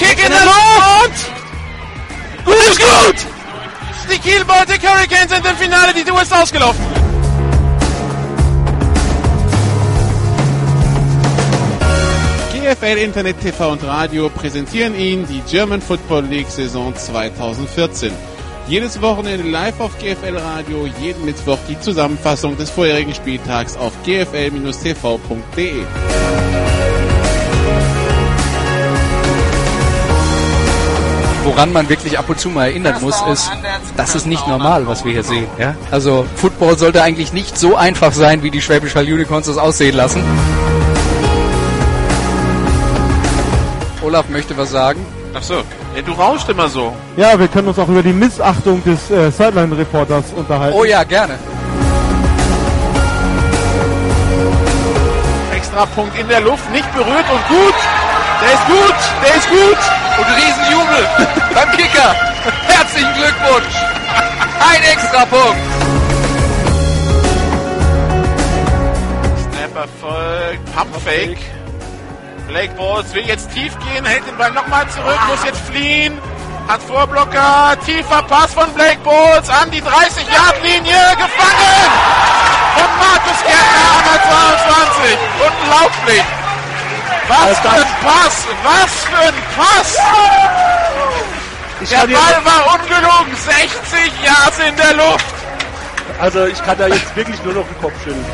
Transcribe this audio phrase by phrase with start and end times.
[0.00, 1.30] Kick in der Luft!
[2.46, 3.16] Gut, ist gut!
[4.10, 6.82] Die Kiel Baltic Hurricanes sind im Finale, die Tour ist ausgelaufen.
[12.50, 18.10] GFL Internet TV und Radio präsentieren Ihnen die German Football League Saison 2014.
[18.68, 25.84] Jedes Wochenende live auf GFL Radio, jeden Mittwoch die Zusammenfassung des vorherigen Spieltags auf gfl-tv.de.
[31.50, 33.50] Woran man wirklich ab und zu mal erinnern muss, ist,
[33.96, 35.48] das ist nicht normal, was wir hier sehen.
[35.58, 35.74] Ja?
[35.90, 39.96] Also Football sollte eigentlich nicht so einfach sein, wie die Schwäbisch Hall Unicorns das aussehen
[39.96, 40.22] lassen.
[44.00, 45.04] Olaf möchte was sagen.
[45.34, 45.54] Ach so,
[45.96, 46.94] ja, du rauscht immer so.
[47.16, 50.78] Ja, wir können uns auch über die Missachtung des äh, Sideline-Reporters unterhalten.
[50.78, 51.34] Oh ja, gerne.
[55.52, 57.74] Extra Punkt in der Luft, nicht berührt und gut.
[58.40, 58.94] Der ist gut,
[59.26, 59.99] der ist gut.
[60.20, 61.08] Und Riesenjubel
[61.54, 62.14] beim Kicker.
[62.68, 63.74] Herzlichen Glückwunsch.
[64.70, 65.56] Ein Extrapunkt.
[69.40, 71.38] Snap erfolgt, Pumpfake.
[72.48, 76.18] Blake Bowles will jetzt tief gehen, hält den Ball nochmal zurück, muss jetzt fliehen.
[76.68, 81.90] Hat Vorblocker, tiefer Pass von Blake Bowles an die 30-Yard-Linie, gefangen!
[82.74, 85.18] Von Markus Gärtner an der 22.
[85.46, 86.39] Unglaublich!
[87.30, 88.46] Was für ein Pass!
[88.64, 89.96] Was für ein Pass!
[91.88, 95.24] Der Ball war ungelogen, 60 Yards in der Luft.
[96.18, 98.24] Also ich kann da jetzt wirklich nur noch den Kopf schütteln.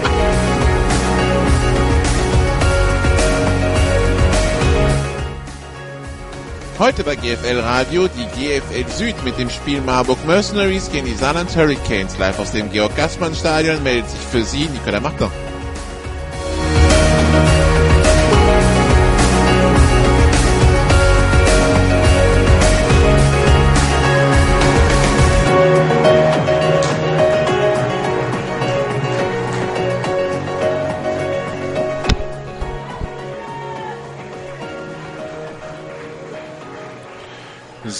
[6.78, 11.55] Heute bei GFL Radio die GFL Süd mit dem Spiel Marburg Mercenaries gegen die Saarland
[11.55, 12.17] Hurricanes.
[12.17, 15.30] Live aus dem Georg Gassmann Stadion meldet sich für Sie Nicola Machter.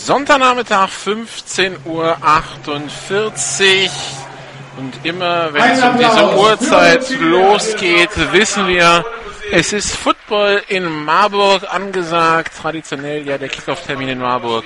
[0.05, 2.13] Sonntagnachmittag 15.48 Uhr.
[4.79, 9.05] Und immer, wenn es um diese Uhrzeit losgeht, wissen wir,
[9.51, 12.53] es ist Football in Marburg angesagt.
[12.61, 14.65] Traditionell ja der Kickoff-Termin in Marburg.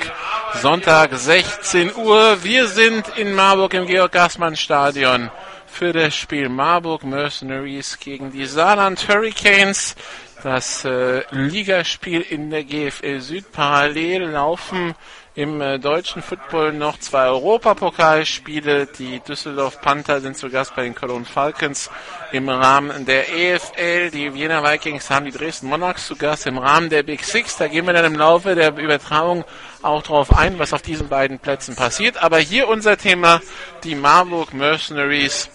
[0.61, 2.43] Sonntag 16 Uhr.
[2.43, 5.31] Wir sind in Marburg im Georg-Gassmann-Stadion
[5.67, 9.95] für das Spiel Marburg Mercenaries gegen die Saarland Hurricanes.
[10.43, 14.95] Das äh, Ligaspiel in der GFL Süd parallel laufen
[15.35, 18.87] im äh, deutschen Football noch zwei Europapokalspiele.
[18.87, 21.91] Die Düsseldorf Panther sind zu Gast bei den Cologne Falcons
[22.33, 24.11] im Rahmen der EFL.
[24.11, 27.57] Die Wiener Vikings haben die Dresden Monarchs zu Gast im Rahmen der Big Six.
[27.57, 29.45] Da gehen wir dann im Laufe der Übertragung
[29.83, 32.23] auch drauf ein, was auf diesen beiden Plätzen passiert.
[32.23, 33.41] Aber hier unser Thema,
[33.85, 35.49] die Marburg Mercenaries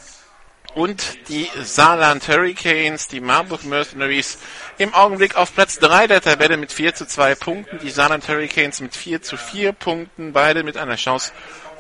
[0.75, 4.37] und die Saarland Hurricanes, die Marburg Mercenaries
[4.77, 8.81] im Augenblick auf Platz 3 der Tabelle mit 4 zu 2 Punkten, die Saarland Hurricanes
[8.81, 11.31] mit 4 zu 4 Punkten, beide mit einer Chance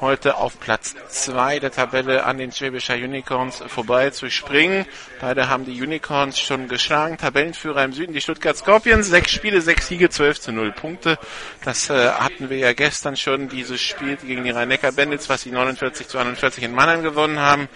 [0.01, 4.85] heute auf Platz 2 der Tabelle an den Schwäbischer Unicorns vorbei zu springen.
[5.21, 7.17] Beide haben die Unicorns schon geschlagen.
[7.17, 9.07] Tabellenführer im Süden, die Stuttgart Scorpions.
[9.07, 11.17] Sechs Spiele, sechs Siege, 12 zu 0 Punkte.
[11.63, 15.51] Das äh, hatten wir ja gestern schon, dieses Spiel gegen die Rhein-Neckar Bandits, was sie
[15.51, 17.69] 49 zu 41 in Mannheim gewonnen haben.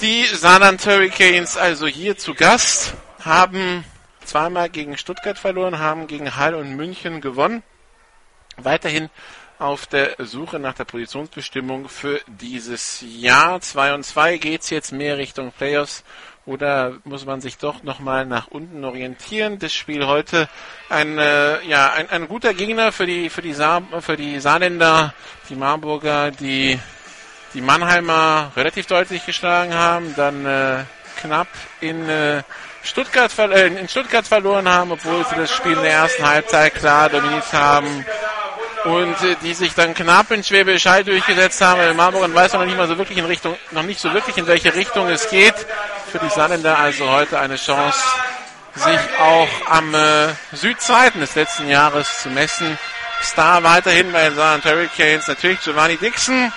[0.00, 3.84] Die Saarland Hurricanes also hier zu Gast, haben
[4.24, 7.64] zweimal gegen Stuttgart verloren, haben gegen Hall und München gewonnen.
[8.56, 9.10] Weiterhin
[9.58, 13.60] auf der Suche nach der Positionsbestimmung für dieses Jahr.
[13.60, 16.04] 2 und 2 geht's jetzt mehr Richtung Playoffs
[16.46, 19.58] oder muss man sich doch nochmal nach unten orientieren?
[19.58, 20.48] Das Spiel heute
[20.88, 25.12] ein, äh, ja, ein, ein guter Gegner für die, für die, Saar, für die Saarländer,
[25.50, 26.78] die Marburger, die
[27.58, 30.84] die Mannheimer relativ deutlich geschlagen haben, dann äh,
[31.20, 31.48] knapp
[31.80, 32.44] in äh,
[32.84, 37.08] Stuttgart, äh, in Stuttgart verloren haben, obwohl sie das Spiel in der ersten Halbzeit klar
[37.08, 38.06] dominiert haben
[38.84, 41.80] und äh, die sich dann knapp in Schwäbisch Hall durchgesetzt haben.
[41.80, 44.38] In Marburg weiß man noch nicht mal so wirklich in Richtung, noch nicht so wirklich
[44.38, 45.56] in welche Richtung es geht.
[46.12, 47.98] Für die Saarländer also heute eine Chance,
[48.76, 52.78] sich auch am äh, Südseiten des letzten Jahres zu messen.
[53.20, 56.52] Star weiterhin bei den Saarland Hurricanes, natürlich Giovanni Dixon,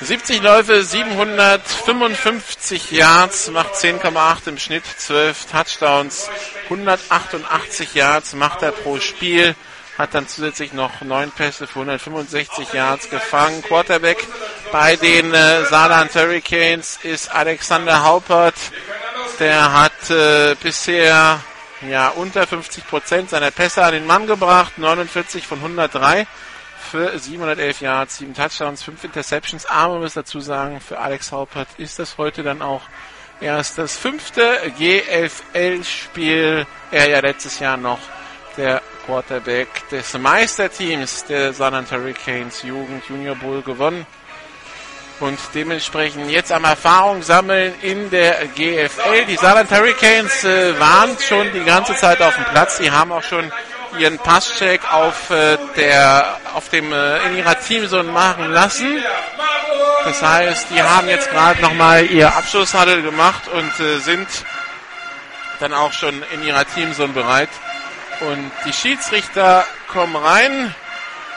[0.00, 6.30] 70 Läufe, 755 Yards, macht 10,8 im Schnitt, 12 Touchdowns,
[6.64, 9.54] 188 Yards macht er pro Spiel,
[9.98, 13.62] hat dann zusätzlich noch 9 Pässe für 165 Yards gefangen.
[13.62, 14.24] Quarterback
[14.70, 18.54] bei den äh, Saarland Hurricanes ist Alexander Haupert,
[19.40, 21.40] der hat äh, bisher
[21.88, 24.78] ja unter 50 Prozent seiner Pässe an den Mann gebracht.
[24.78, 26.26] 49 von 103
[26.88, 29.66] für 711 Yards, 7 Touchdowns, 5 Interceptions.
[29.66, 32.82] Aber man muss dazu sagen, für Alex Haupert ist das heute dann auch
[33.40, 36.66] erst das fünfte GFL-Spiel.
[36.90, 38.00] Er ja letztes Jahr noch
[38.56, 44.06] der Quarterback des Meisterteams der San Antonio Hurricanes Jugend Junior Bowl gewonnen
[45.20, 49.24] und dementsprechend jetzt am Erfahrung sammeln in der GFL.
[49.28, 52.78] Die Saarland Hurricanes äh, waren schon die ganze Zeit auf dem Platz.
[52.78, 53.50] Die haben auch schon
[53.98, 59.02] ihren Passcheck auf äh, der auf dem äh, in ihrer Teamzone machen lassen.
[60.04, 64.28] Das heißt, die haben jetzt gerade nochmal ihr Abschlusshandel gemacht und äh, sind
[65.60, 67.50] dann auch schon in ihrer Teamzone bereit.
[68.20, 70.74] Und die Schiedsrichter kommen rein.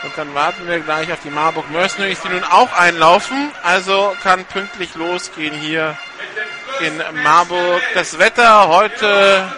[0.04, 3.52] Und dann warten wir gleich auf die Marburg Mercenaries, die nun auch einlaufen.
[3.64, 5.96] Also kann pünktlich losgehen hier
[6.80, 7.82] in Marburg.
[7.94, 9.52] Das Wetter heute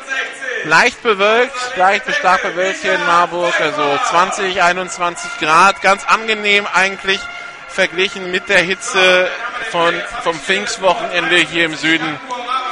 [0.65, 3.53] leicht bewölkt, leicht bis stark bewölkt hier in Marburg.
[3.59, 5.81] Also 20, 21 Grad.
[5.81, 7.19] Ganz angenehm eigentlich
[7.67, 9.29] verglichen mit der Hitze
[9.71, 9.93] von,
[10.23, 12.19] vom Pfingstwochenende hier im Süden.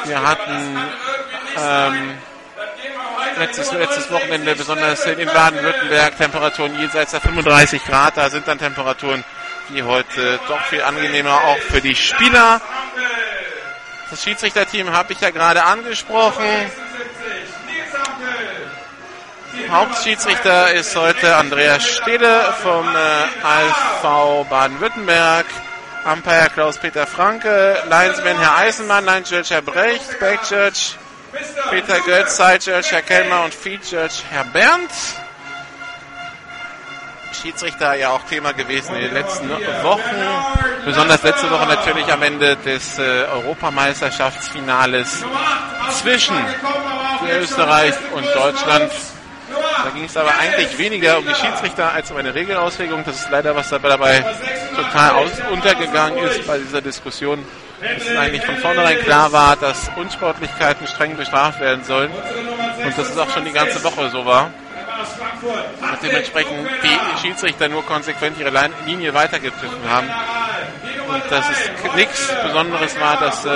[0.06, 0.78] Wir hatten
[1.58, 2.18] ähm,
[3.40, 8.18] letztes, letztes Wochenende, besonders in Baden-Württemberg, Temperaturen jenseits der 35 Grad.
[8.18, 9.24] Da sind dann Temperaturen,
[9.70, 12.62] die heute doch viel angenehmer auch für die Spieler.
[14.10, 16.46] Das Schiedsrichterteam habe ich ja gerade angesprochen.
[19.72, 22.98] Hauptschiedsrichter ist heute Andreas Stede vom äh,
[23.42, 25.46] ALV Baden-Württemberg.
[26.04, 30.98] Umpire Klaus-Peter Franke, Linesman Herr Eisenmann, Line Judge Herr Brecht, Back Judge
[31.70, 34.92] Peter Götz, Side Judge Herr Kellmer und Feed Judge Herr Berndt.
[37.42, 40.02] Schiedsrichter ja auch Thema gewesen in den letzten Wochen.
[40.84, 45.24] Besonders letzte Woche natürlich am Ende des äh, Europameisterschaftsfinales
[46.02, 46.36] zwischen
[47.40, 48.92] Österreich und Deutschland.
[49.84, 53.04] Da ging es aber eigentlich weniger um die Schiedsrichter als um eine Regelauslegung.
[53.06, 54.24] Das ist leider was dabei
[54.76, 57.44] total aus untergegangen ist bei dieser Diskussion
[57.82, 63.10] dass es eigentlich von vornherein klar war, dass Unsportlichkeiten streng bestraft werden sollen und dass
[63.10, 64.52] es auch schon die ganze Woche so war.
[65.82, 68.52] Und dementsprechend die Schiedsrichter nur konsequent ihre
[68.86, 70.08] Linie weitergepfiffen haben.
[71.08, 73.50] Und dass es nichts Besonderes war, dass, äh,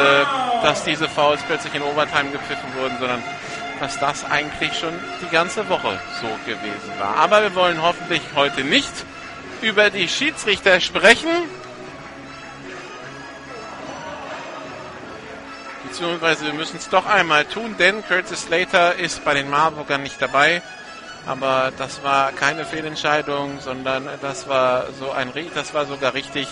[0.63, 3.23] dass diese Fouls plötzlich in Overtime gepfiffen wurden, sondern
[3.79, 7.17] dass das eigentlich schon die ganze Woche so gewesen war.
[7.17, 8.91] Aber wir wollen hoffentlich heute nicht
[9.61, 11.29] über die Schiedsrichter sprechen,
[15.87, 20.21] beziehungsweise wir müssen es doch einmal tun, denn Curtis Slater ist bei den Marburgern nicht
[20.21, 20.61] dabei.
[21.25, 26.47] Aber das war keine Fehlentscheidung, sondern das war so ein, das war sogar richtig.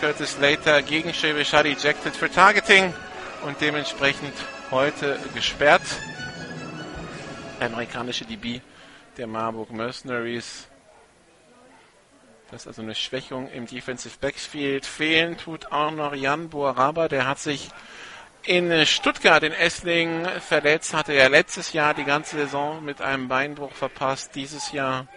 [0.00, 2.94] Curtis Slater gegen Shebeshad ejected für Targeting
[3.42, 4.32] und dementsprechend
[4.70, 5.82] heute gesperrt.
[7.60, 8.60] Amerikanische DB
[9.16, 10.68] der Marburg Mercenaries.
[12.50, 14.86] Das ist also eine Schwächung im Defensive Backfield.
[14.86, 17.70] Fehlen tut auch noch Jan Boaraba, der hat sich
[18.44, 23.72] in Stuttgart in Esslingen verletzt, hatte er letztes Jahr die ganze Saison mit einem Beinbruch
[23.72, 24.36] verpasst.
[24.36, 25.08] Dieses Jahr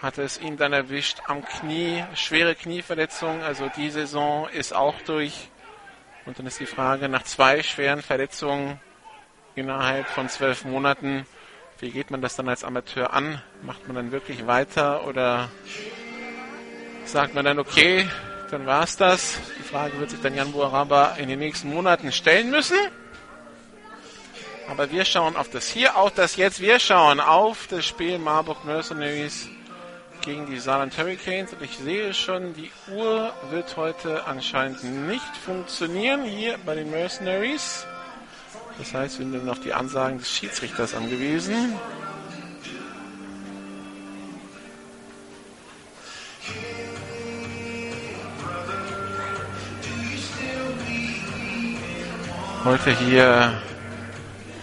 [0.00, 3.42] hatte es ihn dann erwischt am Knie, schwere Knieverletzung.
[3.42, 5.50] Also die Saison ist auch durch.
[6.24, 8.80] Und dann ist die Frage nach zwei schweren Verletzungen
[9.54, 11.26] innerhalb von zwölf Monaten,
[11.78, 13.42] wie geht man das dann als Amateur an?
[13.62, 15.50] Macht man dann wirklich weiter oder
[17.04, 18.08] sagt man dann, okay,
[18.50, 19.38] dann war es das.
[19.58, 22.78] Die Frage wird sich dann Jan Buaraba in den nächsten Monaten stellen müssen.
[24.68, 26.60] Aber wir schauen auf das hier, auf das jetzt.
[26.60, 29.48] Wir schauen auf das Spiel Marburg Mercenaries
[30.22, 31.52] gegen die Saarland Hurricanes.
[31.52, 37.86] Und ich sehe schon, die Uhr wird heute anscheinend nicht funktionieren hier bei den Mercenaries.
[38.78, 41.74] Das heißt, wir sind noch die Ansagen des Schiedsrichters angewiesen.
[52.64, 53.62] Heute hier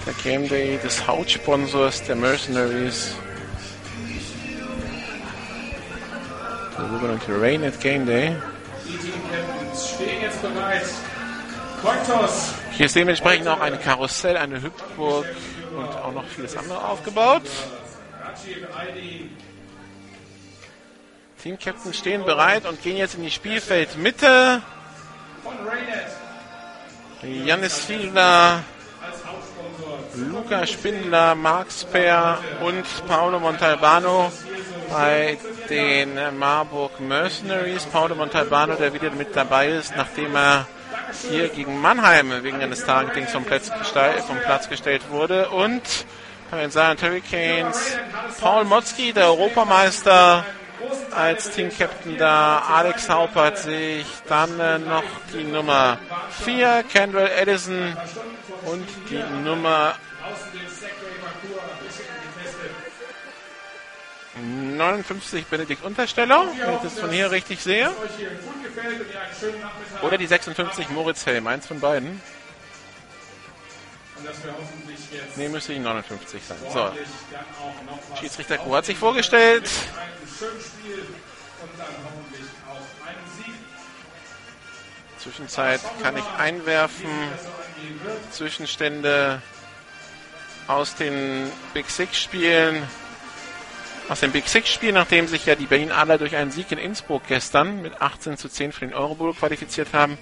[0.06, 3.16] der Game Day des Hauptsponsors der Mercenaries.
[6.78, 8.36] Der sogenannte Rained Game Day.
[8.86, 10.84] Die Team-Captains stehen jetzt bereit.
[12.72, 15.26] Hier ist dementsprechend auch ein Karussell, eine Hüpfburg
[15.76, 17.42] und auch noch vieles andere aufgebaut.
[21.42, 24.62] Team-Captains stehen bereit und gehen jetzt in die Spielfeldmitte.
[27.22, 28.64] Janis Fiedler,
[30.16, 34.32] Luca Spindler, Marc Speer und Paolo Montalbano
[34.90, 35.38] bei
[35.70, 37.86] den Marburg Mercenaries.
[37.86, 40.66] Paolo Montalbano, der wieder mit dabei ist, nachdem er
[41.30, 43.72] hier gegen Mannheim wegen eines Targetings vom Platz,
[44.28, 45.50] vom Platz gestellt wurde.
[45.50, 45.82] Und
[46.52, 47.98] Bei den Silent Hurricanes
[48.40, 50.46] Paul Motzki, der Europameister,
[51.16, 52.60] als Team-Captain da.
[52.60, 54.08] Alex Haupert sehe ich.
[54.28, 55.04] Dann äh, noch
[55.34, 55.98] die Nummer
[56.44, 57.98] 4, Kendall Edison.
[58.66, 59.96] Und die Nummer
[64.36, 67.92] 59 Benedikt Untersteller, wenn ich das von hier richtig sehe.
[70.02, 72.22] Oder die 56 Moritz Helm, eins von beiden.
[75.36, 76.58] Ne, müsste die 59 sein.
[76.72, 76.92] So.
[78.20, 79.70] Schiedsrichter Kuh hat sich vorgestellt.
[85.20, 87.10] Zwischenzeit kann ich einwerfen.
[88.32, 89.42] Zwischenstände
[90.68, 92.88] aus den Big Six Spielen
[94.10, 96.78] aus dem Big Six Spiel, nachdem sich ja die Berlin Adler durch einen Sieg in
[96.78, 100.18] Innsbruck gestern mit 18 zu 10 für den Eurobowl qualifiziert haben,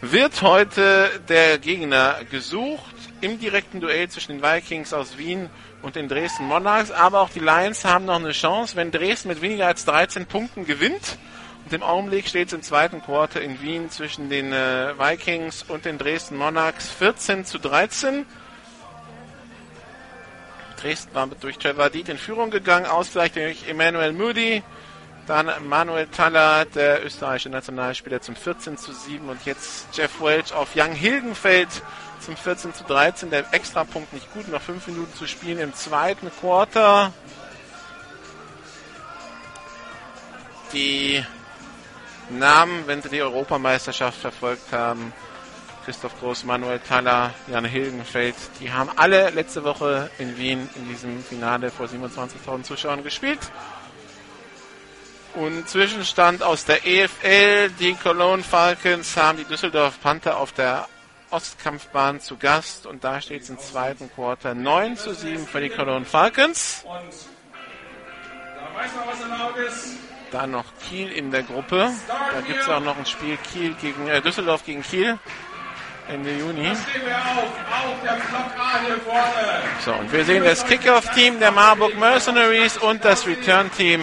[0.00, 5.50] wird heute der Gegner gesucht im direkten Duell zwischen den Vikings aus Wien
[5.82, 6.90] und den Dresden Monarchs.
[6.90, 10.66] Aber auch die Lions haben noch eine Chance, wenn Dresden mit weniger als 13 Punkten
[10.66, 11.18] gewinnt.
[11.64, 15.84] Und im Augenblick steht es im zweiten Quarter in Wien zwischen den äh, Vikings und
[15.84, 18.24] den Dresden Monarchs 14 zu 13.
[20.80, 24.62] Dresden war durch Trevor Diet in Führung gegangen, Ausgleich durch Emmanuel Moody.
[25.26, 30.70] Dann Manuel Taller, der österreichische Nationalspieler, zum 14 zu 7 und jetzt Jeff Welch auf
[30.74, 31.68] Young Hilgenfeld
[32.20, 33.30] zum 14 zu 13.
[33.30, 37.12] Der Extrapunkt nicht gut, noch 5 Minuten zu spielen im zweiten Quarter.
[40.72, 41.24] Die
[42.30, 45.12] Namen, wenn sie die Europameisterschaft verfolgt haben,
[45.84, 48.34] Christoph Groß, Manuel Thaler, Jan Hilgenfeld.
[48.60, 53.40] Die haben alle letzte Woche in Wien in diesem Finale vor 27.000 Zuschauern gespielt.
[55.34, 60.88] Und Zwischenstand aus der EFL, die Cologne Falcons haben die Düsseldorf Panther auf der
[61.30, 65.68] Ostkampfbahn zu Gast und da steht es im zweiten Quarter 9 zu 7 für die
[65.68, 66.84] Cologne Falcons.
[70.32, 71.90] Dann noch Kiel in der Gruppe.
[72.08, 75.18] Da gibt es auch noch ein Spiel Kiel gegen äh, Düsseldorf gegen Kiel.
[76.08, 76.72] Ende Juni.
[79.84, 84.02] So, und wir sehen das Kickoff-Team der Marburg Mercenaries und das Return-Team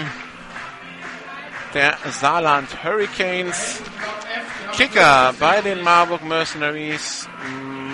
[1.74, 3.82] der Saarland Hurricanes.
[4.74, 7.28] Kicker bei den Marburg Mercenaries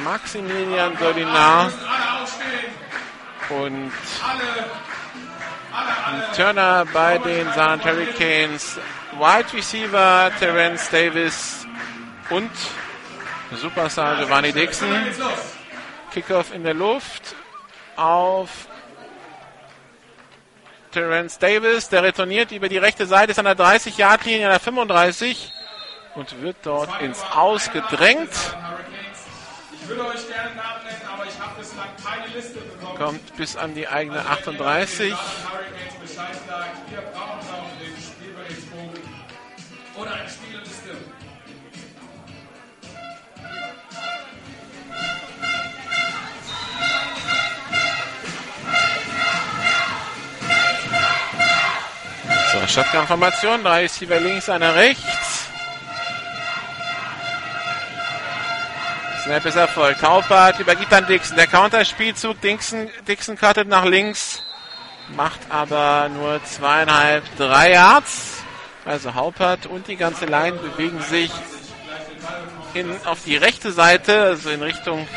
[0.03, 1.72] Maximilian Dolinar
[3.50, 3.91] und
[6.36, 8.79] Turner bei den Saarland Hurricanes
[9.17, 11.65] Wide Receiver Terence Davis
[12.29, 12.51] und
[13.55, 14.89] Superstar Giovanni Dixon.
[16.12, 17.36] Kickoff in der Luft
[17.95, 18.50] auf
[20.91, 21.89] Terence Davis.
[21.89, 25.51] Der retourniert über die rechte Seite, ist an der 30-Yard-Linie, an der 35
[26.15, 28.29] und wird dort ins Aus gedrängt.
[32.98, 35.13] Kommt bis an die eigene 38.
[39.95, 40.27] Oder ein
[52.53, 53.63] So, Shotgun-Formation.
[53.63, 55.50] Drei Receiver links, einer rechts.
[59.24, 60.03] Snap ist erfolgt.
[60.03, 61.36] Haupert übergibt an Dixon.
[61.36, 62.39] Der Counterspielzug.
[62.41, 64.43] Dixon, Dixon cuttet nach links.
[65.15, 68.43] Macht aber nur zweieinhalb, drei Yards.
[68.86, 71.31] Also Haupert und die ganze Line bewegen sich
[72.75, 75.07] in, auf die rechte Seite, also in Richtung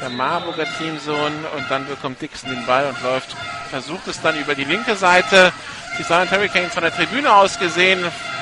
[0.00, 1.48] der Marburger Teamzone.
[1.56, 3.34] Und dann bekommt Dixon den Ball und läuft,
[3.68, 5.52] versucht es dann über die linke Seite
[5.96, 8.00] die Silent Hurricanes von der Tribüne aus gesehen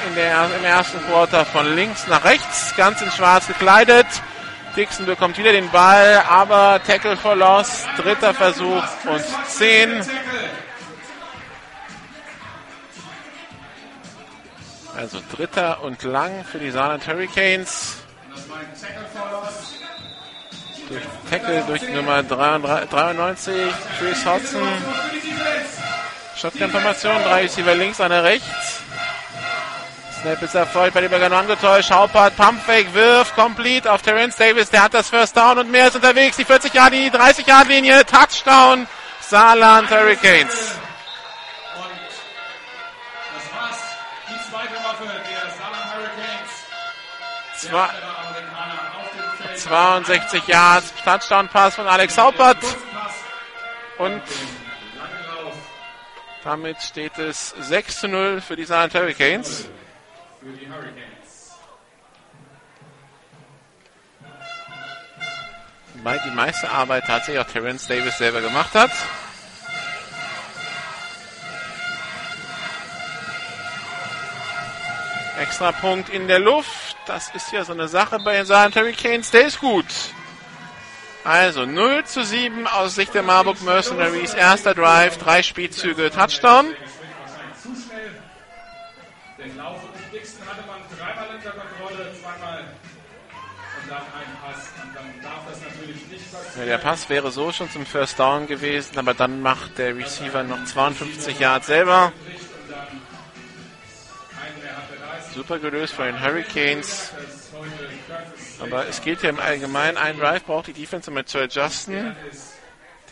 [0.09, 4.07] in der, im ersten Quarter von links nach rechts, ganz in schwarz gekleidet.
[4.77, 10.03] Dixon bekommt wieder den Ball, aber Tackle for Loss, dritter Versuch und 10.
[14.97, 17.97] Also dritter und lang für die Saarland Hurricanes.
[20.89, 24.69] Durch Tackle durch Nummer 93, Chris Hodson.
[26.37, 28.81] Shotgun-Formation, drei Receiver links, einer rechts.
[30.21, 31.91] Snap ist erfolgt, bei dem Übergang angetäuscht.
[31.91, 34.71] Haupert, Pumpfake, wirft, complete auf Terence Davis.
[34.71, 36.37] Der hat das First Down und mehr ist unterwegs.
[36.37, 38.87] Die 40 Yard, die 30 Yard Linie, Touchdown,
[39.21, 40.55] Saarland Hurricanes.
[40.55, 40.77] Hurricanes.
[49.57, 52.59] 62 Yards, Touchdown-Pass von Alex Haupert.
[53.99, 54.23] Und
[56.47, 59.69] damit steht es 6 zu 0 für die Saarland Hurricanes.
[66.05, 68.93] Weil die meiste Arbeit tatsächlich auch Terence Davis selber gemacht hat.
[75.41, 76.97] Extra Punkt in der Luft.
[77.07, 79.33] Das ist ja so eine Sache bei den Saarland Hurricanes.
[79.33, 79.85] Der ist gut.
[81.27, 84.33] Also 0 zu 7 aus Sicht der Marburg Mercenaries.
[84.33, 86.67] Erster Drive, drei Spielzüge, Touchdown.
[89.37, 92.61] Den Lauf und Dixon hatte man dreimal in der Kontrolle, zweimal
[93.83, 94.71] und dann ein Pass.
[94.81, 96.61] Und dann darf das natürlich nicht passieren.
[96.61, 100.45] Ja, der Pass wäre so schon zum First Down gewesen, aber dann macht der Receiver
[100.45, 102.13] noch 52 Yards selber.
[105.35, 107.13] Super gelöst von den Hurricanes.
[108.61, 112.17] Aber es gilt ja im Allgemeinen, ein Drive braucht die Defense, um zu adjusten.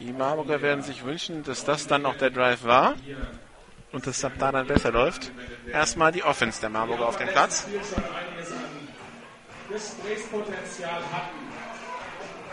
[0.00, 2.94] Die Marburger werden sich wünschen, dass das dann auch der Drive war
[3.92, 5.30] und dass da dann besser läuft.
[5.70, 7.66] Erstmal die Offense der Marburger auf dem Platz.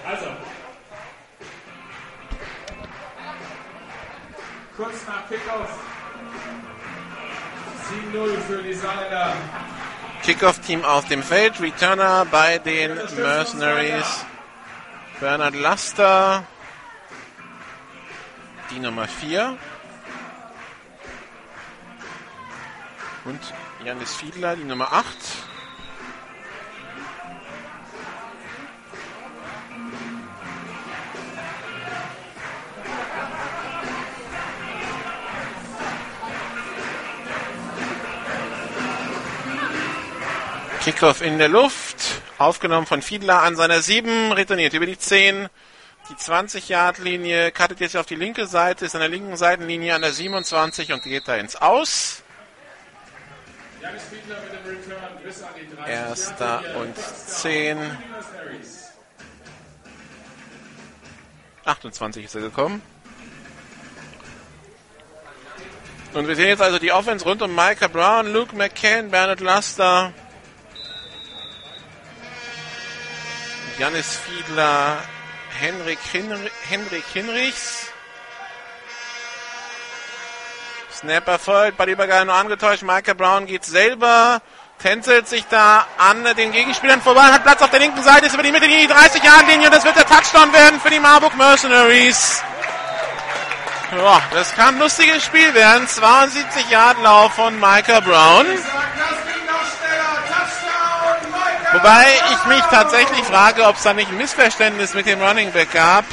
[0.06, 0.26] Also.
[4.78, 5.80] Kurz nach Kickoff.
[8.14, 9.34] 7-0 für die Saarländer.
[10.24, 11.60] Kickoff-Team auf dem Feld.
[11.60, 14.26] Returner bei den Mercenaries.
[15.20, 16.46] Bernhard Laster.
[18.70, 19.58] Die Nummer 4.
[23.26, 23.40] Und
[23.84, 25.06] Janis Fiedler, die Nummer 8.
[40.84, 42.22] Kickoff in der Luft.
[42.40, 44.32] Aufgenommen von Fiedler an seiner 7.
[44.32, 45.48] Retourniert über die 10.
[46.10, 47.52] Die 20-Yard-Linie.
[47.52, 48.86] Cuttet jetzt auf die linke Seite.
[48.86, 52.24] Ist an der linken Seitenlinie an der 27 und geht da ins Aus.
[55.86, 57.98] Erster und 10.
[61.64, 62.82] 28 ist er gekommen.
[66.14, 70.12] Und wir sehen jetzt also die Offense rund um Micah Brown, Luke McCann, Bernard Laster,
[73.78, 74.98] Janis Fiedler,
[75.60, 77.88] Henrik, Hinri Henrik Hinrichs.
[80.94, 82.84] Snapper folgt, bei Übergang nur angetäuscht.
[82.84, 84.42] Michael Brown geht selber,
[84.80, 88.44] tänzelt sich da an den Gegenspielern vorbei, hat Platz auf der linken Seite, ist über
[88.44, 91.36] die Mitte die 30 Jahre Linie und das wird der Touchdown werden für die Marburg
[91.36, 92.44] Mercenaries.
[93.92, 95.88] Ja, das kann ein lustiges Spiel werden.
[95.88, 98.46] 72 Yard Lauf von Michael Brown.
[101.74, 105.72] Wobei ich mich tatsächlich frage, ob es da nicht ein Missverständnis mit dem Running Back
[105.72, 106.04] gab,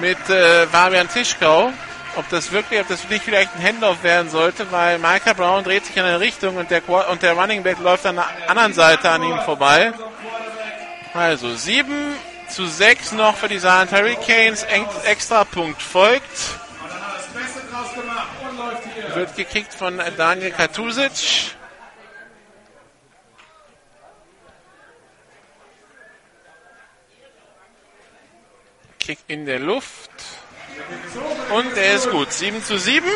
[0.00, 1.72] mit äh, Fabian Tischkau.
[2.16, 5.86] Ob das wirklich, ob das nicht vielleicht ein Handoff werden sollte, weil Micah Brown dreht
[5.86, 9.08] sich in eine Richtung und der, und der Running Back läuft an der anderen Seite
[9.08, 9.92] an ihm vorbei.
[11.14, 12.16] Also 7
[12.48, 14.66] zu 6 noch für die Saarland Hurricanes.
[15.04, 16.24] Extra Punkt folgt.
[19.14, 21.57] Wird gekickt von Daniel Katusic.
[29.08, 30.10] Kick in der Luft.
[31.54, 32.30] Und er ist gut.
[32.30, 33.08] 7 zu 7.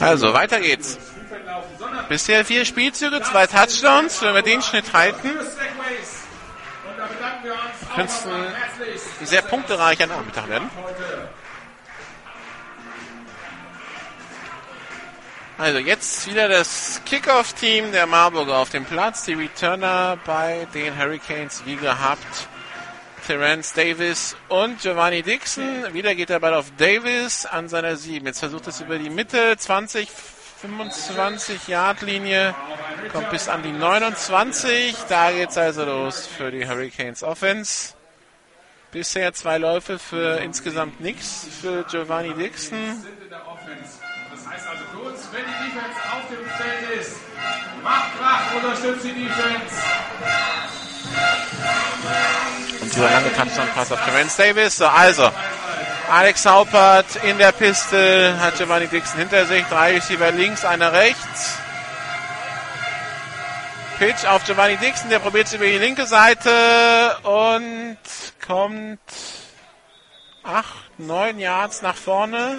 [0.00, 0.98] Also, weiter geht's.
[2.08, 4.22] Bisher vier Spielzüge, zwei Touchdowns.
[4.22, 5.30] Wenn wir den Schnitt halten,
[7.94, 10.70] könnte es ein sehr punktereicher Nachmittag werden.
[15.56, 19.24] Also jetzt wieder das Kickoff-Team der Marburger auf dem Platz.
[19.24, 22.48] Die Returner bei den Hurricanes wie gehabt.
[23.26, 25.94] Terence Davis und Giovanni Dixon.
[25.94, 28.26] Wieder geht der Ball auf Davis an seiner 7.
[28.26, 30.10] Jetzt versucht es über die Mitte, 20,
[30.60, 32.54] 25 Yard Linie,
[33.12, 34.94] kommt bis an die 29.
[35.08, 37.94] Da geht's also los für die Hurricanes Offense.
[38.92, 43.04] Bisher zwei Läufe für insgesamt nichts für Giovanni Dixon.
[44.30, 47.16] Das heißt also für uns, wenn die Defense auf dem Feld ist,
[47.82, 50.83] macht Krach, unterstützt die Defense.
[52.80, 54.76] Und dieser lange Touchdown-Pass auf Terence Davis.
[54.76, 55.30] So, also,
[56.10, 61.58] Alex Haupert in der Piste, hat Giovanni Dixon hinter sich, drei Receiver links, einer rechts.
[63.98, 67.96] Pitch auf Giovanni Dixon, der probiert es über die linke Seite und
[68.46, 69.00] kommt
[70.42, 72.58] acht, neun Yards nach vorne.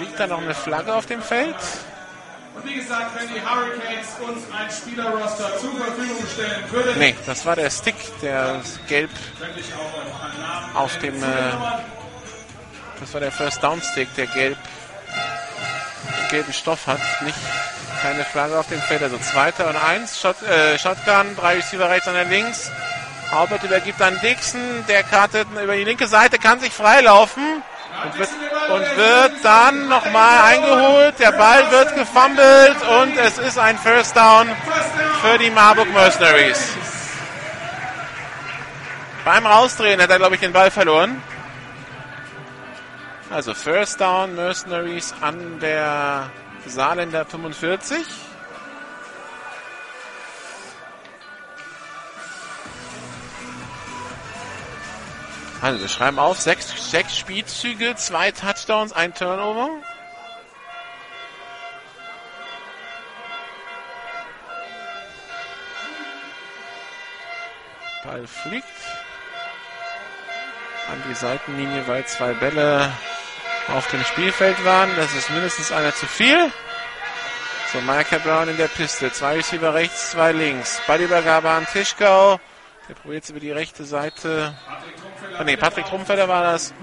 [0.00, 1.56] Liegt da noch eine Flagge auf dem Feld?
[2.54, 7.46] Und wie gesagt, wenn die Hurricanes uns ein Spielerroster zur Verfügung stellen würden, Nee, das
[7.46, 9.10] war der Stick, der gelb
[10.74, 11.26] auf dem, äh,
[13.00, 14.58] das war der First Down Stick, der gelb,
[16.30, 17.00] gelben Stoff hat.
[17.22, 17.38] Nicht,
[18.02, 19.02] keine Flagge auf dem Feld.
[19.02, 22.70] Also zweiter und eins, Shot, äh, Shotgun, drei Receiver rechts und links.
[23.30, 27.62] Albert übergibt an Dixon, der kartet über die linke Seite, kann sich freilaufen
[28.04, 28.28] und wird,
[28.68, 31.18] und wird dann nochmal eingeholt.
[31.18, 34.48] Der Ball wird gefummelt und es ist ein First Down
[35.22, 36.76] für die Marburg Mercenaries.
[39.24, 41.22] Beim Rausdrehen hat er, glaube ich, den Ball verloren.
[43.30, 46.30] Also First Down Mercenaries an der
[46.66, 47.98] Saarländer 45.
[55.62, 59.68] Also wir schreiben auf, sechs, sechs Spielzüge, zwei Touchdowns, ein Turnover.
[68.04, 68.64] Ball fliegt
[70.90, 72.90] an die Seitenlinie, weil zwei Bälle
[73.68, 74.90] auf dem Spielfeld waren.
[74.96, 76.50] Das ist mindestens einer zu viel.
[77.72, 79.12] So, Micah Brown in der Piste.
[79.12, 80.80] Zwei Receiver rechts, zwei links.
[80.86, 82.40] Ballübergabe an Tischkau.
[82.90, 84.52] Der probiert es über die rechte Seite.
[85.38, 86.74] Oh, ne, Patrick Trumfelder war das.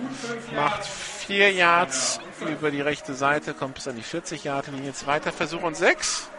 [0.56, 4.94] Macht 4 Yards über die rechte Seite, kommt bis an die 40 Yard Linie.
[4.94, 6.30] Zweiter Versuch und 6.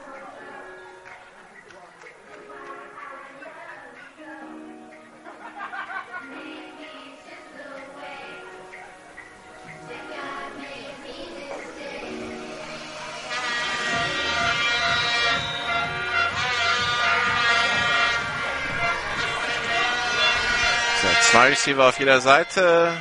[21.39, 22.93] zwei Receiver auf jeder Seite.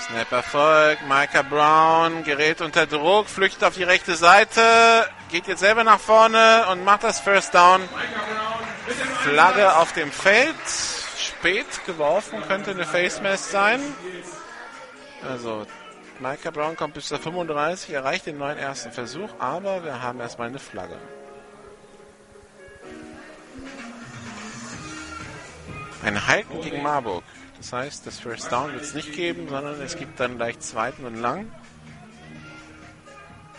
[0.00, 0.98] Snap Erfolg.
[1.06, 4.62] Micah Brown gerät unter Druck, flüchtet auf die rechte Seite,
[5.30, 7.86] geht jetzt selber nach vorne und macht das First Down.
[9.24, 10.54] Flagge auf dem Feld.
[11.18, 13.80] Spät geworfen, könnte eine Face Mask sein.
[15.28, 15.66] Also,
[16.18, 20.48] Micah Brown kommt bis zur 35, erreicht den neuen ersten Versuch, aber wir haben erstmal
[20.48, 20.96] eine Flagge.
[26.04, 27.24] Ein Halten gegen Marburg.
[27.56, 31.04] Das heißt, das First Down wird es nicht geben, sondern es gibt dann gleich zweiten
[31.04, 31.50] und lang.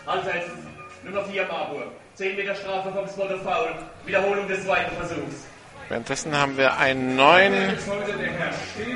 [0.05, 0.67] Ansetzen.
[1.03, 1.91] Nummer 4 Marburg.
[2.15, 3.75] 10 Meter Strafe vom Spot of Foul.
[4.05, 5.45] Wiederholung des zweiten Versuchs.
[5.89, 7.77] Währenddessen haben wir einen neuen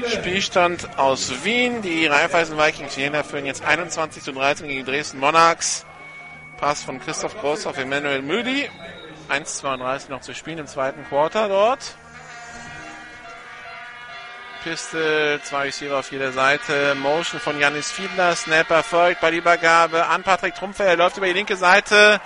[0.10, 1.82] Spielstand aus Wien.
[1.82, 5.86] Die Raiffeisen Vikings Jena führen jetzt 21 zu 13 gegen Dresden Monarchs.
[6.58, 8.70] Pass von Christoph Groß auf Emmanuel Müdi.
[9.30, 11.96] 1,32 noch zu spielen im zweiten Quarter dort.
[14.64, 16.96] Piste, zwei Receiver auf jeder Seite.
[16.96, 18.34] Motion von Janis Fiedler.
[18.36, 20.86] Snap erfolgt bei der Übergabe an Patrick Trumpfer.
[20.86, 22.22] Er läuft über die linke Seite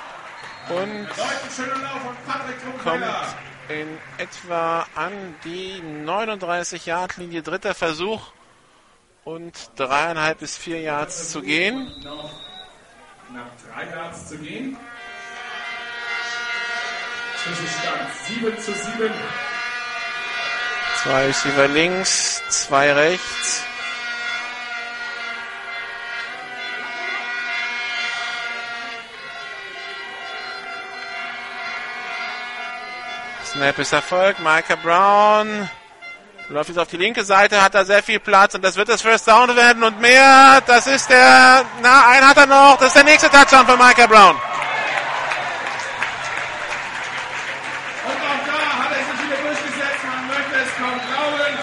[0.69, 1.07] und
[2.83, 3.03] kommt
[3.69, 7.41] in etwa an die 39-Yard-Linie.
[7.41, 8.21] Dritter Versuch
[9.23, 11.91] und dreieinhalb bis vier Yards zu gehen.
[13.33, 14.77] Nach drei Yards zu gehen.
[17.43, 19.11] Zwischenstand 7 zu 7.
[21.03, 23.63] Zwei Receiver links, zwei rechts.
[33.57, 34.39] Snap ist Erfolg.
[34.39, 35.69] Micah Brown
[36.49, 39.01] läuft jetzt auf die linke Seite, hat da sehr viel Platz und das wird das
[39.01, 40.61] First Down werden und mehr.
[40.65, 42.77] Das ist der, na, einen hat er noch.
[42.77, 44.35] Das ist der nächste Touchdown für Micah Brown.
[44.35, 44.41] Und
[48.11, 50.03] auch da hat er sich wieder durchgesetzt.
[50.05, 51.57] Man möchte es kaum glauben.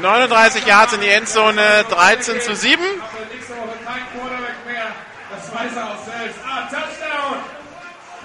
[0.00, 2.82] 39 Yards in die Endzone, 13 zu 7.
[2.82, 4.86] Aber nächste Woche kein Quarterback mehr.
[5.30, 6.38] Das weiß er auch selbst.
[6.44, 7.36] Ah, Touchdown.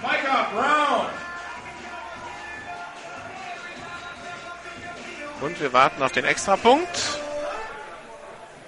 [0.01, 1.05] Micah Brown.
[5.41, 7.19] Und wir warten auf den Extrapunkt.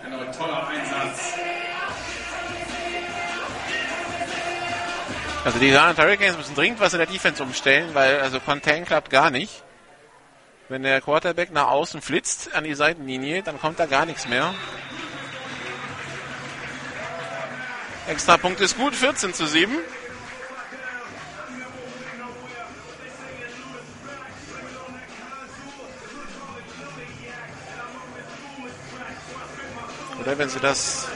[0.04, 1.34] Ein toller Einsatz.
[5.46, 9.10] Also die Saarland Hurricanes müssen dringend was in der Defense umstellen, weil also Contain klappt
[9.10, 9.64] gar nicht.
[10.70, 14.54] Wenn der Quarterback nach außen flitzt an die Seitenlinie, dann kommt da gar nichts mehr.
[18.08, 19.78] Extrapunkt ist gut, 14 zu 7.
[30.20, 31.08] Oder wenn sie das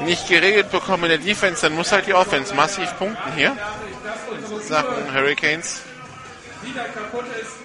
[0.00, 3.56] nicht geregelt bekommen in der Defense, dann muss halt die Offense massiv punkten hier.
[4.60, 5.80] Sachen Hurricanes.
[6.64, 7.56] Wieder kaputt ist.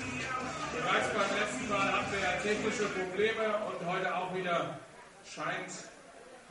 [0.75, 4.77] Bereits beim letzten Mal hatten wir ja technische Probleme und heute auch wieder
[5.23, 5.71] scheint,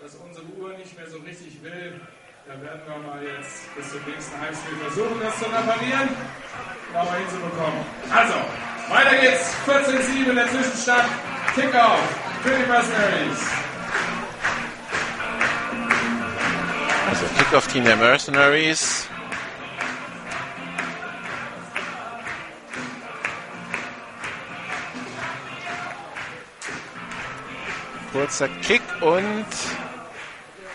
[0.01, 2.01] dass unsere Uhr nicht mehr so richtig will.
[2.47, 6.09] Da werden wir mal jetzt bis zum nächsten Heimspiel versuchen, das zu reparieren,
[6.95, 7.85] aber hinzubekommen.
[8.11, 8.35] Also,
[8.89, 9.53] weiter geht's.
[9.67, 11.09] 14-7 in der Zwischenstand.
[11.55, 12.01] Kickoff
[12.43, 13.41] für die Mercenaries.
[17.11, 19.09] Also Kickoff-Team der Mercenaries.
[28.19, 29.47] Kurzer Kick und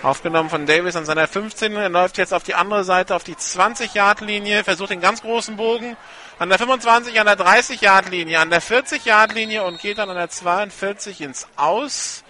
[0.02, 1.76] aufgenommen von Davis an seiner 15.
[1.76, 5.98] Er läuft jetzt auf die andere Seite, auf die 20-Yard-Linie, versucht den ganz großen Bogen
[6.40, 11.20] an der 25, an der 30-Yard-Linie, an der 40-Yard-Linie und geht dann an der 42
[11.20, 12.24] ins Aus.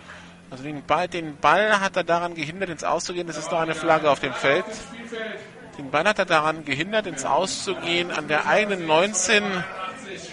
[0.49, 3.28] Also den Ball, den Ball hat er daran gehindert, ins Auszugehen.
[3.28, 4.65] Das ist doch eine Flagge auf dem Feld.
[5.78, 9.43] Den Ball hat er daran gehindert, ins Auszugehen an der eigenen 19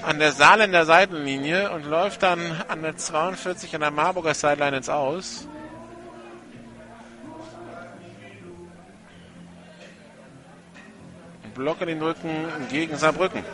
[0.02, 4.88] an der Saarländer Seitenlinie und läuft dann an der 42 an der Marburger Sideline ins
[4.88, 5.46] Aus.
[11.54, 13.44] Block in den Rücken gegen Saarbrücken.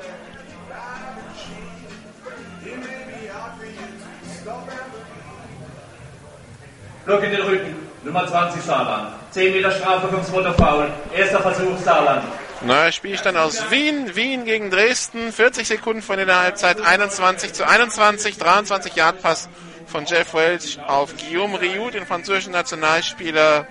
[7.04, 9.08] Block in den Rücken, Nummer 20 Saarland.
[9.30, 10.88] 10 Meter Strafe, 5 Meter Foul.
[11.14, 12.24] Erster Versuch Saarland.
[12.62, 14.16] Neuer Spielstand aus Wien.
[14.16, 15.32] Wien gegen Dresden.
[15.32, 16.80] 40 Sekunden von der Halbzeit.
[16.80, 18.38] 21 zu 21.
[18.38, 19.48] 23 Yard Pass
[19.86, 23.66] von Jeff Welch auf Guillaume Rioux, den französischen Nationalspieler.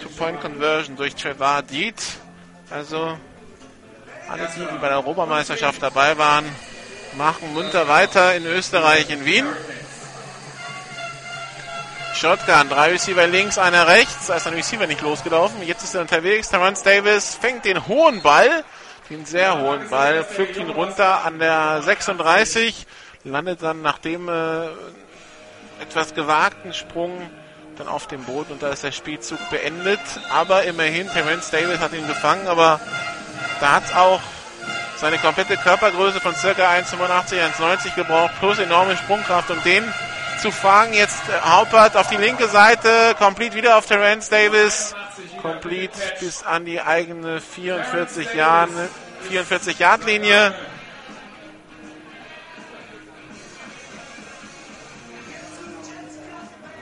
[0.00, 2.02] Two-Point-Conversion durch Trevor Diet.
[2.70, 3.16] Also
[4.28, 6.44] alle Teams, die bei der Europameisterschaft dabei waren,
[7.16, 9.46] machen munter weiter in Österreich, in Wien.
[12.14, 14.26] Shotgun, drei Receiver links, einer rechts.
[14.26, 15.62] Da ist ein Receiver nicht losgelaufen.
[15.62, 16.50] Jetzt ist er unterwegs.
[16.50, 18.64] Terrence Davis fängt den hohen Ball,
[19.10, 22.86] den sehr hohen Ball, pflückt ihn runter an der 36,
[23.24, 24.66] landet dann nach dem äh,
[25.80, 27.30] etwas gewagten Sprung
[27.76, 30.00] dann auf dem Boot und da ist der Spielzug beendet.
[30.30, 32.78] Aber immerhin, Terrence Davis hat ihn gefangen, aber
[33.60, 34.20] da hat auch
[34.96, 39.82] seine komplette Körpergröße von circa 1,85, 1,90 gebraucht, plus enorme Sprungkraft, um den
[40.42, 40.92] zu fangen.
[40.92, 44.92] Jetzt Haupert auf die linke Seite, komplett wieder auf Terence Davis,
[45.40, 48.70] komplett bis an die eigene 44 Jahren,
[49.28, 50.52] 44 Yard Linie.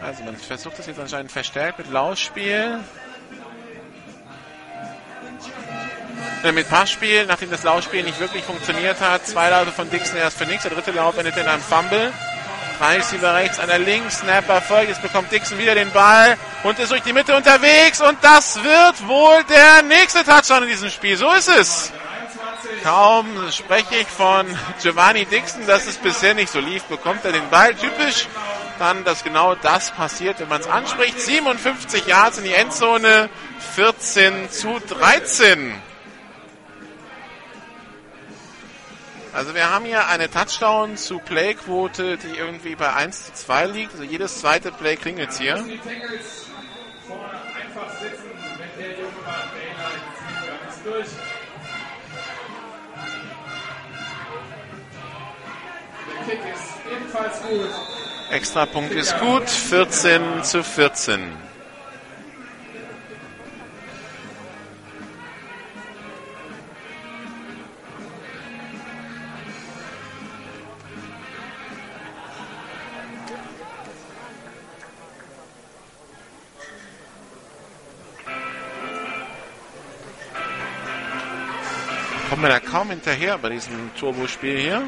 [0.02, 2.80] Also man versucht das jetzt anscheinend verstärkt mit Lausspiel.
[6.42, 9.26] Äh, mit Passspiel, nachdem das Laufspiel nicht wirklich funktioniert hat.
[9.26, 10.62] Zwei Läufe von Dixon erst für nichts.
[10.62, 12.10] Der dritte Lauf endet in einem Fumble.
[12.80, 14.20] Drei Receiver rechts, einer links.
[14.20, 14.88] Snapper folgt.
[14.88, 18.00] Jetzt bekommt Dixon wieder den Ball und ist durch die Mitte unterwegs.
[18.00, 21.14] Und das wird wohl der nächste Touchdown in diesem Spiel.
[21.18, 21.92] So ist es.
[22.82, 24.46] Kaum spreche ich von
[24.80, 27.74] Giovanni Dixon, dass es bisher nicht so lief, bekommt er den Ball.
[27.74, 28.26] Typisch
[28.78, 31.20] dann, dass genau das passiert, wenn man es anspricht.
[31.20, 33.28] 57 Yards in die Endzone,
[33.74, 35.74] 14 zu 13.
[39.32, 43.92] Also wir haben hier eine Touchdown zu Play-Quote, die irgendwie bei 1 zu 2 liegt.
[43.92, 45.64] Also jedes zweite Play klingelt hier.
[58.30, 61.49] Extra Punkt ist gut, 14 zu 14.
[82.40, 84.82] kommen wir da kaum hinterher bei diesem Turbo-Spiel hier.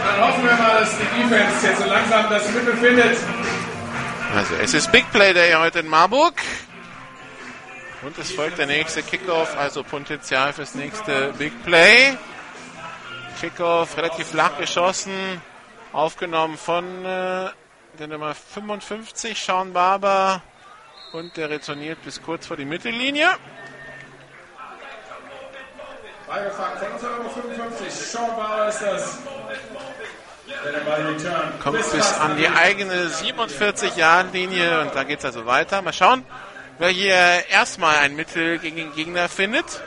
[0.00, 3.18] Dann hoffen wir mal, dass die Defense jetzt so langsam das Mittel findet.
[4.34, 6.34] Also es ist Big Play Day heute in Marburg.
[8.04, 12.14] Und es folgt der nächste Kickoff, also Potenzial fürs nächste Big Play.
[13.40, 15.40] Kickoff relativ flach geschossen,
[15.92, 17.48] aufgenommen von äh,
[17.98, 20.42] der Nummer 55, Sean Barber.
[21.12, 23.30] Und der retourniert bis kurz vor die Mittellinie.
[26.26, 29.18] Beigefangen von unserer Nummer 55, Sean Barber ist das.
[31.62, 35.80] Kommt bis an die eigene 47-Jahr-Linie und da geht es also weiter.
[35.80, 36.24] Mal schauen,
[36.78, 39.82] wer hier erstmal ein Mittel gegen den Gegner findet.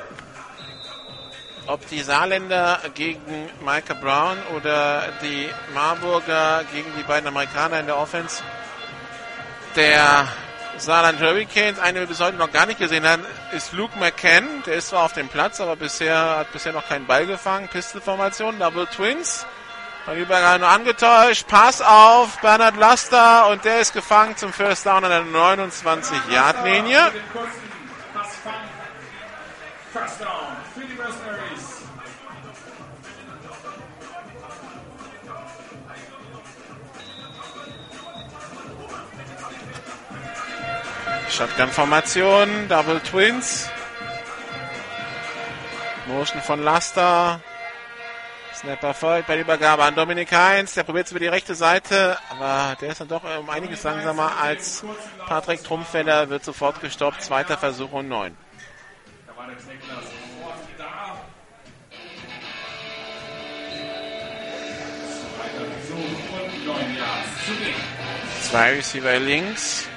[1.67, 7.97] ob die Saarländer gegen Micah Brown oder die Marburger gegen die beiden Amerikaner in der
[7.97, 8.41] Offense.
[9.75, 10.27] Der
[10.77, 14.63] Saarland Hurricanes, eine wir bis heute noch gar nicht gesehen haben, ist Luke McCann.
[14.65, 17.67] Der ist zwar auf dem Platz, aber bisher hat bisher noch keinen Ball gefangen.
[17.67, 19.45] Pistol-Formation, Double Twins.
[20.07, 21.49] Von Übergang nur angetäuscht.
[21.49, 27.11] Pass auf Bernhard Laster und der ist gefangen zum First Down an der 29-Yard-Linie.
[29.91, 30.29] First Down
[30.73, 31.81] für die Mercenaries.
[41.29, 43.69] Shotgun-Formation, Double Twins.
[46.05, 47.41] Motion von Laster.
[48.57, 50.73] Snapper folgt bei der Übergabe an Dominik Heinz.
[50.73, 54.35] Der probiert es über die rechte Seite, aber der ist dann doch um einiges langsamer
[54.41, 54.83] als
[55.27, 56.29] Patrick Trumpfeller.
[56.29, 57.21] Wird sofort gestoppt.
[57.21, 58.35] Zweiter Versuch und neun.
[68.41, 69.87] Zwei Receiver links.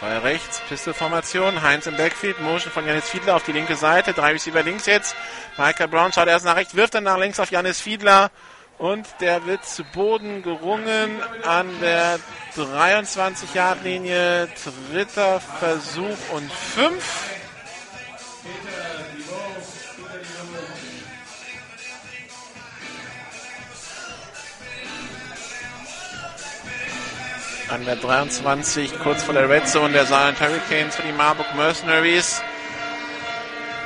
[0.00, 4.32] Zwei rechts, Pistol-Formation, Heinz im Backfield, Motion von Janis Fiedler auf die linke Seite, drei
[4.32, 5.14] Receiver links jetzt.
[5.58, 8.30] Michael Brown schaut erst nach rechts, wirft dann nach links auf Janis Fiedler
[8.78, 12.18] und der wird zu Boden gerungen an der
[12.56, 14.48] 23-Yard-Linie.
[14.90, 17.39] Dritter Versuch und fünf.
[27.70, 32.42] An der 23, kurz vor der Red Zone der Silent Hurricanes für die Marburg Mercenaries.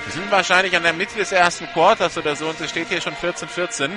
[0.05, 3.01] Wir sind wahrscheinlich an der Mitte des ersten Quarters oder so und es steht hier
[3.01, 3.91] schon 14-14.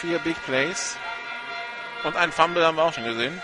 [0.00, 0.96] Vier Big Plays.
[2.04, 3.40] Und ein Fumble haben wir auch schon gesehen.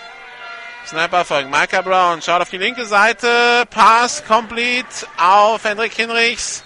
[0.87, 1.51] Sniper folgt.
[1.51, 3.65] Micah Brown schaut auf die linke Seite.
[3.71, 6.65] Pass complete auf Hendrik Hinrichs.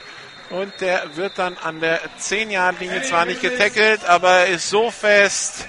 [0.51, 5.67] Und der wird dann an der 10-Yard-Linie zwar nicht getackelt, aber ist so fest,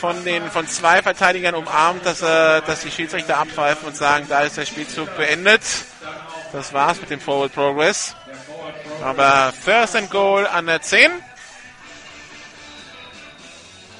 [0.00, 4.40] von den von zwei Verteidigern umarmt, dass, äh, dass die Schiedsrichter abpfeifen und sagen, da
[4.40, 5.62] ist der Spielzug beendet.
[6.52, 8.16] Das war's mit dem Forward Progress.
[9.02, 11.10] Aber First and Goal an der 10.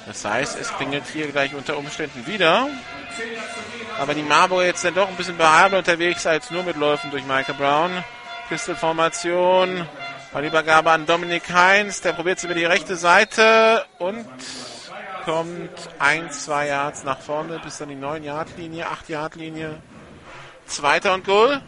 [0.05, 2.67] Das heißt, es klingelt hier gleich unter Umständen wieder.
[3.99, 7.23] Aber die Marburger jetzt dann doch ein bisschen beharrlich unterwegs als nur mit Läufen durch
[7.23, 8.03] Michael Brown.
[8.49, 9.87] Pistolformation.
[10.33, 12.01] Übergabe an Dominik Heinz.
[12.01, 14.25] Der probiert es über die rechte Seite und
[15.23, 19.81] kommt ein, zwei Yards nach vorne bis an die 9 Yard Linie, 8 Yard Linie.
[20.65, 21.61] Zweiter und Goal.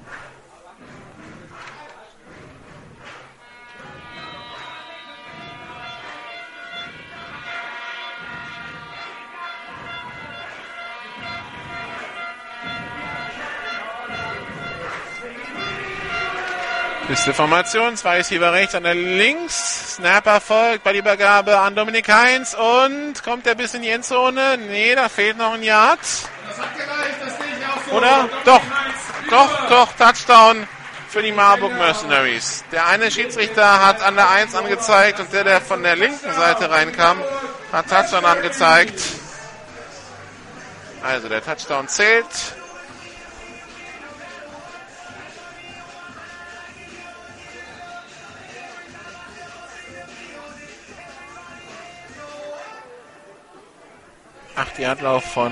[17.08, 19.96] Beste Formation, zwei Receiver rechts, einer links.
[19.96, 24.58] Snapper folgt bei der Übergabe an Dominik Heinz und kommt er bis in die Endzone?
[24.58, 26.00] Nee, da fehlt noch ein Yard.
[26.00, 27.98] Das hat gereicht, das sehe ich auch so.
[27.98, 28.30] Oder?
[28.46, 28.62] Doch,
[29.30, 30.66] doch, doch, Touchdown
[31.10, 32.64] für die Marburg Mercenaries.
[32.72, 36.70] Der eine Schiedsrichter hat an der 1 angezeigt und der, der von der linken Seite
[36.70, 37.22] reinkam,
[37.74, 39.02] hat Touchdown angezeigt.
[41.04, 42.26] Also der Touchdown zählt.
[54.56, 55.52] Acht Yardlauf von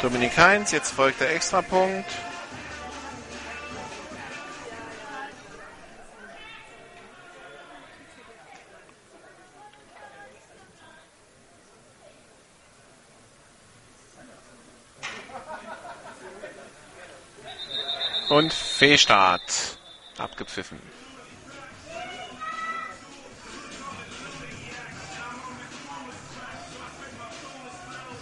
[0.00, 0.72] Dominik Heinz.
[0.72, 2.10] Jetzt folgt der Extrapunkt.
[18.30, 19.78] Und Fehlstart.
[20.18, 20.95] Abgepfiffen.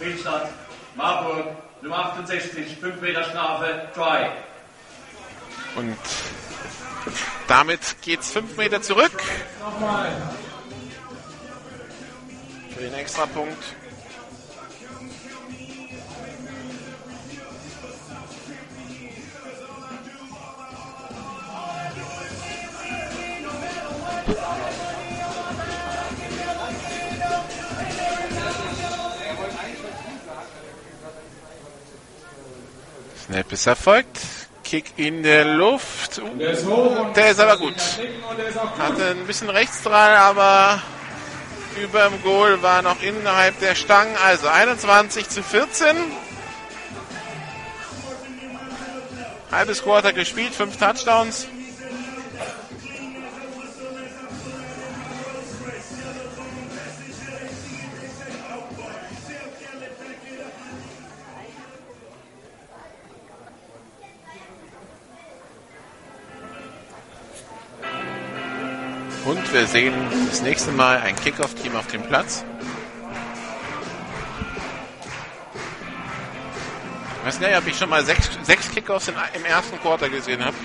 [0.05, 0.49] Fehlstart,
[0.93, 1.47] Marburg,
[1.81, 4.29] Nummer 68, 5 Meter Strafe, Try.
[5.75, 5.97] Und
[7.47, 9.11] damit geht es 5 Meter zurück.
[9.59, 10.11] Nochmal.
[12.75, 13.63] Für den Extrapunkt.
[33.25, 34.19] Snap ist erfolgt.
[34.63, 36.19] Kick in der Luft.
[36.19, 37.75] Uh, Der ist und der ist aber gut.
[38.77, 40.81] Hatte ein bisschen rechts dran, aber
[41.81, 44.15] über dem Goal war noch innerhalb der Stangen.
[44.23, 45.95] Also 21 zu 14.
[49.51, 51.47] Halbes Quarter gespielt, fünf Touchdowns.
[69.25, 69.95] Und wir sehen
[70.29, 72.45] das nächste Mal ein Kickoff-Team auf dem Platz.
[77.19, 80.45] Ich weiß nicht, ob ich schon mal sechs, sechs Kickoffs in, im ersten Quarter gesehen
[80.45, 80.55] habe.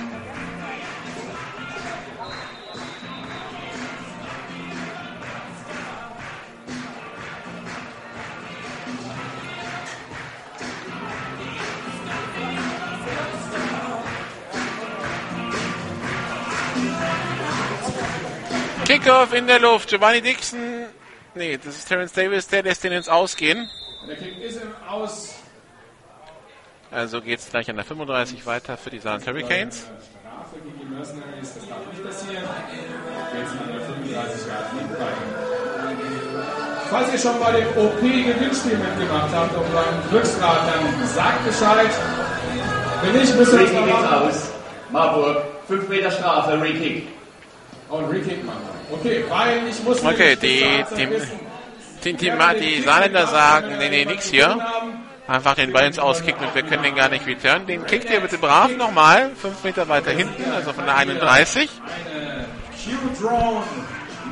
[18.91, 19.89] Kickoff in der Luft.
[19.89, 20.87] Giovanni Dixon.
[21.37, 23.71] Nee, das ist Terence Davis, der lässt den ins Ausgehen.
[24.09, 25.37] Der Kick ist im Aus.
[26.91, 29.87] Also geht es gleich an der 35 weiter für die Saarland Hurricanes.
[29.87, 32.43] Strafe gegen die Mercenaries, das darf nicht passieren.
[33.39, 35.27] Jetzt an der 35 Yard Linie weiter.
[36.91, 41.91] Falls ihr schon bei dem OP-Gewinnspiel mitgemacht habt und beim Glücksrad, dann sagt Bescheid.
[43.03, 44.29] Wenn nicht, müsst ihr Free uns Kick noch ist machen.
[44.29, 44.51] aus.
[44.91, 47.07] Marburg, 5 Meter Strafe, Re Kick.
[47.89, 48.80] Und Re-Kick machen.
[48.93, 52.31] Okay, weil ich muss Okay, die die, die,
[52.61, 54.59] die, Saarländer sagen, nee, nee, nix hier.
[55.29, 57.67] Einfach den Ball ins Auskicken und wir können den gar nicht returnen.
[57.67, 61.71] Den kickt ihr bitte brav nochmal, fünf Meter weiter hinten, also von der 31.
[61.71, 63.63] Q-Drone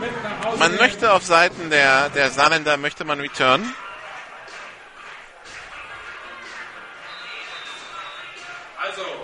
[0.00, 0.59] mit nach Hause.
[0.59, 3.72] Man möchte auf Seiten der, der Saarländer möchte man returnen.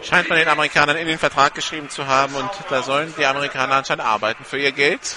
[0.03, 3.77] Scheint man den Amerikanern in den Vertrag geschrieben zu haben und da sollen die Amerikaner
[3.77, 5.17] anscheinend arbeiten für ihr Geld.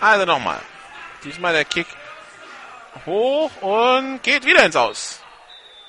[0.00, 0.60] Also nochmal.
[1.24, 1.86] Diesmal der Kick
[3.04, 5.22] hoch und geht wieder ins Aus.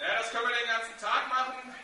[0.02, 1.76] Ja, das können wir den ganzen Tag machen.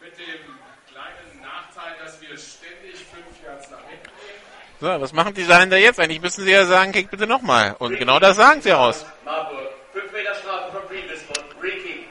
[0.00, 0.58] Mit dem
[0.90, 4.80] kleinen Nachteil, dass wir ständig fünf Yards nach hinten gehen.
[4.80, 6.00] So, was machen die Saarländer jetzt?
[6.00, 7.76] Eigentlich müssen sie ja sagen, kick bitte nochmal.
[7.78, 9.06] Und genau das sagen sie aus.
[9.24, 12.08] Marburg, 5 Meter Strafe vom Previous One, Re Kick.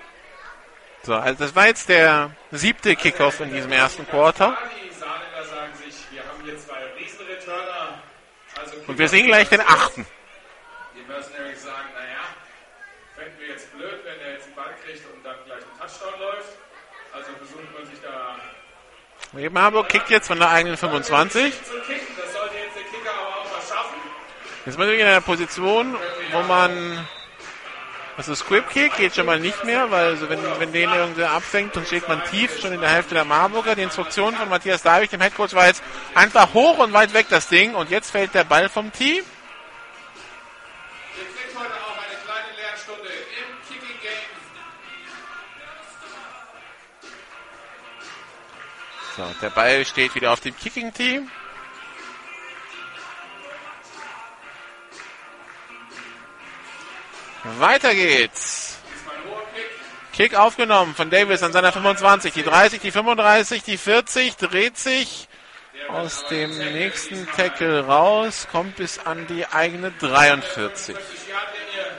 [1.06, 4.58] So, also das war jetzt der siebte Kickoff in diesem ersten Quarter.
[8.88, 10.06] Und wir sehen gleich den achten.
[10.96, 12.24] Die Mercenaries sagen, naja,
[13.16, 16.20] fänden wir jetzt blöd, wenn er jetzt den Ball kriegt und dann gleich ein Touchdown
[16.20, 16.50] läuft.
[17.14, 21.54] Also versucht man sich da Eben Hamburg kickt jetzt von der eigenen 25.
[21.54, 22.08] zu kicken.
[22.18, 22.76] Das sollte jetzt
[24.66, 25.96] wir natürlich in einer Position,
[26.32, 27.08] wo man.
[28.18, 31.76] Also Squib Kick geht schon mal nicht mehr, weil also wenn, wenn den irgendwer abfängt,
[31.76, 33.76] dann steht man tief schon in der Hälfte der Marburger.
[33.76, 37.50] Die Instruktion von Matthias Davig, dem Headcoach, war jetzt einfach hoch und weit weg das
[37.50, 39.22] Ding und jetzt fällt der Ball vom Tee.
[49.18, 51.30] So, der Ball steht wieder auf dem Kicking Team.
[57.60, 58.80] Weiter geht's.
[60.14, 60.36] Kick.
[60.36, 65.28] Aufgenommen von Davis an seiner 25, die 30, die 35, die 40, dreht sich
[65.90, 70.96] aus dem nächsten Tackle raus, kommt bis an die eigene 43.
[70.96, 71.92] 50 Yard Linie.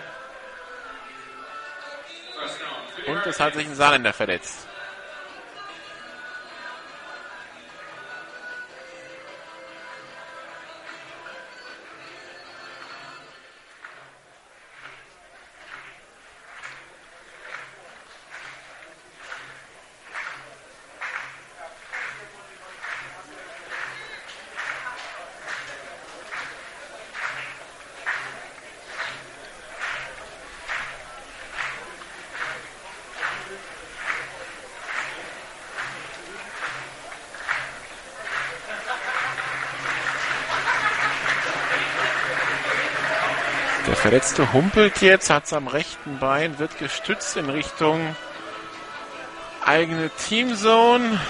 [2.38, 2.68] First down.
[2.94, 4.66] Für die Und es hat sich ein Saarländer verletzt.
[44.17, 48.17] Der Verletzte humpelt jetzt, hat es am rechten Bein, wird gestützt in Richtung
[49.62, 51.21] eigene Teamzone.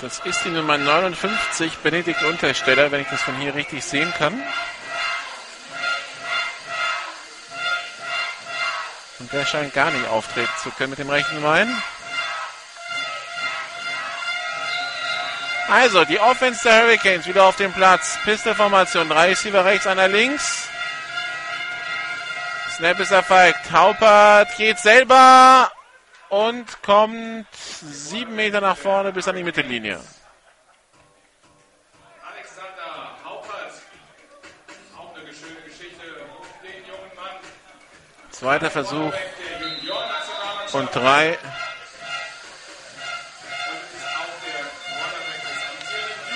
[0.00, 4.42] Das ist die Nummer 59, Benedikt Untersteller, wenn ich das von hier richtig sehen kann.
[9.18, 11.68] Und der scheint gar nicht auftreten zu können mit dem rechten Bein.
[15.68, 18.18] Also, die Offense der Hurricanes wieder auf dem Platz.
[18.24, 20.68] Pistol-Formation, drei Receiver rechts, einer links.
[22.76, 23.70] Snap ist erfolgt.
[23.72, 25.70] Haupert geht selber
[26.28, 30.00] und kommt sieben Meter nach vorne bis an die Mittellinie.
[38.30, 39.12] Zweiter Versuch
[40.72, 41.38] und drei.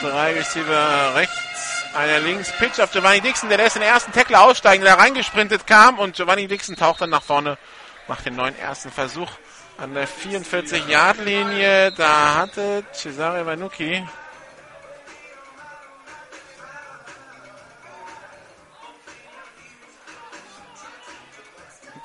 [0.01, 2.53] Drei Receiver rechts, einer links.
[2.53, 6.46] Pitch auf Giovanni Dixon, der lässt den ersten Tackler aussteigen, der reingesprintet kam und Giovanni
[6.46, 7.59] Dixon taucht dann nach vorne,
[8.07, 9.30] macht den neuen ersten Versuch
[9.76, 11.92] an der 44-Yard-Linie.
[11.92, 14.07] Da hatte Cesare Vanucci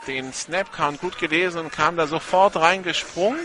[0.07, 3.39] den Snap-Count gut gelesen und kam da sofort reingesprungen.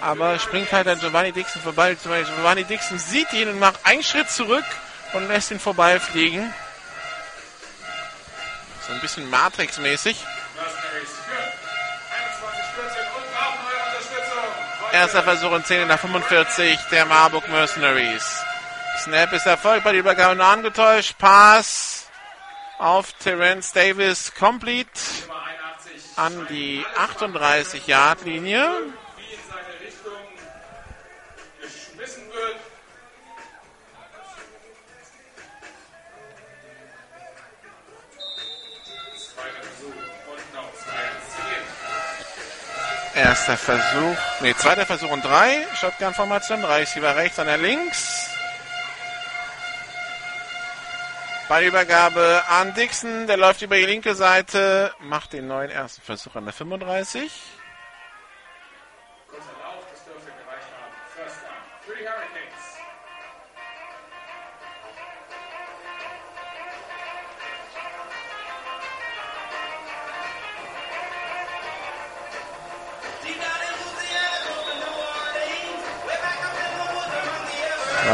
[0.00, 1.94] Aber springt halt an Giovanni Dixon vorbei.
[1.94, 4.64] Giovanni Dixon sieht ihn und macht einen Schritt zurück
[5.12, 6.52] und lässt ihn vorbeifliegen.
[8.86, 10.16] So ein bisschen Matrix-mäßig.
[10.56, 11.58] Mercenaries führen.
[12.16, 14.42] 21, 14 und brauchen neue Unterstützung.
[14.80, 18.44] Heute Erster Versuch und 10 nach 45 der Marburg Mercenaries.
[19.02, 21.16] Snap ist Erfolg bei der Übergabe nur angetäuscht.
[21.18, 22.06] Pass
[22.78, 24.90] auf Terence Davis complete
[25.26, 28.70] Nummer 81 an die 38-Yard-Linie.
[43.18, 45.66] Erster Versuch, nee, zweiter Versuch und drei.
[45.74, 48.30] Shotgun-Formation, drei Receiver rechts, einer links.
[51.48, 56.44] Ballübergabe an Dixon, der läuft über die linke Seite, macht den neuen ersten Versuch an
[56.44, 57.28] der 35.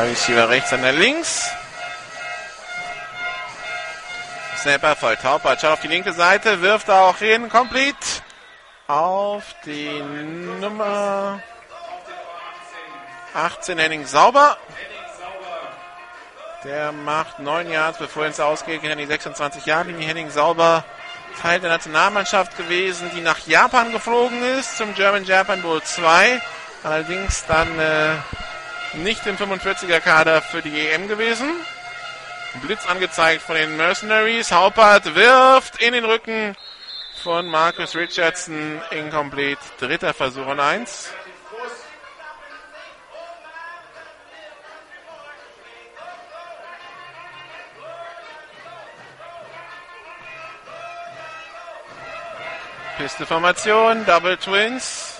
[0.04, 1.50] Receiver rechts, einer links.
[4.58, 7.96] Snapper voll Taubert, schaut auf die linke Seite, wirft auch hin, complete.
[8.86, 10.02] Auf die
[10.60, 11.40] Nummer
[13.34, 14.56] 18 Henning Sauber.
[16.64, 20.06] Der macht 9 Yards, bevor er ins Ausgeht, geht an die 26 Jahre Linie.
[20.06, 20.84] Henning Sauber,
[21.42, 26.40] Teil der Nationalmannschaft gewesen, die nach Japan geflogen ist, zum German Japan Bowl 2.
[26.84, 28.16] Allerdings dann äh,
[28.96, 31.50] nicht im 45er Kader für die EM gewesen.
[32.62, 34.52] Blitz angezeigt von den Mercenaries.
[34.52, 36.56] Haupert wirft in den Rücken
[37.22, 38.80] von Marcus Richardson.
[38.90, 39.60] Incomplete.
[39.80, 41.10] Dritter Versuch und eins.
[52.96, 55.13] Pisteformation, Double Twins.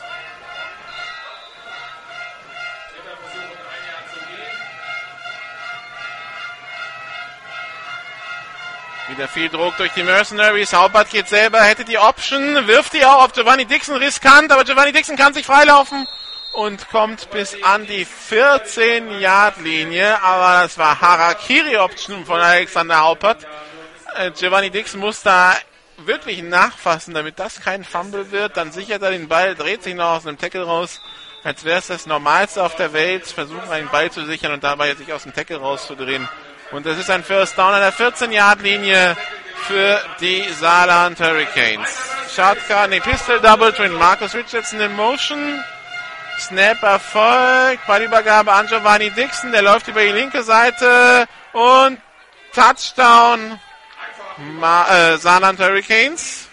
[9.08, 10.72] Wieder viel Druck durch die Mercenaries.
[10.72, 14.92] Haupert geht selber, hätte die Option, wirft die auch auf Giovanni Dixon riskant, aber Giovanni
[14.92, 16.06] Dixon kann sich freilaufen
[16.54, 20.22] und kommt bis an die 14-Yard-Linie.
[20.22, 23.46] Aber das war Harakiri-Option von Alexander Haupert.
[24.16, 25.54] Äh, Giovanni Dixon muss da
[25.98, 28.56] wirklich nachfassen, damit das kein Fumble wird.
[28.56, 31.02] Dann sichert er den Ball, dreht sich noch aus dem Tackle raus,
[31.42, 34.94] als wäre es das Normalste auf der Welt, versucht einen Ball zu sichern und dabei
[34.94, 36.26] sich aus dem Tackle rauszudrehen.
[36.70, 39.16] Und das ist ein First Down an der 14-Yard-Linie
[39.66, 41.88] für die Saarland Hurricanes.
[42.34, 45.62] Shotgun, nee, Pistol Double Twin, Marcus Richardson in Motion.
[46.38, 51.98] Snap Erfolg, Ballübergabe an Giovanni Dixon, der läuft über die linke Seite und
[52.52, 53.60] Touchdown
[54.36, 56.48] Ma äh, Saarland Hurricanes.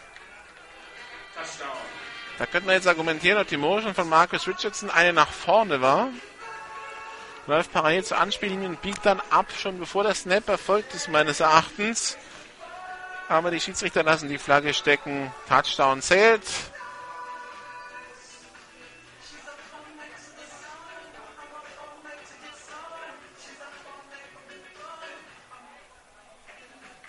[2.38, 6.09] Da könnte man jetzt argumentieren, ob die Motion von Marcus Richardson eine nach vorne war.
[7.47, 11.39] Läuft parallel zur Anspiellinie und biegt dann ab, schon bevor der Snap erfolgt ist, meines
[11.39, 12.17] Erachtens.
[13.27, 15.31] Aber die Schiedsrichter lassen die Flagge stecken.
[15.47, 16.43] Touchdown zählt.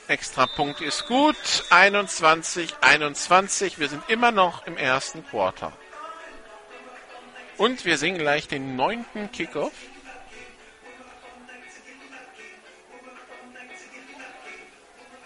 [0.08, 1.36] Extrapunkt ist gut.
[1.70, 3.78] 21, 21.
[3.78, 5.72] Wir sind immer noch im ersten Quarter.
[7.56, 9.72] Und wir sehen gleich den neunten Kickoff.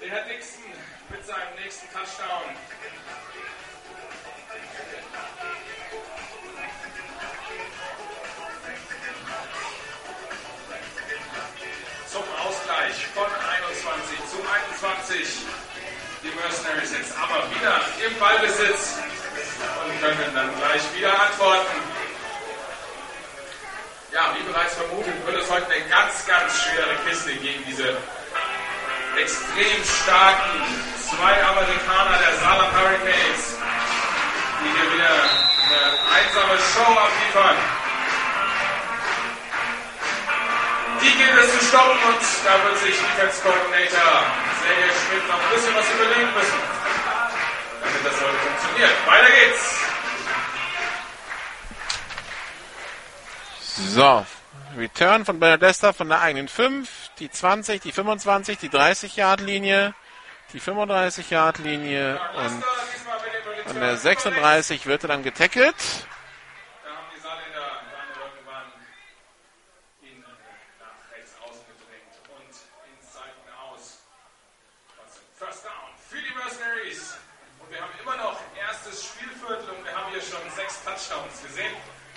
[0.07, 0.63] Der Herr Dixon
[1.11, 2.47] mit seinem nächsten Touchdown.
[12.07, 15.39] Zum Ausgleich von 21 zu 21.
[16.23, 18.99] Die Mercenaries jetzt aber wieder im Ballbesitz.
[20.35, 21.83] dann gleich wieder antworten.
[24.13, 27.97] Ja, wie bereits vermutet, wird es heute eine ganz, ganz schwere Kiste gegen diese
[29.19, 30.61] extrem starken
[31.09, 33.57] zwei Amerikaner der Saarland Hurricanes,
[34.61, 37.57] die hier wieder eine einsame Show abliefern.
[41.01, 44.23] Die gilt es zu stoppen und da wird sich Defense Coordinator
[44.63, 46.61] Sergei Schmidt noch ein bisschen was überlegen müssen,
[47.81, 48.95] damit das heute funktioniert.
[49.07, 49.77] Weiter geht's.
[53.95, 54.27] So,
[54.77, 59.95] Return von Bernadesta von der eigenen 5, die 20, die 25, die 30-Yard-Linie,
[60.53, 62.65] die 35-Yard-Linie und
[63.71, 65.75] an der 36 wird er dann getackelt.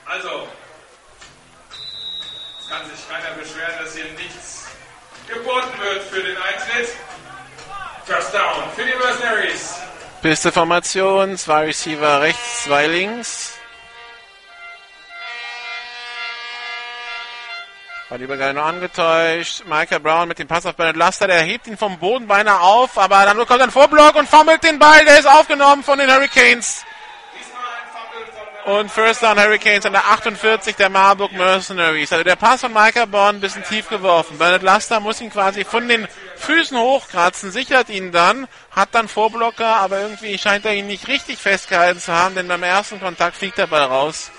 [0.06, 0.48] Also,
[2.70, 4.68] kann sich keiner beschweren, dass hier nichts
[5.28, 6.90] geboten wird für den Eintritt.
[8.06, 9.76] First down für die Mercenaries.
[10.22, 13.54] Beste Formation, zwei Receiver rechts, zwei links.
[18.10, 19.64] War die Übergabe noch angetäuscht.
[19.66, 22.98] Michael Brown mit dem Pass auf Bernard Laster, der hebt ihn vom Boden beinahe auf,
[22.98, 26.12] aber dann bekommt er einen Vorblock und fummelt den Ball, der ist aufgenommen von den
[26.12, 26.84] Hurricanes.
[27.40, 32.12] Diesmal ein Fumble von Und First Down Hurricanes an der 48 der Marburg Mercenaries.
[32.12, 34.38] Also der Pass von Michael Brown ein bisschen tief geworfen.
[34.38, 39.66] Bernard Laster muss ihn quasi von den Füßen hochkratzen, sichert ihn dann, hat dann Vorblocker,
[39.66, 43.58] aber irgendwie scheint er ihn nicht richtig festgehalten zu haben, denn beim ersten Kontakt fliegt
[43.58, 44.30] der Ball raus.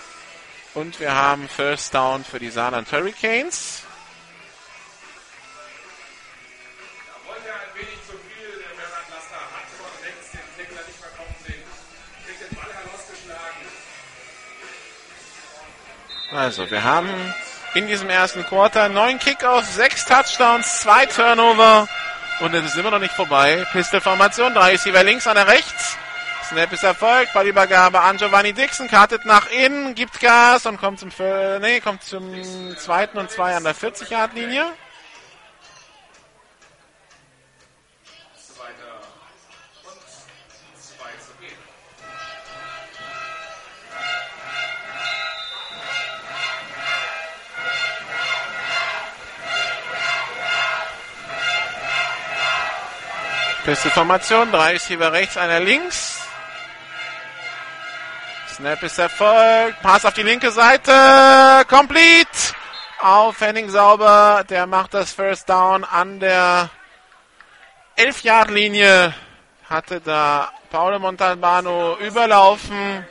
[0.75, 3.83] Und wir haben First Down für die Saarland Hurricanes.
[16.33, 17.09] Also, wir haben
[17.75, 21.89] in diesem ersten Quarter neun Kickoffs, sechs Touchdowns, zwei Turnover
[22.41, 23.67] und es ist immer noch nicht vorbei.
[23.73, 25.97] Pistol-Formation, drei Receiver links, einer rechts.
[26.45, 31.11] Snap ist erfolgt, Ballübergabe an Giovanni Dixon, kartet nach innen, gibt Gas und kommt zum,
[31.61, 32.33] nee, kommt zum
[32.77, 34.65] zweiten und zwei an der 40-Yard-Linie.
[53.65, 56.21] Pistol-Formation, drei Receiver rechts, einer links.
[58.55, 62.55] Snap ist erfolgt, Pass auf die linke Seite, complete.
[63.01, 66.69] Auf Henning Sauber, der macht das First Down an der
[67.97, 69.15] 11-Yard-Linie.
[69.69, 73.07] Hatte da Paolo Montalbano überlaufen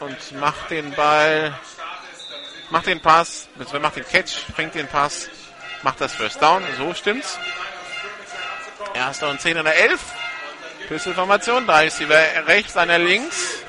[0.00, 1.54] und macht den Ball,
[2.12, 3.48] ist, macht den Pass,
[3.80, 5.28] macht den Catch, fängt den Pass,
[5.86, 7.38] macht das First Down, so stimmt's.
[8.92, 10.00] Erster und 10 an der 11.
[10.88, 12.18] Pistol-Formation, drei Receiver
[12.48, 13.62] rechts, einer links.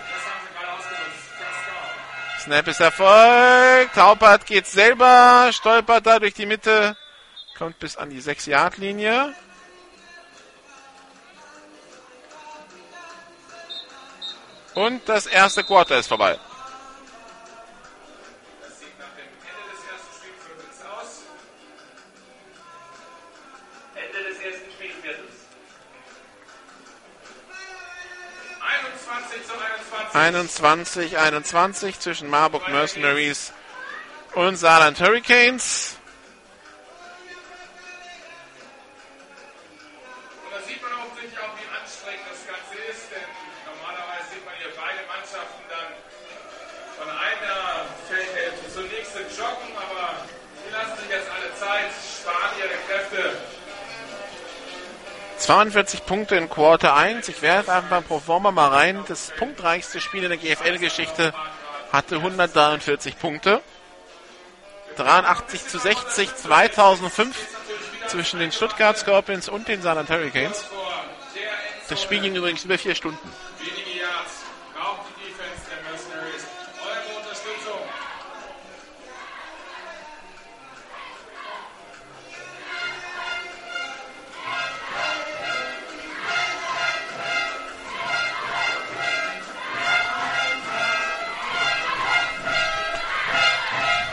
[2.39, 3.93] Snap ist erfolgt.
[3.93, 6.97] Taupert geht selber, stolpert da durch die Mitte,
[7.55, 9.35] kommt bis an die 6-Yard-Linie.
[14.73, 16.39] Und das erste Quarter ist vorbei.
[30.17, 30.17] 21.
[30.17, 33.53] 21, 21 zwischen Marburg Mercenaries
[34.33, 35.96] und Saarland Hurricanes.
[55.47, 57.29] 42 Punkte in Quarter 1.
[57.29, 59.05] Ich werfe einfach beim Proforma mal rein.
[59.07, 61.33] Das punktreichste Spiel in der GFL-Geschichte
[61.89, 63.61] hatte 143 Punkte.
[64.97, 67.33] 83 zu 60 2005
[68.07, 70.65] zwischen den Stuttgart Scorpions und den Saarland Hurricanes.
[71.87, 73.31] Das Spiel ging übrigens über vier Stunden.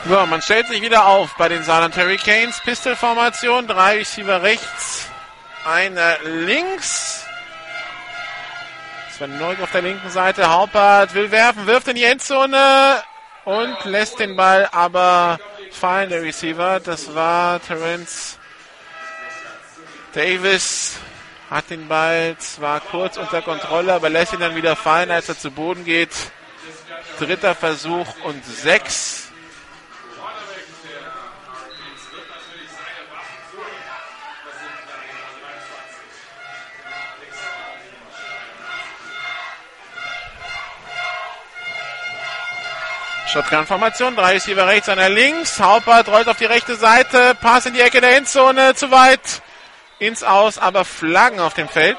[0.07, 2.61] So, man stellt sich wieder auf bei den Saarland Hurricanes.
[2.61, 5.09] Pistol-Formation, drei Receiver rechts,
[5.65, 7.25] einer links.
[9.17, 10.51] Sven Neug auf der linken Seite.
[10.51, 13.03] Haupert will werfen, wirft in die Endzone
[13.47, 15.39] und lässt den Ball aber
[15.71, 16.81] fallen, der Receiver.
[16.81, 18.39] Das war Terence
[20.13, 20.97] Davis.
[21.49, 25.39] Hat den Ball zwar kurz unter Kontrolle, aber lässt ihn dann wieder fallen, als er
[25.39, 26.13] zu Boden geht.
[27.19, 29.24] Dritter Versuch und sechs.
[43.35, 45.59] Shotgun-Formation, drei Receiver rechts, einer links.
[45.59, 49.43] Haupert rollt auf die rechte Seite, Pass in die Ecke der Endzone, zu weit
[49.99, 51.97] ins Aus, aber Flaggen auf dem Feld.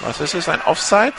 [0.00, 0.48] Was ist es?
[0.48, 1.14] Ein Offside?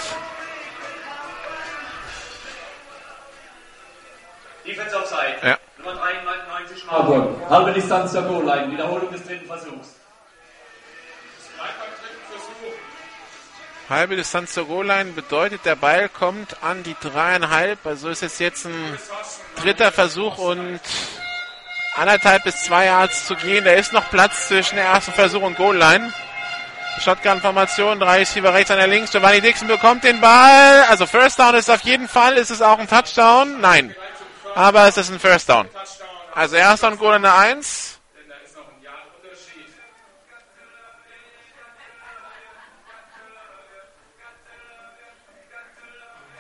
[4.66, 5.38] Defense Offside.
[5.42, 5.58] Ja.
[5.78, 7.50] Nummer 93 Marburg.
[7.50, 8.72] Halbe Distanz zur Goal-Line.
[8.72, 9.96] Wiederholung des dritten Versuchs.
[13.90, 17.86] Halbe Distanz zur Goal-Line bedeutet, der Ball kommt an die dreieinhalb.
[17.86, 18.98] Also ist es jetzt ein
[19.58, 20.80] dritter Versuch und
[21.96, 23.66] anderthalb bis zwei Yards zu gehen.
[23.66, 26.14] Da ist noch Platz zwischen der ersten Versuch und Goal-Line.
[27.00, 29.12] Shotgun-Formation, drei Receiver rechts, einer links.
[29.12, 30.86] Giovanni Dixon bekommt den Ball.
[30.90, 32.38] Also First Down ist auf jeden Fall.
[32.38, 33.60] Ist es auch ein Touchdown?
[33.60, 33.96] Nein.
[34.56, 35.68] Aber es ist ein First Down.
[36.36, 38.00] Also erster und Goal in der 1.
[38.16, 39.66] Denn da ist noch ein Jahr Unterschied.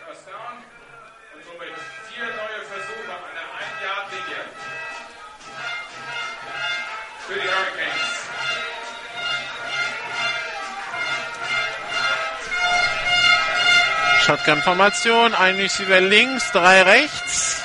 [0.05, 0.63] First down.
[1.33, 1.73] Und somit
[2.09, 4.41] vier neue Versuche an einer 1-Yard-Linie.
[7.27, 8.13] Für die Hurricanes.
[14.23, 17.62] Shotgun-Formation, ein Receiver links, drei rechts.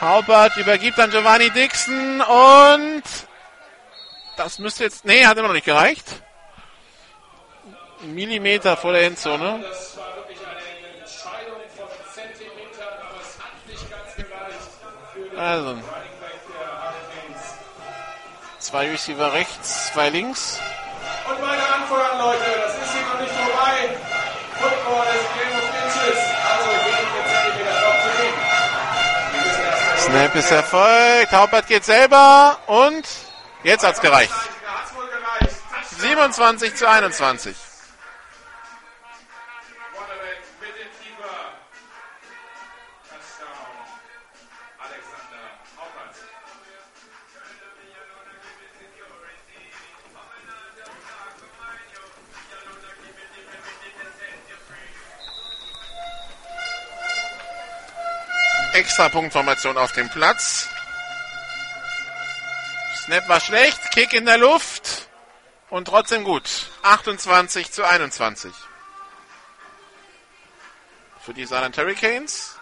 [0.00, 3.02] Haubert übergibt an Giovanni Dixon und
[4.36, 6.22] das müsste jetzt, nee, hat immer noch nicht gereicht.
[8.02, 9.64] Millimeter vor der Endzone.
[15.36, 15.78] Also,
[18.58, 20.60] zwei Receiver rechts, zwei links.
[21.28, 22.57] Und meine anfeuern, Leute,
[30.08, 31.32] Snap ist erfolgt.
[31.32, 33.06] Haubert geht selber und
[33.62, 34.32] jetzt hat's gereicht.
[34.32, 35.56] Da hat's wohl gereicht.
[35.70, 36.00] Touchdown.
[36.00, 37.54] 27 zu 21.
[58.78, 60.68] Extra Punktformation auf dem Platz.
[62.94, 65.08] Snap war schlecht, Kick in der Luft
[65.68, 66.70] und trotzdem gut.
[66.82, 68.52] 28 zu 21.
[71.20, 72.57] Für die Saarland Hurricanes.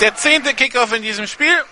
[0.00, 1.62] Der zehnte Kickoff in diesem Spiel.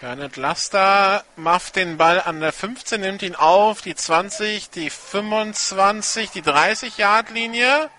[0.00, 6.30] Bernhard Laster macht den Ball an der 15, nimmt ihn auf, die 20, die 25,
[6.30, 7.90] die 30 Yard Linie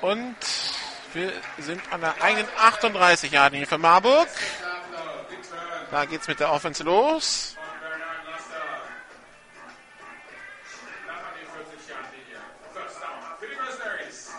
[0.00, 0.36] und
[1.12, 4.28] wir sind an der eigenen 38 Yard Linie für Marburg.
[5.90, 7.56] Da geht's mit der Offense los.
[7.80, 8.54] Bernhard Laster.
[11.06, 12.38] Nach an die 40 Yard Linie.
[12.72, 14.30] First down für die Mercenaries.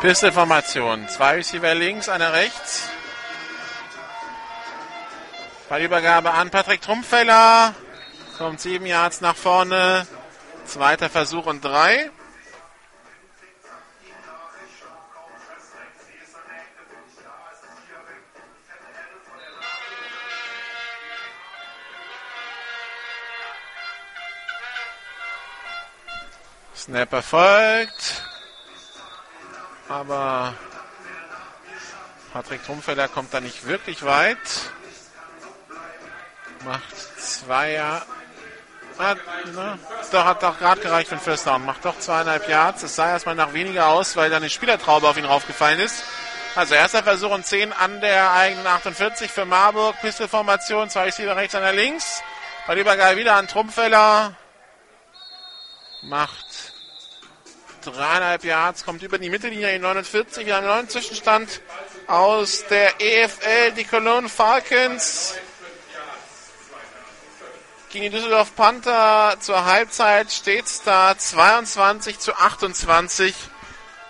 [0.00, 1.08] Pistolformation.
[1.08, 2.88] Zwei Receiver links, einer rechts.
[5.68, 7.74] Ballübergabe an Patrick Trumpfeller.
[8.38, 10.06] Kommt sieben Yards nach vorne.
[10.64, 12.10] Zweiter Versuch und drei.
[26.74, 28.24] Snap erfolgt.
[29.88, 30.54] Aber
[32.32, 34.38] Patrick Trumpfeller kommt da nicht wirklich weit.
[36.64, 37.72] Macht zwei
[38.98, 39.10] Jahre.
[39.10, 39.18] Hat,
[39.54, 39.78] ne,
[40.10, 41.64] doch, hat doch gerade gereicht für den First Down.
[41.64, 42.82] Macht doch zweieinhalb Yards.
[42.82, 46.04] Es sah erstmal nach weniger aus, weil da eine Spielertraube auf ihn raufgefallen ist.
[46.54, 49.96] Also erster Versuch und 10 an der eigenen 48 für Marburg.
[50.00, 52.22] Pistolformation, zwei Receiver rechts, einer links.
[52.66, 54.34] Bei Übergeil wieder an Trumpfeller.
[56.02, 56.72] Macht
[57.82, 60.46] dreieinhalb Yards, kommt über die Mittellinie in 49.
[60.46, 61.60] Wir haben einen neuen Zwischenstand
[62.06, 65.36] aus der EFL, die Cologne Falcons
[67.92, 69.36] gegen die Düsseldorf Panther.
[69.38, 73.34] Zur Halbzeit steht es da 22 zu 28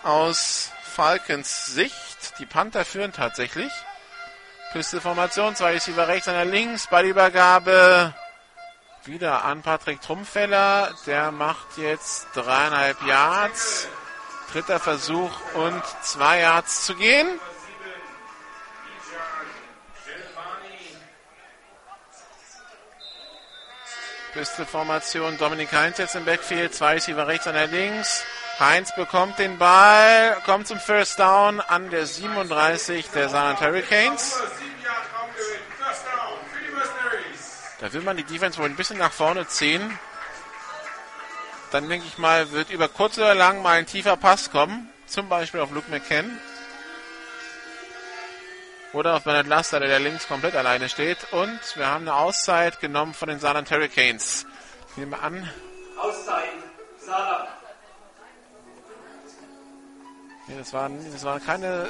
[0.05, 2.39] aus Falcons Sicht.
[2.39, 3.73] Die Panther führen tatsächlich.
[4.73, 8.15] Pisteformation, zwei Receiver rechts, einer links, Ballübergabe
[9.05, 10.95] wieder an Patrick Trumpfeller.
[11.07, 13.89] Der macht jetzt dreieinhalb Yards.
[14.53, 17.27] Dritter Versuch und zwei Yards zu gehen.
[24.33, 25.37] Pisteformation.
[25.39, 26.75] Dominik Heinz jetzt im Backfield.
[26.75, 28.25] Zwei Receiver rechts, einer links.
[28.59, 34.41] Heinz bekommt den Ball, kommt zum First Down an der 37 der San Hurricanes.
[37.81, 39.99] Da will man die Defense wohl ein bisschen nach vorne ziehen.
[41.73, 44.91] Dann denke ich mal, wird über kurz oder lang mal ein tiefer Pass kommen.
[45.07, 46.39] Zum Beispiel auf Luke McCann.
[48.93, 51.33] Oder auf Bernard Laster, der da links komplett alleine steht.
[51.33, 54.47] Und wir haben eine Auszeit genommen von den Saarland Hurricanes.
[54.97, 55.49] Nehmen wir an.
[55.99, 56.45] Auszeit.
[56.99, 57.49] Saarland.
[60.49, 61.89] Nee, das war, das war keine,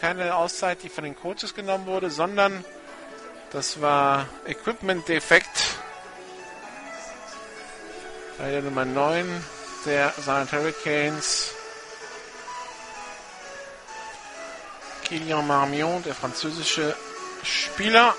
[0.00, 2.64] keine Auszeit, die von den Coaches genommen wurde, sondern
[3.52, 5.76] das war Equipment-Defekt.
[8.38, 9.44] Bei der Nummer 9
[9.86, 11.54] der Silent Hurricanes.
[15.04, 16.96] Kilian Marmion, der französische
[17.42, 18.14] Spieler,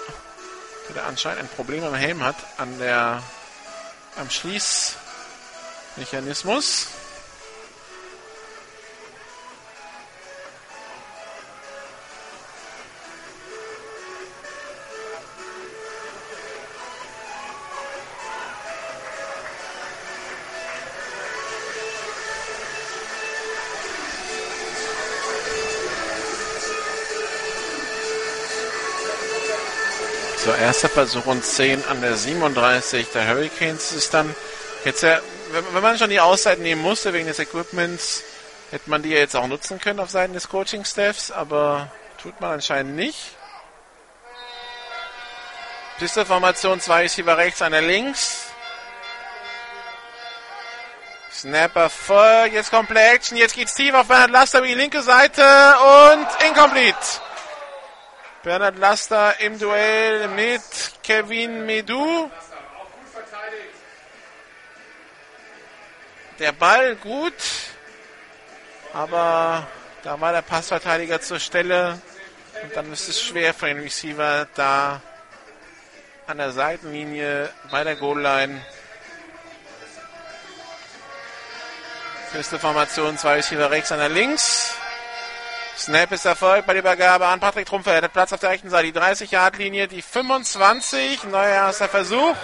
[0.94, 3.24] der anscheinend ein Problem am Helm hat, an der,
[4.18, 6.88] am Schließmechanismus.
[30.76, 34.36] Erster Versuch und 10 an der 37 der Hurricanes ist dann
[34.84, 35.22] jetzt ja,
[35.72, 38.24] wenn man schon die Auszeit nehmen musste wegen des Equipments,
[38.72, 41.90] hätte man die ja jetzt auch nutzen können auf Seiten des Coaching-Staffs, aber
[42.22, 43.18] tut man anscheinend nicht.
[45.98, 48.48] Pistolformation, zwei Receiver rechts, einer links.
[51.32, 55.02] Snapper voll, jetzt kommt Play Action, jetzt geht's tief auf Bernhard Laster über die linke
[55.02, 55.42] Seite
[56.12, 56.98] und incomplete.
[58.46, 60.62] Bernhard Laster im Duell mit
[61.02, 62.30] Kevin Medou.
[66.38, 67.34] Der Ball gut,
[68.94, 69.66] aber
[70.04, 72.00] da war der Passverteidiger zur Stelle
[72.62, 75.02] und dann ist es schwer für den Receiver da
[76.28, 78.64] an der Seitenlinie bei der Goal-Line.
[82.32, 84.76] Feste Formation, zwei Receiver rechts, einer links.
[85.78, 87.94] Snap ist erfolgt bei der Übergabe an Patrick Trumpfer.
[87.94, 88.92] Er hat Platz auf der rechten Seite.
[88.92, 91.26] Die 30-Yard-Linie, die 25.
[91.26, 92.36] Neuer erster Versuch.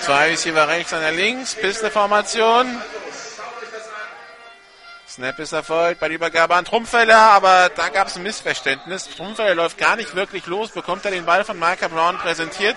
[0.00, 1.54] Zwei ist hier rechts, einer links.
[1.54, 2.80] Piste-Formation.
[5.10, 9.08] Snap ist erfolgt bei der Übergabe an Trumpfeller, aber da gab es ein Missverständnis.
[9.08, 12.76] Trumpfeller läuft gar nicht wirklich los, bekommt er den Ball von Micah Brown präsentiert,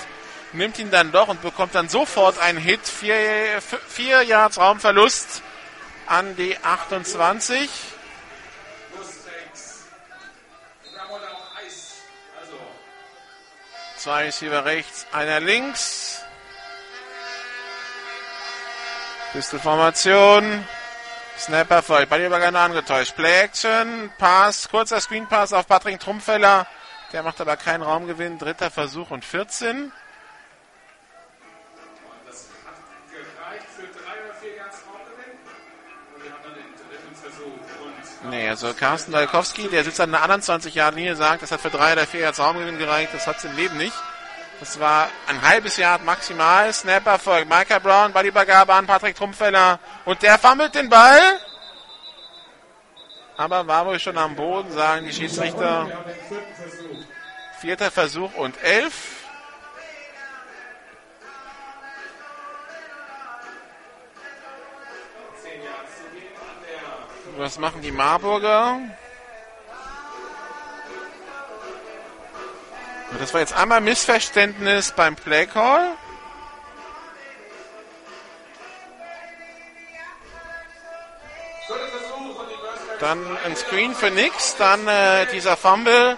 [0.51, 2.87] nimmt ihn dann doch und bekommt dann sofort einen Hit.
[2.87, 5.43] Vier, vier Yards Raumverlust
[6.07, 7.69] an die 28.
[13.97, 16.23] Zwei Receiver rechts, einer links.
[19.33, 20.65] Pistolformation.
[21.37, 22.09] Snapper Snap erfolgt.
[22.09, 23.15] Ballübergabe angetäuscht.
[23.15, 24.11] Play-Action.
[24.17, 24.69] Pass.
[24.69, 26.67] Kurzer Screen-Pass auf Patrick Trumpfeller.
[27.11, 28.37] Der macht aber keinen Raumgewinn.
[28.37, 29.91] Dritter Versuch und 14.
[38.29, 41.59] Nee, also Carsten Dalkowski, der sitzt an der anderen 20 Jahren Linie, sagt, das hat
[41.59, 43.13] für drei oder vier Yards Raumgewinn gereicht.
[43.13, 43.93] Das hat es im Leben nicht.
[44.63, 46.71] Das war ein halbes Jahr maximal.
[46.71, 51.19] Snapper folgt Micah Brown, Ballübergabe an Patrick Trumpfeller und der fummelt den Ball.
[53.35, 56.05] Aber war wohl schon am Boden, sagen die Schiedsrichter.
[57.59, 59.25] Vierter Versuch und elf.
[67.35, 68.79] Was machen die Marburger?
[73.19, 75.91] Das war jetzt einmal Missverständnis beim Playcall.
[82.99, 86.17] Dann ein Screen für nix, dann äh, dieser Fumble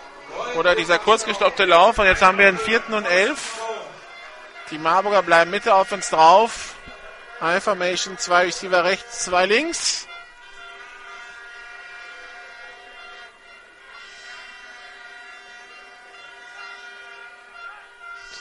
[0.56, 3.60] oder dieser kurzgestoppte Lauf und jetzt haben wir einen vierten und elf.
[4.72, 6.76] Die Marburger bleiben Mitte auf uns drauf.
[7.42, 10.08] Information, zwei Receiver rechts, zwei links.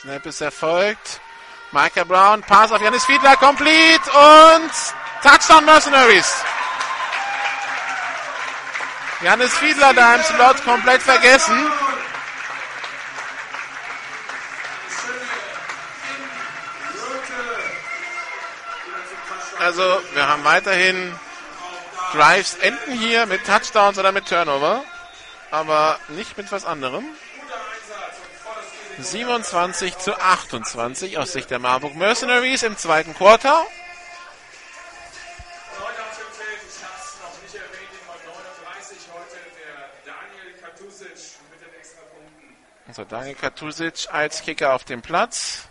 [0.05, 1.19] Snap ist erfolgt.
[1.73, 4.71] Micah Brown, Pass auf Janis Fiedler, complete und
[5.23, 6.45] Touchdown Mercenaries.
[9.23, 11.73] Janis Fiedler da im Slot komplett vergessen.
[19.59, 21.19] Also wir haben weiterhin
[22.13, 24.85] Drives enden hier mit Touchdowns oder mit Turnover,
[25.51, 27.07] aber nicht mit was anderem.
[28.99, 33.67] 27 zu 28 aus Sicht der Marburg Mercenaries im zweiten Quarter.
[42.87, 45.65] Also Daniel Katusic als Kicker auf dem Platz.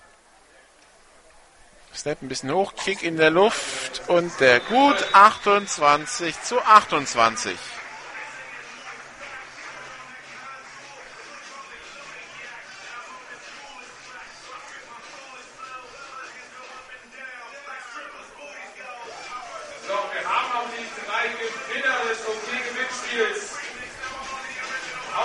[1.95, 7.55] Snap ein bisschen hoch, Kick in der Luft und der gut 28 zu 28.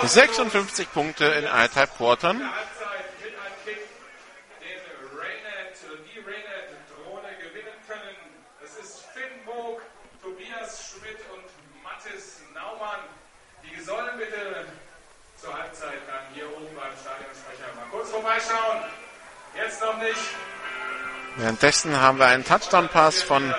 [0.09, 2.43] 56 Punkte in eineinhalb Quartern.
[13.89, 14.67] sollen bitte
[15.41, 18.85] zur Halbzeit dann hier oben beim Stadionsprecher mal kurz vorbeischauen.
[19.57, 20.21] Jetzt noch nicht.
[21.37, 23.55] Währenddessen haben wir einen Touchdown-Pass von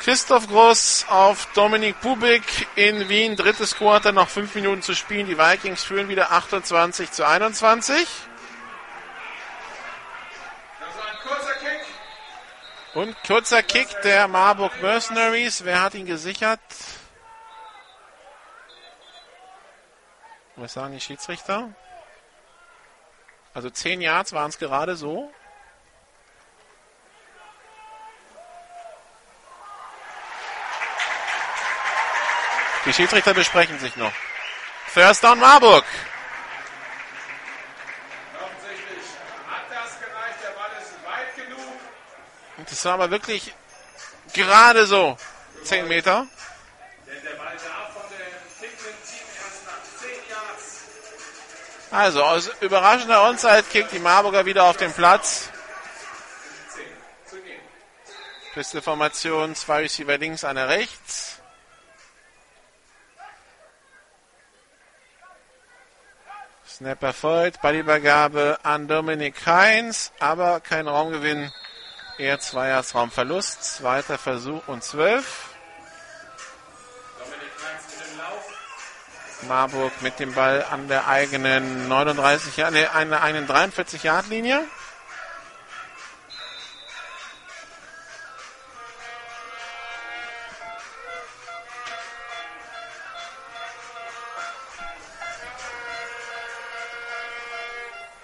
[0.00, 3.36] Christoph Groß auf Dominik Bubik in Wien.
[3.36, 5.26] Drittes Quarter, noch fünf Minuten zu spielen.
[5.26, 8.08] Die Vikings führen wieder 28 zu 21.
[10.80, 11.80] Das war ein kurzer Kick.
[12.94, 15.66] Und kurzer Kick der Marburg Mercenaries.
[15.66, 16.60] Wer hat ihn gesichert?
[20.56, 21.74] Was sagen die Schiedsrichter?
[23.52, 25.30] Also 10 Yards waren es gerade so.
[32.90, 34.10] Die Schiedsrichter besprechen sich noch.
[34.88, 35.84] First down Marburg.
[38.34, 39.06] Offensichtlich
[39.48, 40.38] hat das gereicht.
[40.42, 41.78] Der Ball ist weit genug.
[42.56, 43.54] Und das war aber wirklich
[44.32, 45.16] gerade so
[45.62, 46.26] 10 Meter.
[47.06, 48.26] Denn der Ball darf von dem
[48.58, 50.80] kickenden Team erst nach 10 Yards.
[51.92, 55.48] Also aus überraschender Onside-Kick die Marburger wieder auf dem Platz.
[56.74, 56.82] 10
[57.30, 57.60] zu gehen.
[58.56, 61.39] Beste Formation, zwei Receiver links, einer rechts.
[66.80, 71.52] Snap erfolgt, Ballübergabe an Dominik Heinz, aber kein Raumgewinn,
[72.16, 73.62] eher Zweiersraumverlust.
[73.62, 75.50] Zweiter Versuch und zwölf.
[79.46, 84.30] Marburg mit dem Ball an der eigenen 39, ja, nee, an der eigenen 43 Yard
[84.30, 84.64] Linie.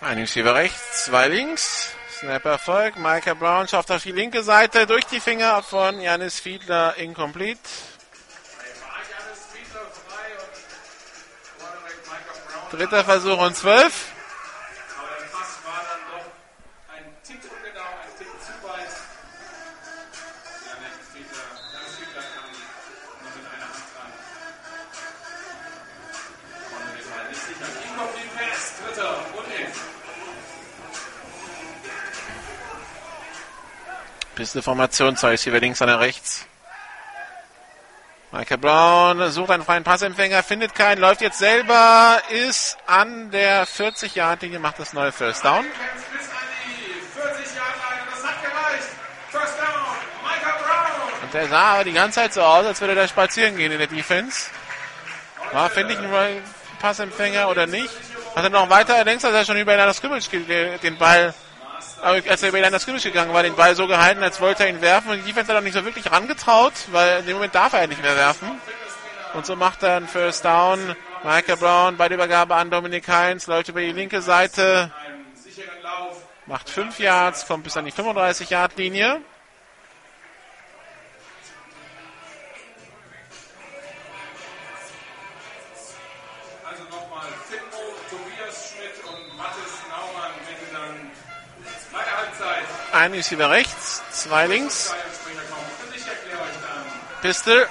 [0.06, 1.90] Ein Receiver rechts, zwei links.
[2.20, 2.96] Snap Erfolg.
[2.96, 7.58] Micah Brown schafft auf die linke Seite durch die Finger von Janis Fiedler incomplete.
[12.70, 14.12] Dritter Versuch und zwölf.
[34.36, 36.44] Beste Formation, zwei Receiver links, einer rechts.
[38.32, 44.58] Michael Brown sucht einen freien Passempfänger, findet keinen, läuft jetzt selber, ist an der 40-Yard-Linie,
[44.58, 45.64] macht das neue First Down.
[51.22, 53.78] Und der sah aber die ganze Zeit so aus, als würde er spazieren gehen in
[53.78, 54.50] der Defense.
[55.52, 56.42] War, finde ich, ein
[56.78, 57.88] Passempfänger oder nicht?
[58.34, 61.32] Hat er noch weiter links, als er schon über das Scrimmage den Ball,
[62.02, 64.80] als er über das Scrimmage gegangen war, den Ball so gehalten, als wollte er ihn
[64.80, 65.10] werfen.
[65.10, 67.82] Und die Defense hat er nicht so wirklich rangetraut, weil in dem Moment darf er
[67.82, 68.50] ja nicht mehr werfen.
[69.34, 70.94] Und so macht er einen First Down.
[71.24, 74.92] Michael Brown bei der Übergabe an Dominik Heinz, läuft über die linke Seite,
[76.46, 79.20] macht 5 Yards, kommt bis an die 35-Yard-Linie.
[92.96, 94.94] Ein Receiver rechts, zwei links.
[97.20, 97.68] Pistol.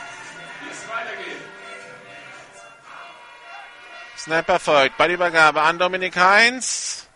[4.15, 4.97] Snapper folgt.
[4.97, 7.07] Ballübergabe an Dominik Heinz.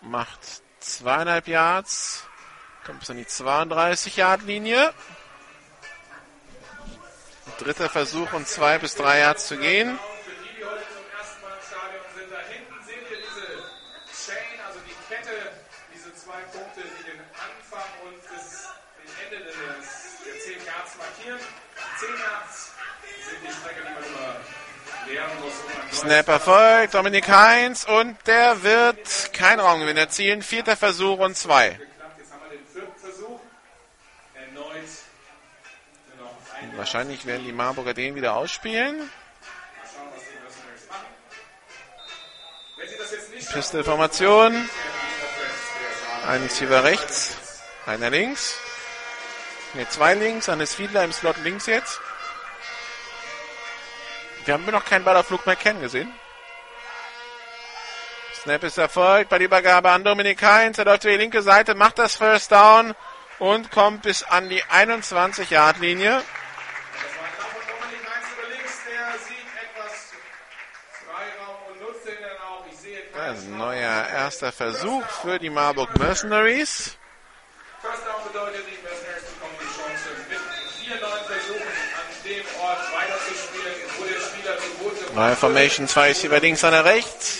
[0.00, 0.40] Macht
[0.80, 2.24] zweieinhalb Yards.
[2.84, 4.92] Kommt bis an die 32 Yard Linie.
[7.58, 10.00] Dritter Versuch und zwei bis drei Yards zu gehen.
[25.96, 30.42] Snap erfolgt, Dominik Heinz und der wird kein Raumgewinn erzielen.
[30.42, 31.80] Vierter Versuch und zwei.
[36.62, 39.10] Und wahrscheinlich werden die Marburger den wieder ausspielen.
[43.52, 44.68] Pistolformation.
[46.26, 47.36] Ein Receiver rechts,
[47.86, 48.58] einer links.
[49.72, 52.00] Ne, zwei links, Hannes Fiedler im Slot links jetzt.
[54.46, 56.12] Wir haben noch keinen Ball auf Luke McCann gesehen.
[58.32, 60.78] Snap ist erfolgt bei der Übergabe an Dominik Heinz.
[60.78, 62.94] Er läuft über die linke Seite, macht das First Down
[63.40, 66.22] und kommt bis an die 21-Yard-Linie.
[73.18, 76.96] Ein neuer erster Versuch für die Marburg Mercenaries.
[77.80, 78.75] First Down bedeutet,
[85.16, 87.38] Neue Formation, zwei ist über links, einer rechts.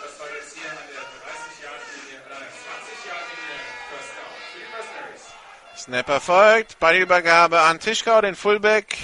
[0.00, 3.60] Das war jetzt hier an der 30-Yard-Linie, oder 20-Yard-Linie,
[3.90, 5.82] First Down für die Mercenaries.
[5.82, 8.96] Snap erfolgt, Ballübergabe an Tischkau, den Fullback.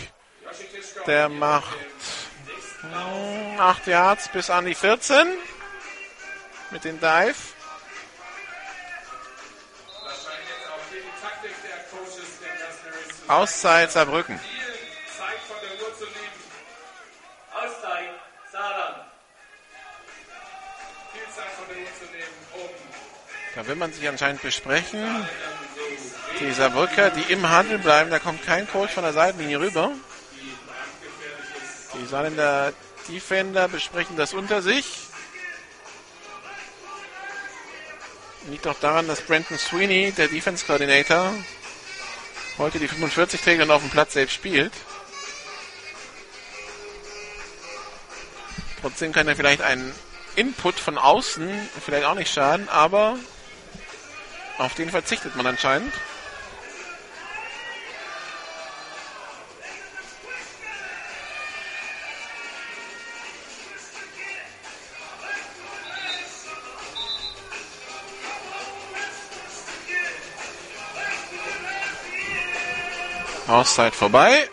[1.06, 1.76] Der macht
[3.58, 5.28] 8 Yards bis an die 14
[6.70, 7.34] mit dem Dive.
[13.28, 14.40] Auszeit Saarbrücken.
[23.54, 25.04] Da will man sich anscheinend besprechen.
[26.40, 29.90] Die Saarbrücker, die im Handel bleiben, da kommt kein Coach von der Seitenlinie rüber.
[32.00, 32.72] Die Saarländer
[33.08, 34.86] Defender besprechen das unter sich.
[38.48, 41.34] Liegt auch daran, dass Brandon Sweeney, der Defense Coordinator,
[42.56, 44.72] heute die 45 trägt und auf dem Platz selbst spielt.
[48.80, 49.92] Trotzdem kann er vielleicht einen
[50.36, 53.18] Input von außen vielleicht auch nicht schaden, aber
[54.60, 55.92] auf den verzichtet man anscheinend.
[73.48, 74.48] Auszeit vorbei.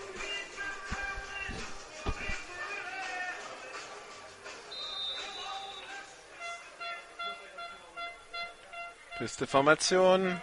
[9.18, 10.42] Pisteformation.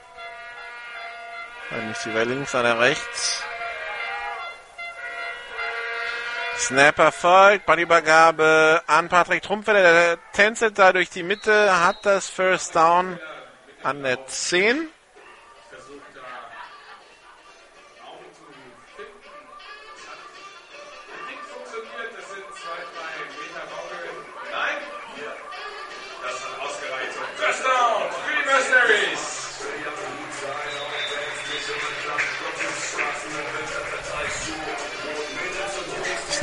[1.71, 3.43] Dann ist sie bei links, einer rechts.
[6.57, 12.77] Snapper folgt, Ballübergabe an Patrick Trumpfeller, der tänzelt da durch die Mitte, hat das First
[12.77, 13.19] Down
[13.83, 14.89] an der 10.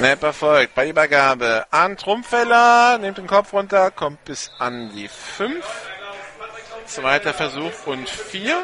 [0.02, 0.74] Snap erfolgt.
[0.74, 2.98] Bei Übergabe an Trumpfeller.
[2.98, 3.92] Nimmt den Kopf runter.
[3.92, 5.64] Kommt bis an die 5.
[6.88, 8.64] Zweiter Versuch und 4.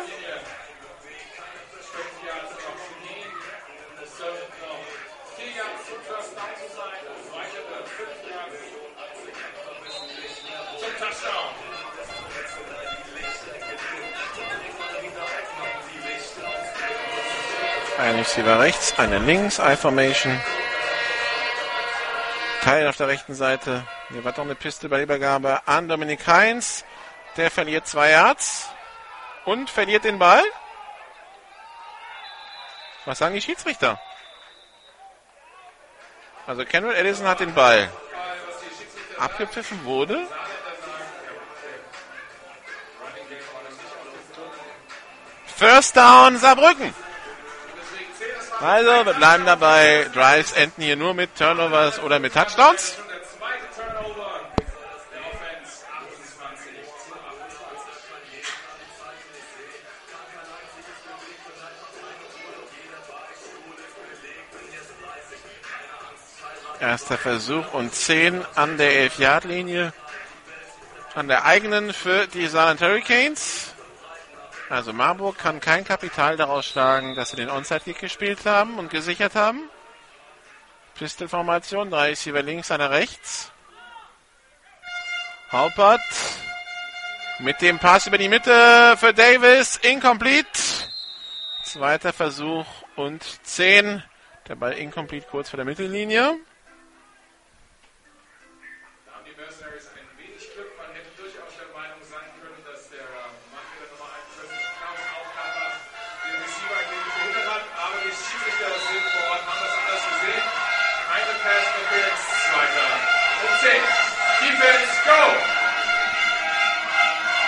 [18.00, 20.40] Ein Receiver rechts, eine links, I-Formation.
[22.62, 23.88] Teil auf der rechten Seite.
[24.10, 26.84] Hier war doch eine Piste bei Übergabe an Dominik Heinz.
[27.38, 28.70] Der verliert zwei Yards
[29.46, 30.44] und verliert den Ball.
[33.06, 34.00] Was sagen die Schiedsrichter?
[36.46, 37.90] Also Kendall Edison hat den Ball.
[39.20, 40.28] Abgepfiffen wurde.
[45.56, 46.94] First Down Saarbrücken.
[48.60, 50.08] Also, wir bleiben dabei.
[50.14, 52.96] Drives enden hier nur mit Turnovers oder mit Touchdowns.
[66.80, 69.94] Erster Versuch und 10 an der 11-Yard-Linie.
[71.14, 73.74] An der eigenen für die Saarland Hurricanes.
[74.70, 79.34] Also Marburg kann kein Kapital daraus schlagen, dass sie den Onside-Kick gespielt haben und gesichert
[79.34, 79.70] haben.
[80.96, 83.52] Pistol-Formation, drei Receiver links, einer rechts.
[85.52, 86.02] Haupert
[87.40, 90.50] mit dem Pass über die Mitte für Davis, incomplete.
[91.64, 92.66] Zweiter Versuch
[92.98, 94.04] und 10.
[94.50, 96.36] Der Ball incomplete kurz vor der Mittellinie.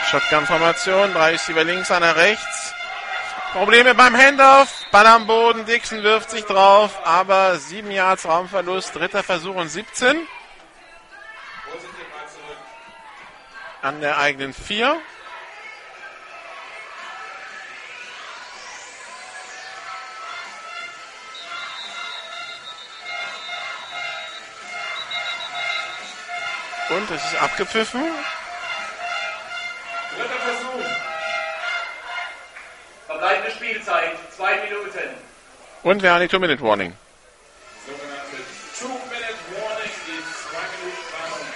[0.09, 2.73] Shotgun-Formation, drei Receiver links, einer rechts.
[3.53, 9.21] Probleme beim Handoff, Ball am Boden, Dixon wirft sich drauf, aber sieben Yards Raumverlust, dritter
[9.21, 10.27] Versuch und 17.
[13.83, 14.99] An der eigenen vier.
[26.89, 28.01] Und es ist abgepfiffen.
[33.89, 35.09] Spielzeit, zwei Minuten.
[35.81, 36.93] Und wir haben die Two-Minute-Warning.
[37.87, 38.37] Sogenannte
[38.77, 41.47] Two-Minute-Warning, die zwei Minuten Warnung.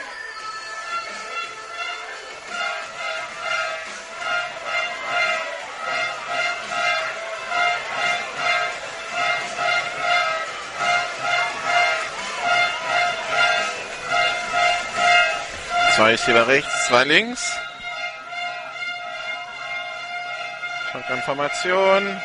[15.95, 17.51] Zwei ist hier rechts, zwei links.
[20.93, 22.21] Shotgun-Formation.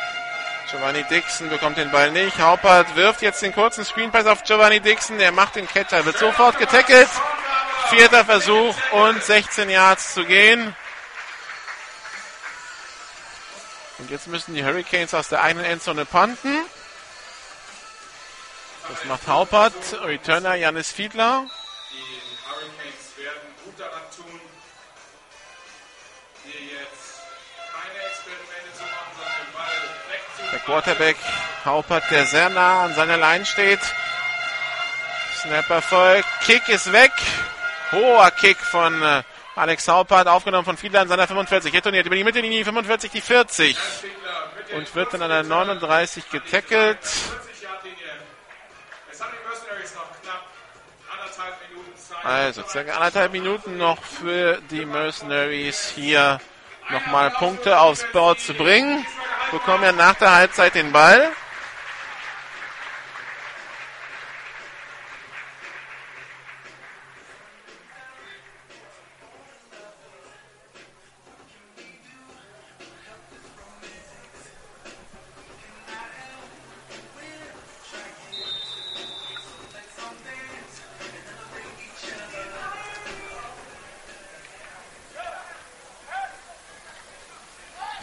[0.70, 2.38] Giovanni Dixon bekommt den Ball nicht.
[2.38, 5.18] Haupert wirft jetzt den kurzen Screenpass auf Giovanni Dixon.
[5.18, 7.08] Der macht den Catcher, wird sofort getackelt.
[7.88, 10.76] Vierter Versuch und 16 Yards zu gehen.
[13.96, 16.58] Und jetzt müssen die Hurricanes aus der eigenen Endzone punten.
[18.90, 19.72] Das macht Haupert.
[20.02, 21.46] Returner Janis Fiedler.
[30.68, 31.16] Quarterback
[31.64, 33.80] Haupert, der sehr nah an seiner Line steht.
[35.40, 36.28] Snapper folgt.
[36.44, 37.10] Kick ist weg.
[37.90, 39.22] Hoher Kick von äh,
[39.56, 41.72] Alex Haupert, aufgenommen von Fiedler an seiner 45.
[41.72, 43.78] Retourniert über die Mittellinie, 45, die 40.
[44.76, 46.98] Und wird dann an der 39 getackelt.
[46.98, 47.96] 40-Yard-Linie.
[49.10, 50.44] Es haben die Mercenaries noch knapp
[51.10, 52.24] anderthalb Minuten Zeit.
[52.26, 56.38] Also circa anderthalb Minuten noch für die Mercenaries hier
[56.90, 59.06] nochmal Punkte aufs Board zu bringen.
[59.50, 61.30] Bekommen ja nach der Halbzeit den Ball.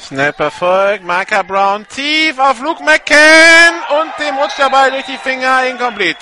[0.06, 1.04] Snap erfolgt.
[1.04, 6.20] Micah Brown tief auf Luke McCann und dem rutscht der Ball durch die Finger incomplete.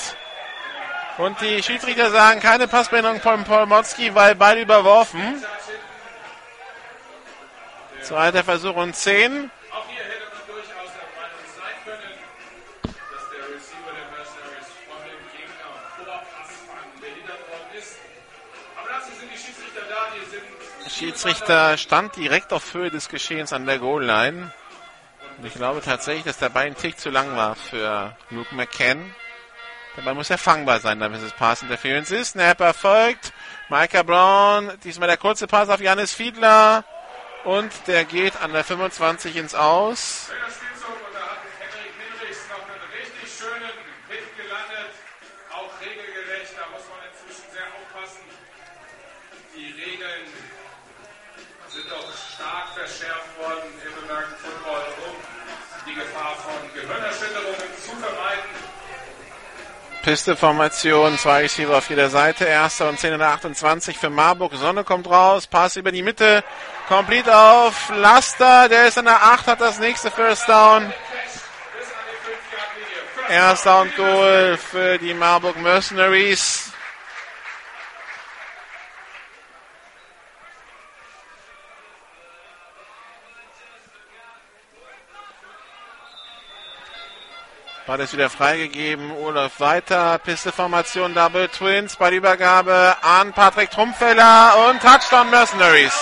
[1.18, 5.44] Und die Schiedsrichter sagen keine Passbehinderung von Paul Motzki, weil Ball überworfen.
[8.02, 9.52] Zweiter Versuch und 10.
[20.94, 24.52] Schiedsrichter stand direkt auf Höhe des Geschehens an der Goal-Line.
[25.38, 29.14] Und ich glaube tatsächlich, dass der Ball ein Tick zu lang war für Luke McCann.
[30.02, 32.32] Ball muss ja fangbar sein, damit es Pass Interference ist.
[32.32, 33.34] Snap erfolgt.
[33.70, 36.84] Micah Brown, diesmal der kurze Pass auf Janis Fiedler.
[37.44, 40.30] Und der geht an der 25 ins Aus.
[60.04, 64.54] Piste-Formation, zwei Receiver auf jeder Seite, erster und 10 und 28 für Marburg.
[64.56, 66.44] Sonne kommt raus, Pass über die Mitte,
[66.90, 70.94] complete auf Laster, der ist an der 8, hat das nächste First Down.
[73.30, 76.73] Erster und Goal für die Marburg Mercenaries.
[87.86, 89.12] Ball ist wieder freigegeben.
[89.12, 90.18] Olaf weiter.
[90.20, 91.98] Pisteformation Double Twins.
[91.98, 95.94] Bei Übergabe an Patrick Trumpfeller und Touchdown Mercenaries.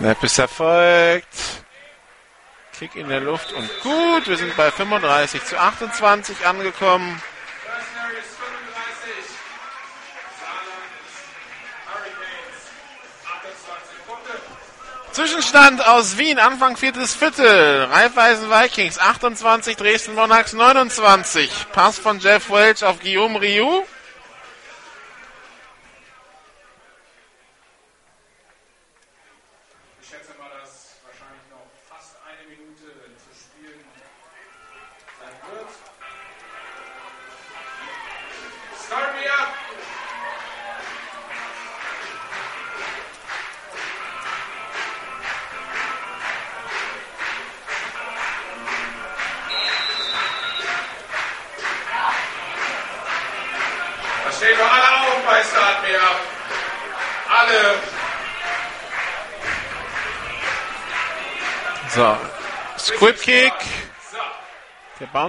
[0.00, 1.26] Snap ist erfolgt.
[2.78, 4.26] Kick in der Luft und gut.
[4.26, 7.20] Wir sind bei 35 zu 28 angekommen.
[15.12, 17.84] Zwischenstand aus Wien, Anfang viertes Viertel.
[17.84, 21.50] Raiffeisen Vikings 28, Dresden Monarchs 29.
[21.72, 23.84] Pass von Jeff Welch auf Guillaume Rioux.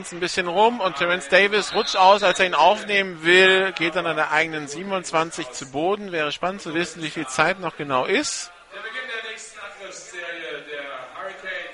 [0.01, 3.95] Bounce ein bisschen rum und Terence Davis rutscht aus, als er ihn aufnehmen will, geht
[3.95, 6.11] dann an der eigenen 27 zu Boden.
[6.11, 8.51] Wäre spannend zu wissen, wie viel Zeit noch genau ist.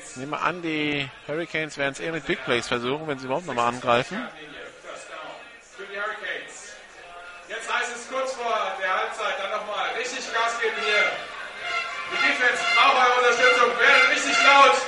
[0.09, 3.45] Ich nehme an, die Hurricanes werden es eher mit Big Plays versuchen, wenn sie überhaupt
[3.45, 4.27] nochmal angreifen.
[7.47, 11.11] Jetzt heißt es kurz vor der Halbzeit dann nochmal richtig Gas geben hier.
[12.11, 13.69] Die Defense braucht eure Unterstützung.
[13.79, 14.86] Werdet richtig laut.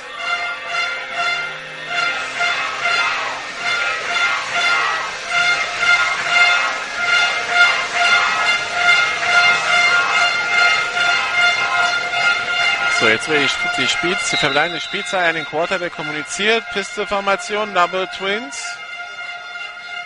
[13.00, 16.62] So, jetzt wird die, die, Spiel, die verbleibende Spielzeit an den Quarterback kommuniziert.
[16.74, 18.62] Piste-Formation, Double Twins.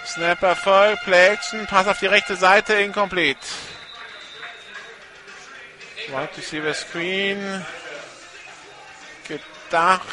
[0.06, 3.40] Snap Erfolg, Play Action, Pass auf die rechte Seite, incomplete.
[6.06, 7.66] Wide Receiver Screen.
[9.26, 10.06] Gedacht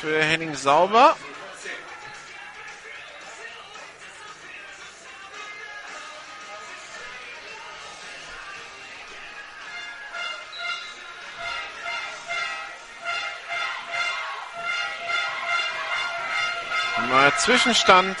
[0.00, 1.16] für Henning Sauber.
[17.14, 18.16] Neuer Zwischenstand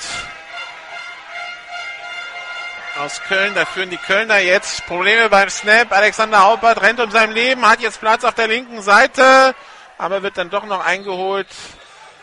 [2.96, 3.52] aus Köln.
[3.56, 5.90] Da führen die Kölner jetzt Probleme beim Snap.
[5.90, 9.56] Alexander Haupert rennt um sein Leben, hat jetzt Platz auf der linken Seite,
[9.98, 11.48] aber wird dann doch noch eingeholt.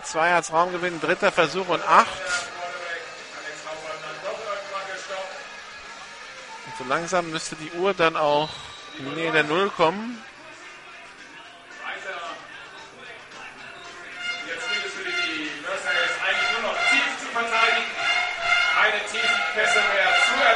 [0.03, 2.07] Zwei als Raumgewinn, dritter Versuch und acht.
[6.67, 8.47] Und so langsam müsste die Uhr dann auch
[8.97, 10.23] in die Nähe der Null kommen.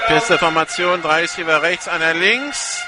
[0.07, 2.85] Pisteformation, drei Receiver rechts, einer links.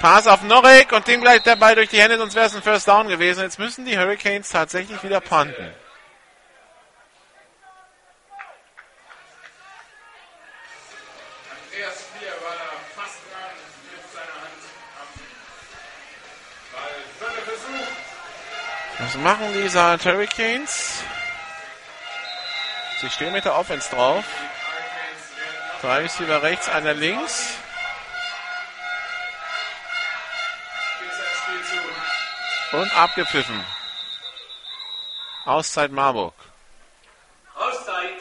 [0.00, 2.62] Pass auf Norek und dem gleich der Ball durch die Hände, sonst wäre es ein
[2.62, 3.42] First Down gewesen.
[3.42, 5.72] Jetzt müssen die Hurricanes tatsächlich wieder punten.
[18.98, 21.02] Was machen diese Hurricanes?
[23.00, 24.24] Sie stehen mit der Offense drauf.
[25.84, 27.58] Zwei Receiver rechts, einer links.
[32.72, 33.62] Und abgepfiffen.
[35.44, 36.32] Auszeit Marburg.
[37.54, 38.14] Auszeit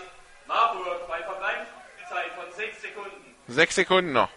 [0.46, 3.36] Marburg bei Verbleibzeit von sechs Sekunden.
[3.48, 4.30] Sechs Sekunden noch.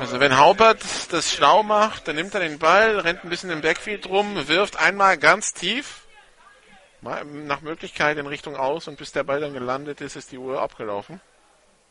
[0.00, 0.82] Also wenn Haupert
[1.12, 4.74] das schlau macht, dann nimmt er den Ball, rennt ein bisschen im Backfield rum, wirft
[4.78, 6.07] einmal ganz tief
[7.00, 10.60] nach Möglichkeit in Richtung aus und bis der Ball dann gelandet ist, ist die Uhr
[10.60, 11.20] abgelaufen.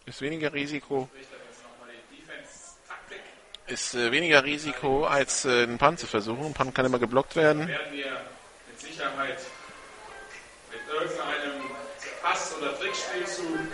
[0.06, 1.10] Ist weniger Risiko.
[3.68, 6.46] Ist äh, weniger Risiko als äh, einen Punt zu versuchen.
[6.46, 7.68] Ein Punt kann immer geblockt werden.
[7.68, 8.22] Werden wir
[8.70, 9.40] mit Sicherheit
[10.72, 11.70] mit irgendeinem
[12.22, 13.67] Pass- oder Trickspielzug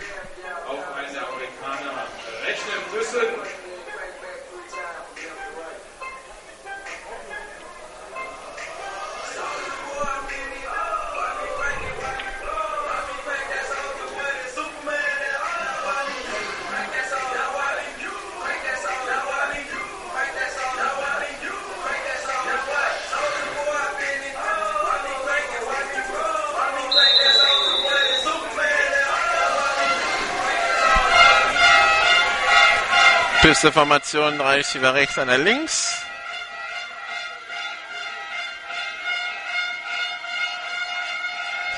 [33.44, 36.02] Pisteformation, drei Receiver rechts, einer links.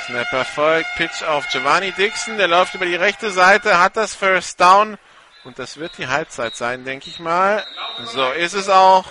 [0.06, 4.60] Snapper folgt, Pitch auf Giovanni Dixon, der läuft über die rechte Seite, hat das First
[4.60, 4.96] Down
[5.42, 7.66] und das wird die Halbzeit sein, denke ich mal.
[8.14, 9.06] So ist es auch.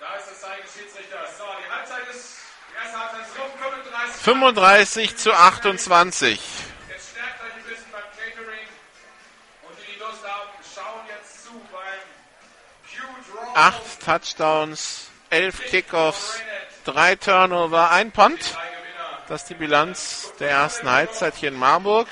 [0.00, 1.38] Da ist das Zeichen des Schiedsrichters.
[1.38, 2.40] So, die Halbzeit ist
[4.22, 6.38] 35 zu 28.
[13.54, 16.38] Acht Touchdowns, elf Kickoffs,
[16.84, 18.58] drei Turnover, ein Punt.
[19.26, 22.08] Das ist die Bilanz der ersten Halbzeit hier in Marburg.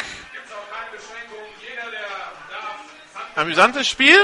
[3.37, 4.19] Amüsantes Spiel.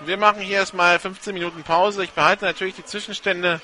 [0.00, 2.04] Wir machen hier erstmal 15 Minuten Pause.
[2.04, 3.60] Ich behalte natürlich die Zwischenstände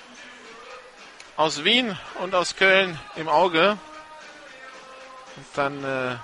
[1.38, 3.78] aus Wien und aus Köln im Auge.
[5.36, 6.16] Und dann äh,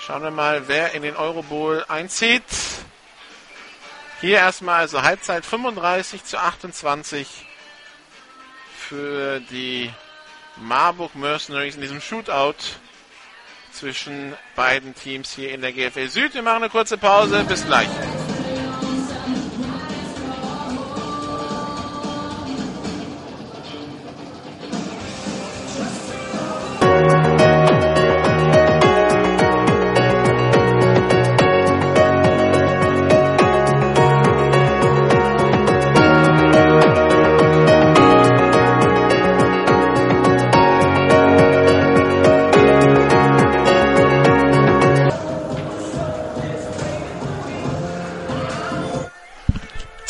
[0.00, 2.42] schauen wir mal, wer in den Eurobowl einzieht.
[4.22, 7.46] Hier erstmal also Halbzeit 35 zu 28
[8.78, 9.92] für die
[10.56, 12.56] Marburg Mercenaries in diesem Shootout
[13.70, 16.34] zwischen beiden Teams hier in der GFL Süd.
[16.34, 17.44] Wir machen eine kurze Pause.
[17.44, 17.88] Bis gleich.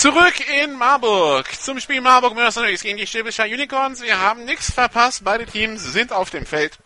[0.03, 4.03] Zurück in Marburg zum Spiel Marburg Mercenaries gegen die Stäbischer Unicorns.
[4.03, 5.23] Wir haben nichts verpasst.
[5.23, 6.77] Beide Teams sind auf dem Feld.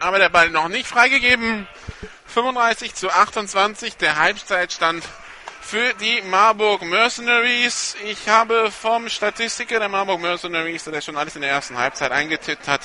[0.00, 1.68] Aber der Ball noch nicht freigegeben.
[2.26, 5.04] 35 zu 28 der Halbzeitstand
[5.60, 7.94] für die Marburg Mercenaries.
[8.06, 12.66] Ich habe vom Statistiker der Marburg Mercenaries, der schon alles in der ersten Halbzeit eingetippt
[12.66, 12.80] hat,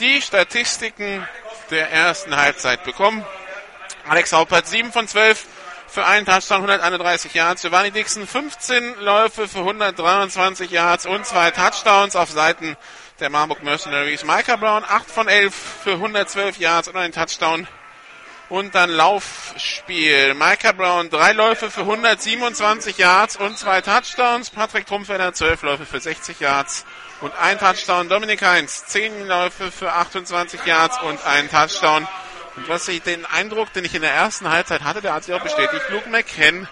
[0.00, 1.24] die Statistiken
[1.70, 3.24] der ersten Halbzeit bekommen.
[4.08, 5.46] Alex Haupert 7 von 12
[5.90, 7.62] für einen Touchdown 131 Yards.
[7.62, 12.76] Giovanni Dixon 15 Läufe für 123 Yards und zwei Touchdowns auf Seiten
[13.18, 14.24] der Marburg Mercenaries.
[14.24, 17.66] Micah Brown 8 von 11 für 112 Yards und einen Touchdown.
[18.48, 20.34] Und dann Laufspiel.
[20.34, 24.50] Micah Brown drei Läufe für 127 Yards und zwei Touchdowns.
[24.50, 26.84] Patrick Trumpfeller 12 Läufe für 60 Yards
[27.20, 28.08] und ein Touchdown.
[28.08, 32.06] Dominik Heinz 10 Läufe für 28 Yards und ein Touchdown.
[32.56, 35.34] Und was ich den Eindruck, den ich in der ersten Halbzeit hatte, der hat sich
[35.34, 35.82] auch bestätigt.
[35.90, 36.68] Luke McKen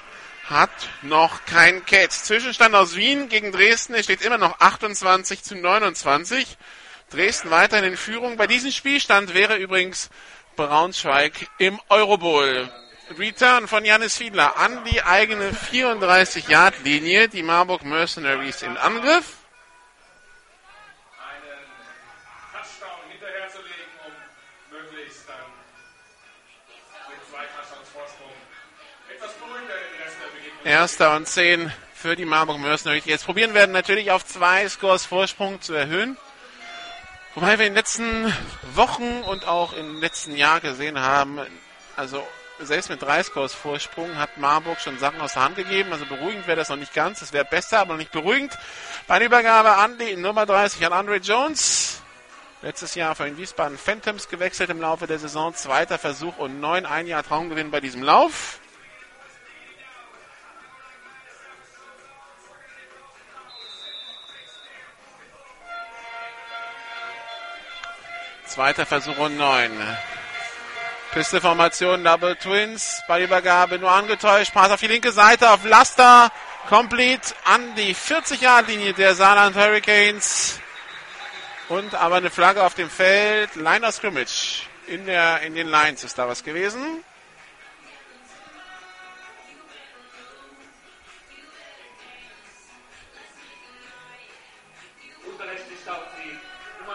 [0.49, 0.71] hat
[1.03, 2.13] noch kein Catch.
[2.13, 3.95] Zwischenstand aus Wien gegen Dresden.
[3.95, 6.57] Es steht immer noch 28 zu 29.
[7.11, 8.37] Dresden weiterhin in Führung.
[8.37, 10.11] Bei diesem Spielstand wäre übrigens
[10.57, 12.71] Braunschweig im Eurobowl.
[13.19, 17.29] Return von Janis Fiedler an die eigene 34-Yard-Linie.
[17.29, 19.38] Die Marburg Mercenaries im Angriff.
[30.69, 33.07] Erster und zehn für die Marburg Mercenaries.
[33.07, 36.19] Jetzt probieren werden natürlich auf zwei Scores Vorsprung zu erhöhen.
[37.35, 38.35] Wobei wir in den letzten
[38.75, 41.41] Wochen und auch im letzten Jahr gesehen haben,
[41.97, 42.23] also
[42.61, 45.91] selbst mit drei Scores Vorsprung hat Marburg schon Sachen aus der Hand gegeben.
[45.91, 47.21] Also beruhigend wäre das noch nicht ganz.
[47.21, 48.53] Das wäre besser, aber noch nicht beruhigend.
[49.07, 52.03] Bei der Übergabe an die Nummer 30 an Andre Jones.
[52.61, 55.55] Letztes Jahr von den Wiesbaden Phantoms gewechselt im Laufe der Saison.
[55.55, 58.61] Zweiter Versuch und neun ein Jahr Traumgewinn bei diesem Lauf.
[68.49, 69.71] Zweiter Versuch und neun.
[71.13, 73.03] Pisteformation, Double Twins.
[73.07, 74.55] Ballübergabe nur angetäuscht.
[74.55, 76.33] Pass auf die linke Seite auf Laster.
[76.69, 80.61] Complete an die 40-Yard-Linie der Saarland Hurricanes.
[81.69, 83.55] Und aber eine Flagge auf dem Feld.
[83.55, 84.63] Line of Scrimmage.
[84.87, 87.05] In, der, in den Lines ist da was gewesen.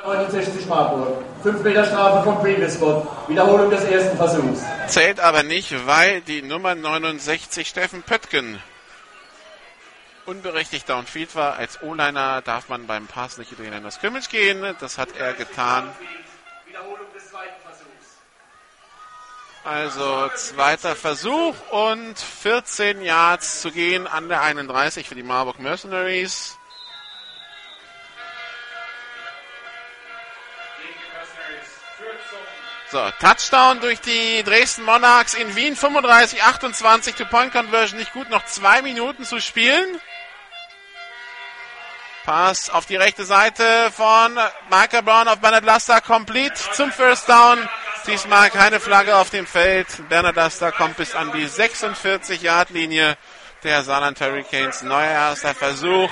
[0.03, 1.23] 69 Marburg.
[1.43, 3.07] 5 Meter Strafe vom Previous Spot.
[3.27, 4.61] Wiederholung des ersten Versuchs.
[4.87, 8.61] Zählt aber nicht, weil die Nummer 69 Steffen Pöttgen
[10.25, 11.55] unberechtigt downfield war.
[11.55, 14.75] Als O-Liner darf man beim Pass nicht in das Scrimmage gehen.
[14.79, 15.89] Das hat er getan.
[16.65, 18.17] Wiederholung des zweiten Versuchs.
[19.63, 26.57] Also zweiter Versuch und 14 Yards zu gehen an der 31 für die Marburg Mercenaries.
[32.93, 35.75] So, Touchdown durch die Dresden Monarchs in Wien.
[35.75, 38.29] 35, 28, Two-Point-Conversion nicht gut.
[38.29, 39.99] Noch zwei Minuten zu spielen.
[42.23, 44.37] Pass auf die rechte Seite von
[44.69, 46.01] Michael Brown auf Bernard Laster.
[46.01, 47.67] Complete zum First Down.
[48.05, 49.87] Diesmal keine Flagge auf dem Feld.
[50.07, 53.17] Bernard Laster kommt bis an die 46-Yard-Linie
[53.63, 54.83] der Saarland Hurricanes.
[54.83, 56.11] Neuer erster Versuch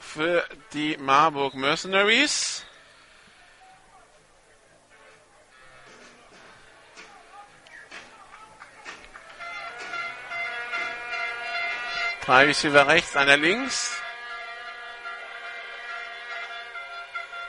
[0.00, 2.64] für die Marburg Mercenaries.
[12.28, 13.90] Drei Receiver rechts, einer links.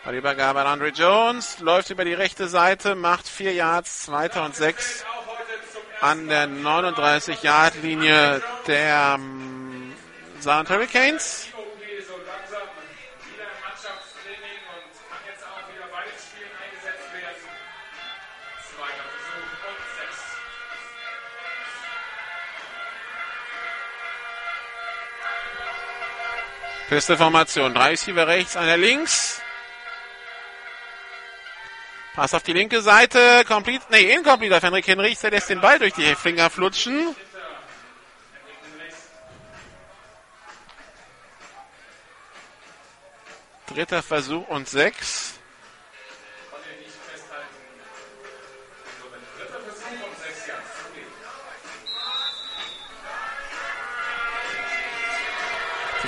[0.06, 4.56] Bei Übergabe an Andre Jones, läuft über die rechte Seite, macht vier Yards, zweiter und
[4.56, 5.04] sechs
[6.00, 9.94] an der 39-Yard-Linie der um,
[10.40, 11.50] Saarland Hurricanes.
[26.90, 27.72] Feste Formation.
[27.76, 29.40] Drei Receiver rechts, einer links.
[32.16, 33.46] Pass auf die linke Seite.
[33.48, 35.22] Complete, nee, incomplete auf Henrik Henrichs.
[35.22, 37.16] Der lässt den Ball durch die Finger flutschen.
[43.68, 45.39] Dritter Versuch und sechs.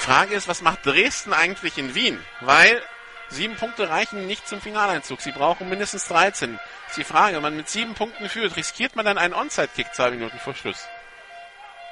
[0.02, 2.19] Frage ist, was macht Dresden eigentlich in Wien?
[2.40, 2.82] Weil
[3.30, 5.22] sieben Punkte reichen nicht zum Finaleinzug.
[5.22, 6.60] Sie brauchen mindestens 13.
[6.90, 10.10] ist die Frage, wenn man mit sieben Punkten führt, riskiert man dann einen Onside-Kick zwei
[10.10, 10.88] Minuten vor Schluss?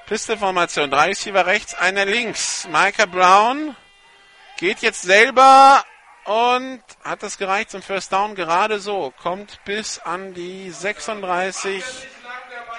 [0.07, 2.67] Pisteformation, drei Receiver rechts, einer links.
[2.67, 3.75] Micah Brown
[4.57, 5.83] geht jetzt selber
[6.25, 9.13] und hat das gereicht zum First Down gerade so.
[9.21, 11.83] Kommt bis an die 36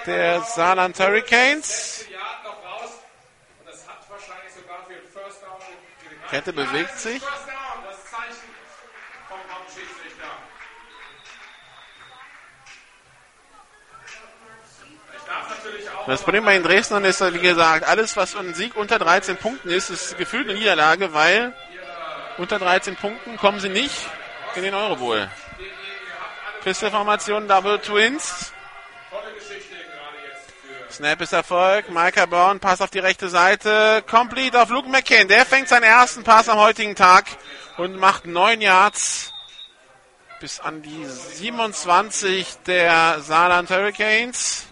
[0.05, 2.05] der Saarland Hurricanes.
[6.31, 7.21] Kette bewegt sich.
[16.07, 19.69] Das Problem bei den Dresdnern ist, wie gesagt, alles, was ein Sieg unter 13 Punkten
[19.69, 21.53] ist, ist gefühlt eine Niederlage, weil
[22.37, 23.95] unter 13 Punkten kommen sie nicht
[24.55, 25.29] in den Eurobowl.
[26.63, 28.53] Pisteformation Double Twins.
[30.91, 31.89] Snap ist Erfolg.
[31.89, 34.03] Micah Brown, Pass auf die rechte Seite.
[34.09, 35.27] Complete auf Luke McCain.
[35.27, 37.25] Der fängt seinen ersten Pass am heutigen Tag
[37.77, 39.31] und macht neun Yards
[40.39, 44.65] bis an die 27 der Saarland Hurricanes.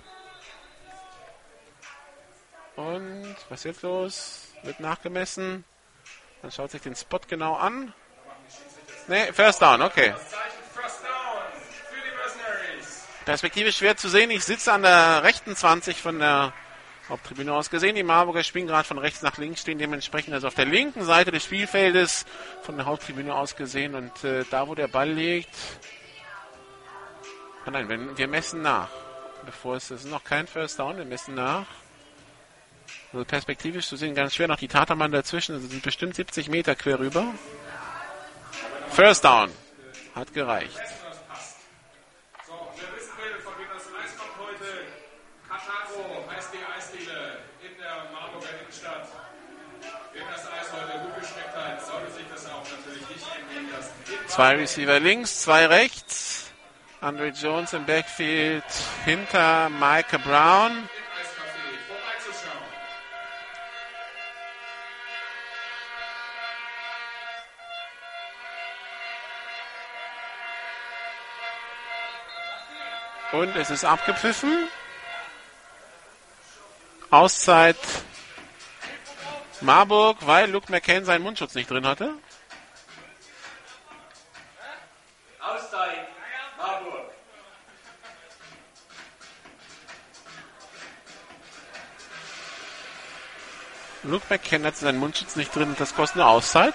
[2.75, 4.47] Und was ist los?
[4.63, 5.63] Wird nachgemessen.
[6.41, 7.93] Man schaut sich den Spot genau an.
[9.07, 10.13] Ne, First Down, okay.
[13.25, 14.31] Perspektive schwer zu sehen.
[14.31, 16.53] Ich sitze an der rechten 20 von der
[17.09, 17.95] Haupttribüne aus gesehen.
[17.95, 21.31] Die Marburger spielen gerade von rechts nach links, stehen dementsprechend also auf der linken Seite
[21.31, 22.25] des Spielfeldes
[22.61, 23.95] von der Haupttribüne aus gesehen.
[23.95, 25.55] Und äh, da, wo der Ball liegt,
[27.65, 28.89] oh nein, wir, wir messen nach.
[29.45, 31.65] Bevor es, ist noch kein First Down, wir messen nach.
[33.11, 36.75] Also perspektivisch zu sehen, ganz schwer noch die Tatermann dazwischen, also sind bestimmt 70 Meter
[36.75, 37.25] quer rüber.
[38.91, 39.49] First Down.
[40.15, 40.79] Hat gereicht.
[54.39, 56.49] Zwei Receiver links, zwei rechts.
[57.01, 58.63] Andre Jones im Backfield
[59.03, 60.87] hinter Micah Brown.
[73.33, 74.69] Und es ist abgepfiffen.
[77.09, 77.75] Auszeit
[79.59, 82.13] Marburg, weil Luke McCann seinen Mundschutz nicht drin hatte.
[85.39, 86.07] Auszeit
[86.57, 87.11] Marburg.
[94.03, 96.73] Luke McCann hat seinen Mundschutz nicht drin und das kostet eine Auszeit.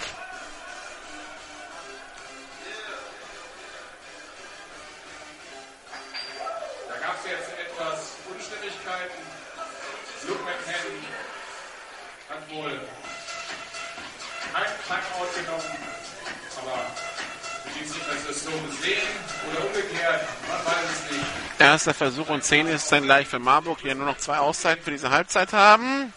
[21.75, 24.85] Erster Versuch und 10 ist dann gleich für Marburg, die ja nur noch zwei Auszeiten
[24.85, 26.13] für diese Halbzeit haben.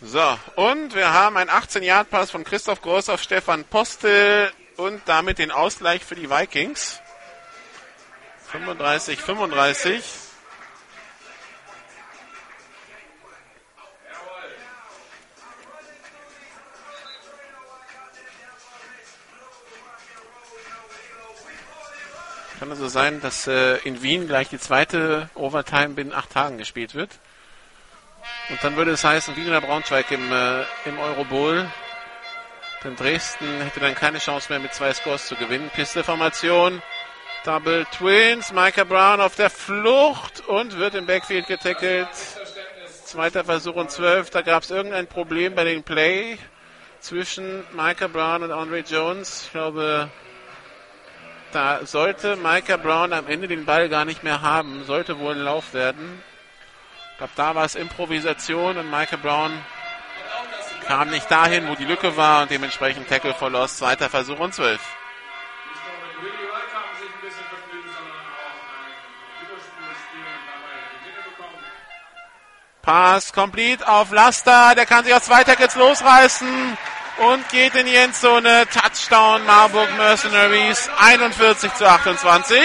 [0.00, 5.50] So, und wir haben einen 18-Yard-Pass von Christoph Groß auf Stefan Postel und damit den
[5.50, 7.00] Ausgleich für die Vikings.
[8.52, 10.04] 35, 35.
[22.62, 26.94] Kann also sein, dass äh, in Wien gleich die zweite Overtime binnen acht Tagen gespielt
[26.94, 27.10] wird.
[28.50, 31.68] Und dann würde es heißen, Wien oder Braunschweig im, äh, im Eurobowl.
[32.84, 35.72] Denn Dresden hätte dann keine Chance mehr mit zwei Scores zu gewinnen.
[35.74, 36.80] Pisteformation.
[37.44, 38.52] Double Twins.
[38.52, 42.06] Micah Brown auf der Flucht und wird im Backfield getackelt.
[43.04, 44.30] Zweiter Versuch und zwölf.
[44.30, 46.38] Da gab es irgendein Problem bei den Play
[47.00, 49.46] zwischen Micah Brown und Andre Jones.
[49.46, 50.12] Ich glaube,
[51.52, 54.84] da sollte Micah Brown am Ende den Ball gar nicht mehr haben.
[54.84, 56.22] Sollte wohl ein Lauf werden.
[57.12, 59.52] Ich glaube, da war es Improvisation und Michael Brown
[60.86, 63.76] kam nicht dahin, wo die Lücke war und dementsprechend Tackle for Loss.
[63.76, 64.80] Zweiter Versuch und zwölf.
[72.82, 74.74] Pass complete auf Laster.
[74.74, 76.76] Der kann sich aus zwei Tackles losreißen
[77.30, 78.66] und geht in die Endzone.
[78.68, 82.58] Touchdown Marburg Mercenaries 41 zu 28.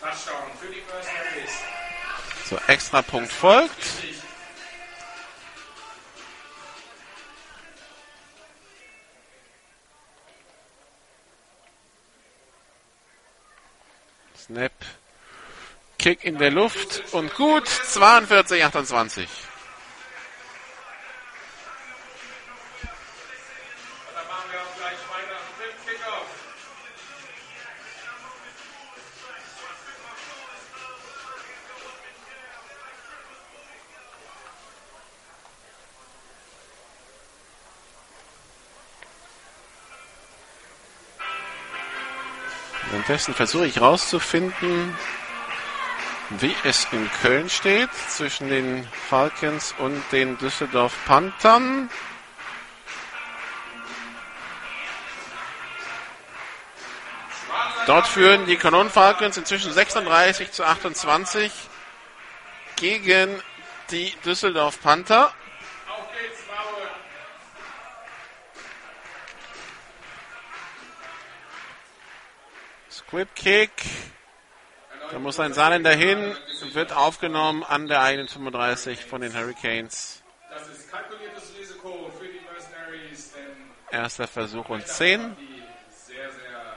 [0.00, 1.50] Touchdown für die Mercenaries.
[2.48, 4.09] So, extra Punkt folgt.
[14.50, 14.72] Snap.
[15.96, 17.68] Kick in der Luft und gut.
[17.68, 19.28] 42, 28.
[43.10, 44.96] Währenddessen versuche ich rauszufinden,
[46.38, 51.90] wie es in Köln steht zwischen den Falcons und den Düsseldorf Panthern.
[57.88, 61.50] Dort führen die Cologne Falcons inzwischen 36 zu 28
[62.76, 63.42] gegen
[63.90, 65.34] die Düsseldorf Panther.
[73.10, 73.70] Squib Kick.
[75.10, 76.32] Da muss ein Saarländer hin,
[76.74, 80.22] wird aufgenommen an der eigenen 35 von den Hurricanes.
[80.48, 83.32] Das ist kalkuliertes Risiko für die Mercenaries,
[83.90, 85.36] Erster Versuch und 10.
[85.36, 85.60] die
[85.90, 86.76] sehr, sehr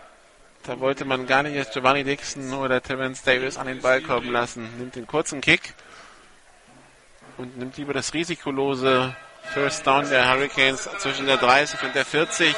[0.64, 4.32] Da wollte man gar nicht jetzt Giovanni Dixon oder Terence Davis an den Ball kommen
[4.32, 4.76] lassen.
[4.80, 5.76] Nimmt den kurzen Kick
[7.38, 9.16] und nimmt lieber das risikolose
[9.54, 12.56] First Down der Hurricanes zwischen der 30 und der 40,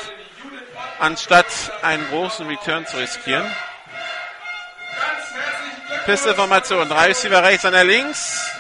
[0.99, 1.45] anstatt
[1.81, 3.49] einen großen Return zu riskieren.
[6.05, 6.88] Pistolformation.
[6.88, 8.51] Drei Receiver rechts, einer links.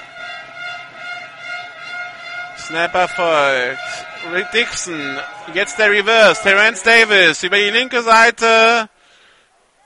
[2.57, 3.79] Snapper folgt.
[4.33, 5.19] Rick Dixon.
[5.53, 6.41] Jetzt der Reverse.
[6.41, 8.89] Terence Davis über die linke Seite.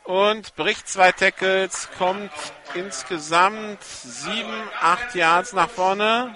[0.06, 1.90] Und bricht zwei Tackles.
[1.98, 2.32] Kommt
[2.74, 6.36] insgesamt sieben, acht Yards nach vorne.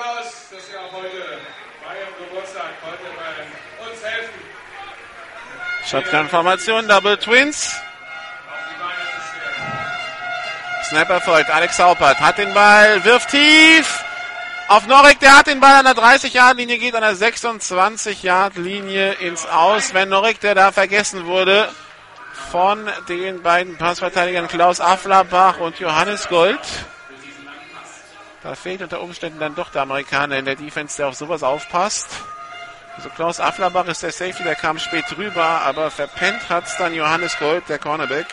[0.00, 1.40] Applaus, dass ihr auch heute
[1.84, 4.40] bei ihrem Geburtstag heute bei uns helfen,
[5.86, 6.88] Shotgun-Formation.
[6.88, 7.74] Double Twins.
[8.48, 11.04] auf die Beine zu stellen.
[11.04, 11.50] Snapper folgt.
[11.50, 14.02] Alex Haupert hat den Ball, wirft tief.
[14.68, 19.92] auf Norik, der hat den Ball an der 30-Yard-Linie, geht an der 26-Yard-Linie ins Aus.
[19.92, 21.68] Wenn Norik, der da vergessen wurde
[22.50, 26.60] von den beiden Passverteidigern Klaus Afflerbach und Johannes Gold.
[28.42, 32.08] Da fehlt unter Umständen dann doch der Amerikaner in der Defense, der auf sowas aufpasst.
[32.96, 36.94] Also Klaus Afflerbach ist der Safety, der kam spät rüber, aber verpennt hat es dann
[36.94, 38.26] Johannes Gold, der Cornerback.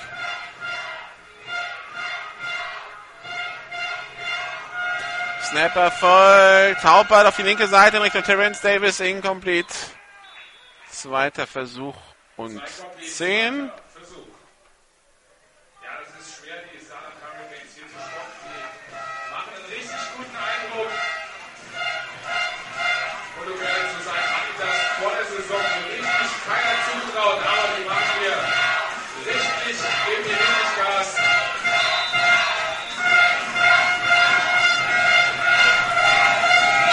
[5.49, 6.75] Snapper voll.
[6.81, 8.99] Taubert auf die linke Seite in Richtung Terence Davis.
[8.99, 9.73] Incomplete.
[10.89, 11.95] Zweiter Versuch
[12.35, 12.61] und
[13.01, 13.71] 10.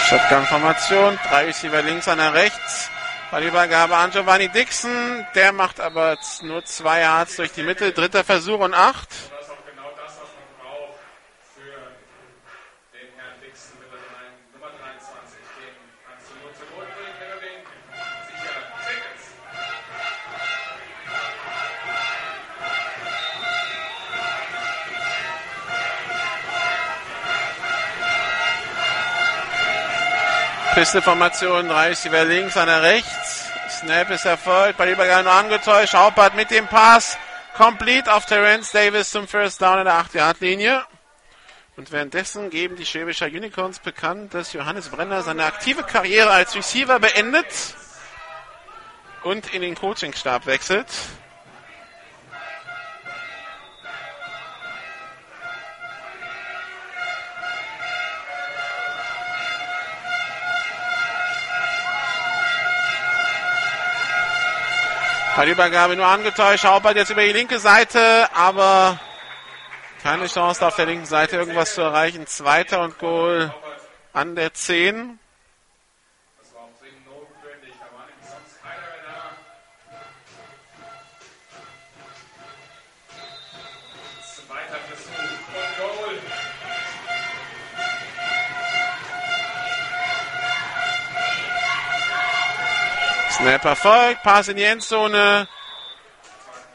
[0.09, 1.17] Shotgun-Formation.
[1.27, 2.91] Drei Receiver links, einer rechts.
[3.31, 5.25] Ballübergabe an Giovanni Dixon.
[5.33, 7.91] Der macht aber nur zwei Yards durch die Mitte.
[7.91, 9.09] Dritter Versuch und acht.
[30.75, 33.45] Pisteformation, drei Receiver links, einer rechts.
[33.69, 35.93] Snap ist erfolgt, bei Übergang nur angetäuscht.
[35.93, 37.17] Haupert mit dem Pass.
[37.55, 40.83] Complete auf Terence Davis zum First Down in der 8-Yard-Linie.
[41.77, 46.99] Und währenddessen geben die Schwäbischer Unicorns bekannt, dass Johannes Brenner seine aktive Karriere als Receiver
[46.99, 47.47] beendet
[49.23, 50.87] und in den Coachingstab wechselt.
[65.43, 66.63] Übergabe nur angetäuscht.
[66.63, 68.97] Haupert jetzt über die linke Seite, aber
[70.01, 72.25] keine Chance auf der linken Seite irgendwas zu erreichen.
[72.25, 73.53] Zweiter und Goal
[74.13, 75.19] an der 10.
[93.65, 95.47] Snap erfolgt, Pass in die Endzone.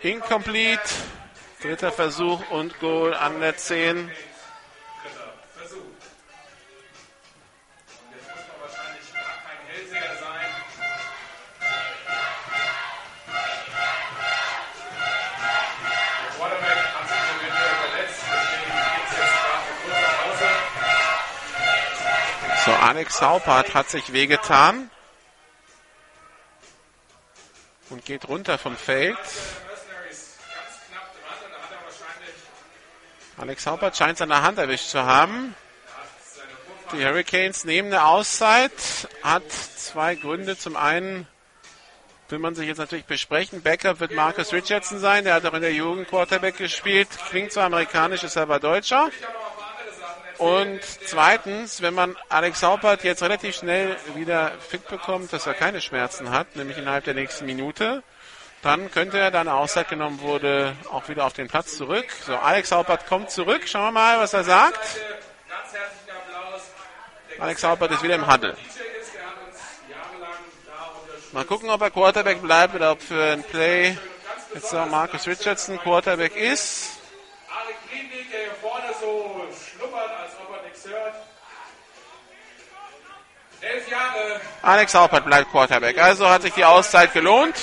[0.01, 0.83] Incomplete.
[1.63, 4.11] Dritter Versuch und Goal an der 10.
[22.65, 24.91] So, Alex Haupert hat sich wehgetan
[27.91, 29.19] und geht runter vom Feld.
[33.37, 35.55] Alex Haupert scheint seine Hand erwischt zu haben.
[36.93, 38.73] Die Hurricanes nehmen eine Auszeit.
[39.23, 40.59] Hat zwei Gründe.
[40.59, 41.27] Zum einen
[42.29, 43.63] will man sich jetzt natürlich besprechen.
[43.63, 45.25] Backup wird Marcus Richardson sein.
[45.25, 47.09] Der hat auch in der Jugend Quarterback gespielt.
[47.29, 49.11] Klingt zwar amerikanisch, ist aber Deutscher.
[50.41, 55.83] Und zweitens, wenn man Alex Haupert jetzt relativ schnell wieder fit bekommt, dass er keine
[55.83, 58.03] Schmerzen hat, nämlich innerhalb der nächsten Minute,
[58.63, 62.07] dann könnte er, da eine Auszeit genommen wurde, auch wieder auf den Platz zurück.
[62.25, 63.69] So, Alex Haupert kommt zurück.
[63.69, 64.81] Schauen wir mal, was er sagt.
[67.39, 68.57] Alex Haupert ist wieder im Huddle.
[71.33, 73.95] Mal gucken, ob er Quarterback bleibt oder ob für ein Play
[74.55, 76.97] jetzt auch Marcus Richardson Quarterback ist.
[84.63, 85.99] Alex Haupert bleibt Quarterback.
[85.99, 87.57] Also hat sich die Auszeit gelohnt.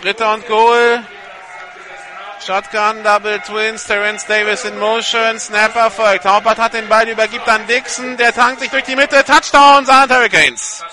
[0.00, 1.02] Dritter und Goal.
[2.44, 6.26] Shotgun, Double Twins, Terence Davis in Motion, Snapper folgt.
[6.26, 10.12] Haupert hat den Ball, übergibt an Dixon, der tankt sich durch die Mitte, Touchdown, Saarland
[10.12, 10.84] Hurricanes.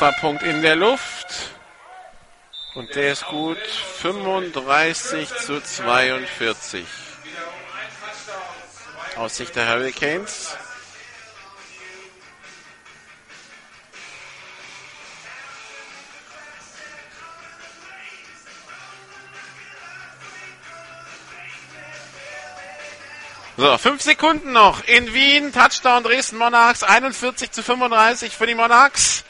[0.00, 1.26] Extrapunkt in der Luft.
[2.76, 3.58] Und der ist gut.
[3.58, 6.86] 35 zu 42.
[9.16, 10.56] aus Sicht der Hurricanes.
[23.56, 25.52] So, fünf Sekunden noch in Wien.
[25.52, 26.84] Touchdown Dresden Monarchs.
[26.84, 29.24] 41 zu 35 für die Monarchs.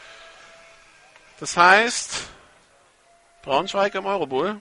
[1.41, 2.25] Das heißt,
[3.43, 4.61] Braunschweig im Eurobowl.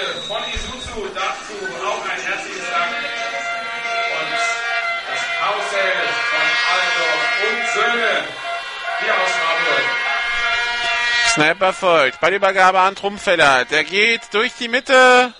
[11.33, 12.19] Snap erfolgt.
[12.19, 13.63] Ballübergabe an Trumpfeller.
[13.65, 15.33] Der geht durch die Mitte,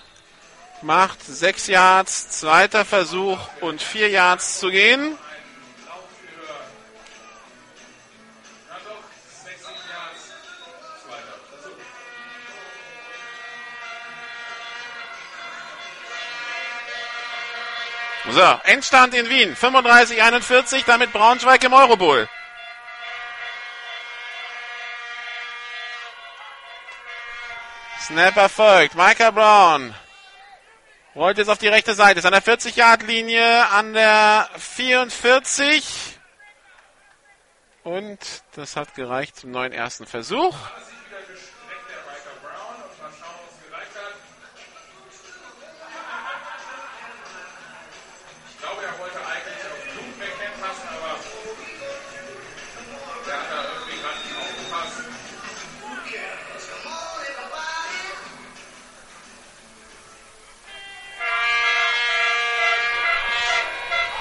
[0.80, 5.18] macht sechs Yards, zweiter Versuch und vier Yards zu gehen.
[18.32, 19.54] So, Endstand in Wien.
[19.54, 22.26] 35-41, damit Braunschweig im Eurobowl.
[28.00, 28.94] Snap erfolgt.
[28.94, 29.94] Micah Brown
[31.14, 32.20] rollt jetzt auf die rechte Seite.
[32.20, 36.18] Ist an der 40-Yard-Linie, an der 44.
[37.84, 38.18] Und
[38.54, 40.56] das hat gereicht zum neuen ersten Versuch.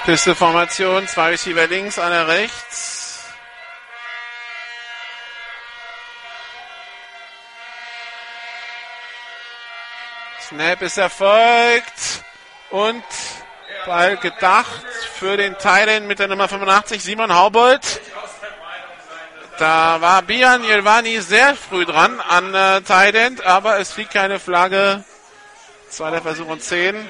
[0.06, 3.24] Pisteformation, zwei Receiver links, einer rechts.
[10.48, 12.24] Snap ist erfolgt
[12.72, 13.04] und
[13.86, 18.02] Ball gedacht für den Teilen mit der Nummer 85, Simon Haubold.
[19.60, 25.04] Da war Bian Jelvani sehr früh dran an äh, Tident, aber es fliegt keine Flagge.
[25.90, 27.10] Zweiter Versuch und 10.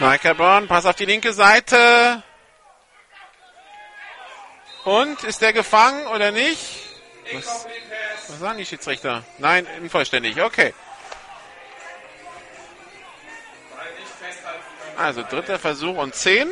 [0.00, 2.22] Michael Brown, Pass auf die linke Seite.
[4.84, 6.62] Und ist der gefangen oder nicht?
[7.32, 7.66] Was,
[8.28, 9.24] was sagen die Schiedsrichter?
[9.38, 10.40] Nein, unvollständig.
[10.40, 10.72] Okay.
[14.96, 16.48] Also dritter Versuch und zehn.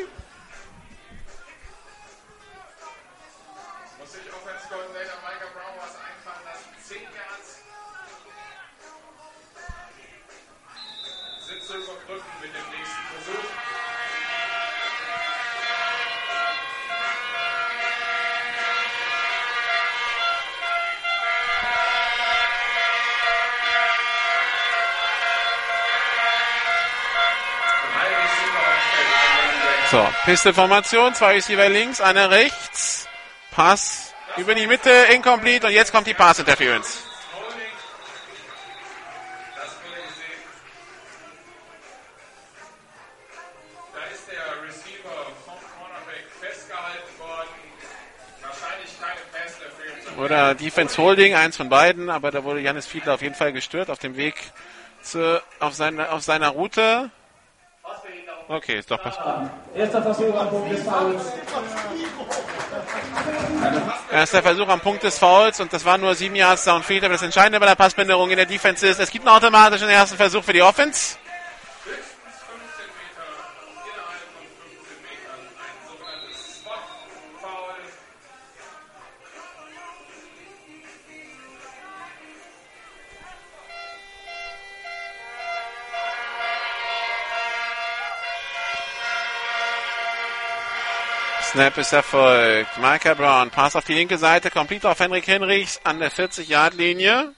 [29.97, 33.09] So, Pisteformation, zwei Receiver links, einer rechts.
[33.51, 37.03] Pass über die Mitte, incomplete und jetzt kommt die Pass Interference.
[50.19, 53.89] Oder Defense Holding, eins von beiden, aber da wurde Janis Fiedler auf jeden Fall gestört
[53.89, 54.35] auf dem Weg
[55.01, 57.11] zu, auf, seine, auf seiner Route.
[58.49, 59.27] Okay, ist doch passiert.
[59.75, 61.23] Erster Versuch am Punkt des Fouls.
[64.13, 67.23] Erster Versuch am Punkt des Fouls und das war nur sieben Yards Downfield, aber das
[67.23, 70.53] Entscheidende bei der Passbänderung in der Defense ist, es gibt einen automatischen ersten Versuch für
[70.53, 71.17] die Offense.
[91.57, 92.77] Snap ist erfolgt.
[92.77, 97.33] Micah Brown, Pass auf die linke Seite, complete auf Henrik Henrichs an der 40-Yard-Linie.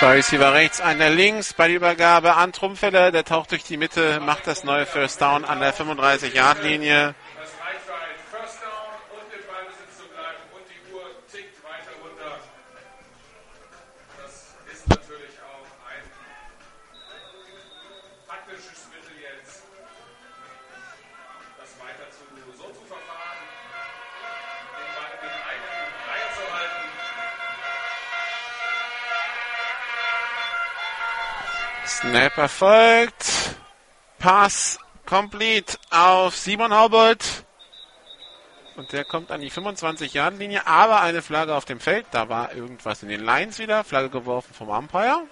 [0.00, 1.52] Zwei Receiver rechts, einer links.
[1.52, 5.44] Bei der Übergabe an Trumpfeller, der taucht durch die Mitte, macht das neue First Down
[5.44, 7.14] an der 35-Yard-Linie.
[32.10, 33.54] Snap erfolgt.
[34.18, 37.44] Pass complete auf Simon Haubold.
[38.74, 42.06] Und der kommt an die 25-Yard-Linie, aber eine Flagge auf dem Feld.
[42.10, 43.84] Da war irgendwas in den Lines wieder.
[43.84, 45.22] Flagge geworfen vom Umpire.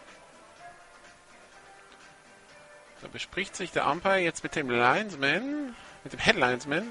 [3.02, 5.74] Da bespricht sich der Umpire jetzt mit dem Linesman,
[6.04, 6.86] mit dem Headlinesman.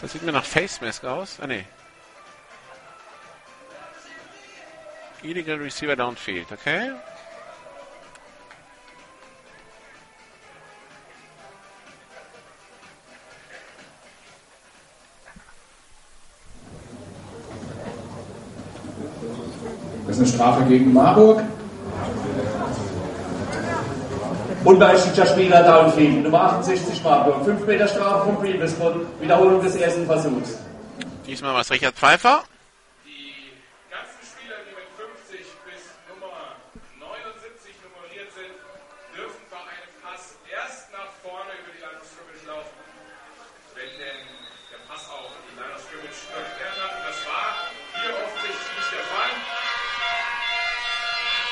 [0.00, 1.40] Das sieht mir nach Face Mask aus.
[1.40, 1.66] Ah, nee.
[5.22, 6.92] Illegal Receiver Downfield, okay?
[20.06, 21.42] Das ist eine Strafe gegen Marburg.
[24.64, 26.22] Unberechtigter Spieler Downfield.
[26.22, 27.44] Nummer 68 Marburg.
[27.44, 28.74] 5 Meter Strafe vom Previous.
[29.20, 30.58] Wiederholung des ersten Versuchs.
[31.26, 32.42] Diesmal was Richard Pfeiffer.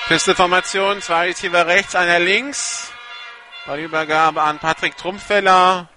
[0.09, 2.93] Pisteformation, zwei Receiver rechts, einer links.
[3.67, 5.89] Bei Übergabe an Patrick Trumpfeller.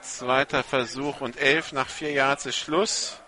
[0.00, 3.20] Zweiter Versuch und elf nach vier Yards ist Schluss.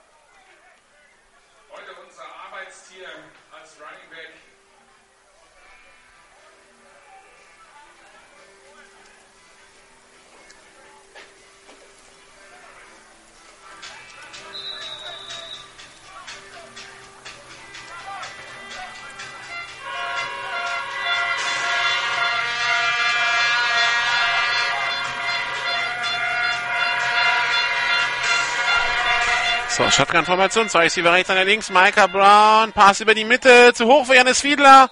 [29.76, 34.06] So, Shotgun-Formation, zwei Receiver rechts, einer links, Micah Brown, Pass über die Mitte, zu hoch
[34.06, 34.90] für Janis Fiedler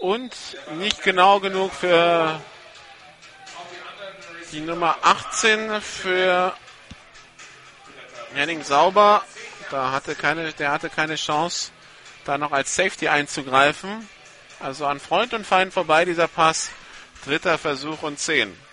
[0.00, 0.34] und
[0.80, 2.40] nicht genau genug für
[4.50, 6.52] die Nummer 18 für
[8.34, 9.22] Henning Sauber.
[9.70, 11.70] Da hatte keine, der hatte keine Chance,
[12.24, 14.08] da noch als Safety einzugreifen.
[14.58, 16.70] Also an Freund und Feind vorbei dieser Pass.
[17.24, 18.65] Dritter Versuch und 10.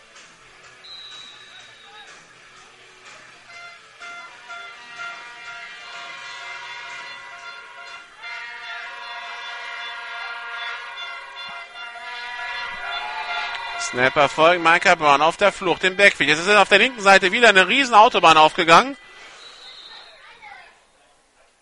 [13.93, 16.27] Snap erfolgt, Micah Brown auf der Flucht im Backfield.
[16.27, 18.97] Jetzt ist auf der linken Seite wieder eine riesen Autobahn aufgegangen.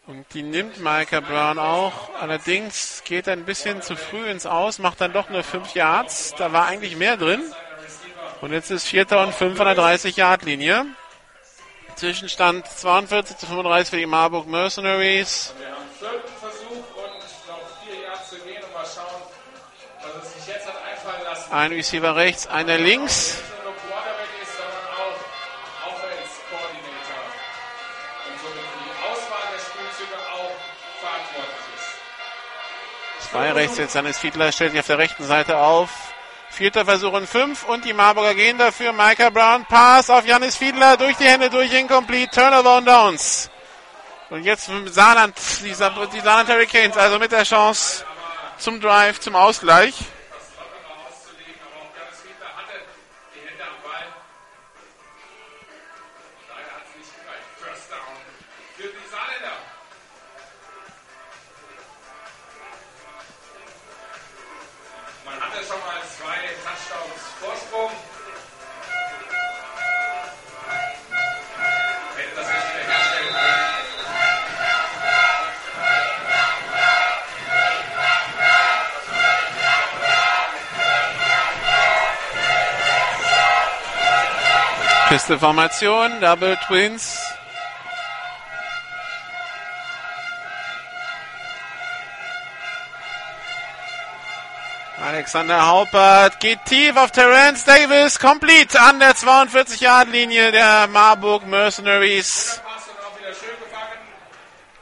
[0.07, 2.09] Und die nimmt Micah Brown auch.
[2.21, 6.33] Allerdings geht er ein bisschen zu früh ins Aus, macht dann doch nur 5 Yards.
[6.37, 7.41] Da war eigentlich mehr drin.
[8.39, 10.85] Und jetzt ist Vierter und 5 an der 30-Yard-Linie.
[11.97, 15.53] Zwischenstand 42 zu 35 für die Marburg Mercenaries.
[21.51, 23.35] Ein Receiver rechts, einer links.
[33.19, 35.89] Zwei rechts, jetzt Janis Fiedler stellt sich auf der rechten Seite auf.
[36.49, 38.93] Vierter Versuch und fünf und die Marburger gehen dafür.
[38.93, 43.49] Micah Brown, Pass auf Janis Fiedler, durch die Hände durch, incomplete, Turnover und Downs.
[44.29, 48.05] Und jetzt Saarland, die Saarland Hurricanes, also mit der Chance
[48.57, 49.95] zum Drive, zum Ausgleich.
[85.11, 87.19] Feste Formation, Double Twins.
[95.05, 102.61] Alexander Haupert geht tief auf Terence Davis, complete an der 42-Yard-Linie der Marburg Mercenaries.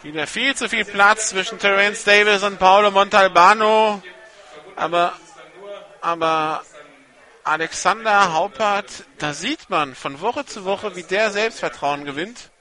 [0.04, 4.04] Wieder viel zu viel Platz zwischen Terence Davis und Paulo Montalbano.
[4.76, 5.14] Aber,
[6.02, 6.62] aber
[7.50, 12.52] Alexander Haupert, da sieht man von Woche zu Woche, wie der Selbstvertrauen gewinnt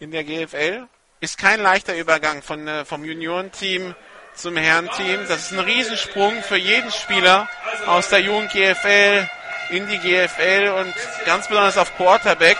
[0.00, 0.86] in der GFL.
[1.20, 3.94] Ist kein leichter Übergang von, äh, vom Juniorenteam
[4.34, 5.28] zum Herrenteam.
[5.28, 7.46] Das ist ein Riesensprung für jeden Spieler
[7.84, 9.28] aus der Jugend GFL
[9.68, 10.94] in die GFL und
[11.26, 12.58] ganz besonders auf Quarterback.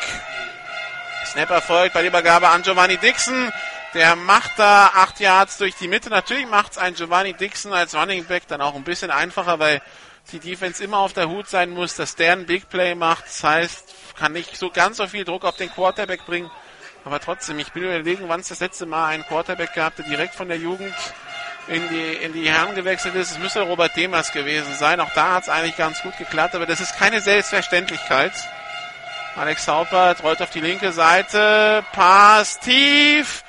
[1.25, 3.51] Snap erfolgt bei der Übergabe an Giovanni Dixon.
[3.95, 6.11] Der macht da acht Yards durch die Mitte.
[6.11, 9.81] Natürlich macht es ein Giovanni Dixon als Running Back dann auch ein bisschen einfacher, weil
[10.31, 13.25] die Defense immer auf der Hut sein muss, dass der ein Big Play macht.
[13.27, 16.51] Das heißt, kann nicht so ganz so viel Druck auf den Quarterback bringen.
[17.05, 20.35] Aber trotzdem, ich bin überlegen, wann es das letzte Mal einen Quarterback gab, der direkt
[20.35, 20.95] von der Jugend
[21.69, 23.33] in die, in die Herren gewechselt ist.
[23.33, 25.01] Es müsste Robert Demers gewesen sein.
[25.01, 28.33] Auch da hat es eigentlich ganz gut geklappt, aber das ist keine Selbstverständlichkeit.
[29.37, 31.85] Alex Haupert rollt auf die linke Seite.
[31.93, 33.43] Pass tief.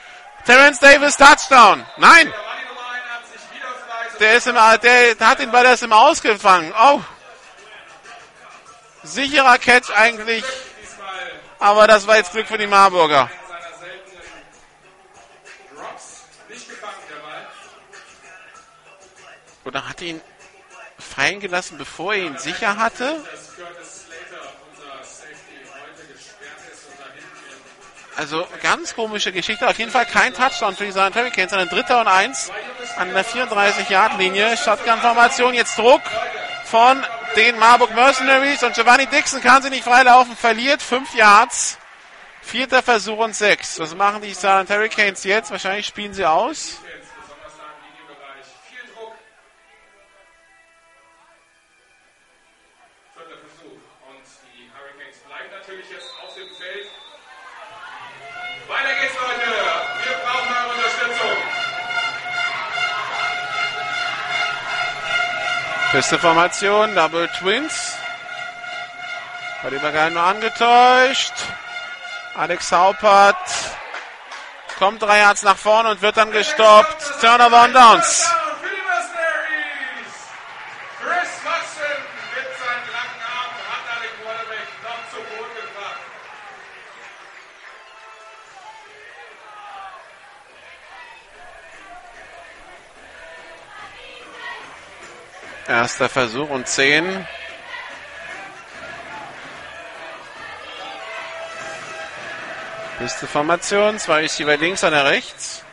[0.46, 1.86] Terence Davis Touchdown.
[1.98, 2.34] Nein!
[4.24, 6.74] Der, ist im, der hat den Ball erst im Ausgefangen.
[6.80, 7.02] Oh.
[9.04, 10.46] Sicherer Catch eigentlich.
[11.60, 13.30] Aber das war jetzt Glück für die Marburger.
[19.66, 20.22] Oder hat ihn
[20.98, 23.22] fallen gelassen, bevor er ihn sicher hatte?
[28.16, 29.68] Also ganz komische Geschichte.
[29.68, 32.50] Auf jeden Fall kein Touchdown für die Saarland Hurricanes, sondern Dritter und Eins
[32.98, 34.58] an der 34-Yard-Linie.
[34.58, 36.02] Shotgun-Formation, jetzt Druck
[36.66, 37.04] von
[37.36, 41.78] den Marburg Mercenaries und Giovanni Dixon kann sie nicht freilaufen, verliert fünf Yards.
[42.42, 43.80] Vierter Versuch und sechs.
[43.80, 45.50] Was machen die Saarland Hurricanes jetzt?
[45.50, 46.80] Wahrscheinlich spielen sie aus.
[65.94, 67.94] Feste Formation, Double Twins.
[69.62, 71.34] Bei dem Übergang nur angetäuscht.
[72.36, 73.38] Alex Haupert
[74.80, 77.22] kommt drei Yards nach vorne und wird dann gestoppt.
[77.22, 78.28] Turnover und Downs.
[95.74, 97.26] Erster Versuch und 10.
[103.00, 105.66] Beste Formation, zwei Receiver links, einer rechts.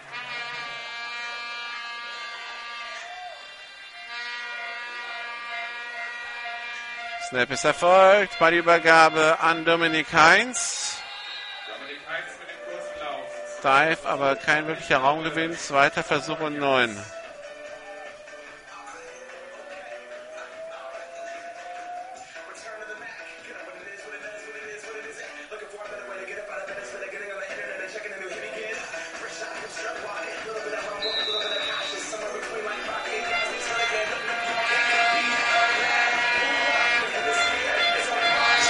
[7.29, 8.39] Snap ist erfolgt.
[8.39, 10.97] Ballübergabe an Dominik Heinz.
[11.69, 13.99] Dominik Heinz mit dem.
[13.99, 15.53] Dive, aber kein wirklicher Raumgewinn.
[15.59, 16.97] Zweiter Versuch und neun.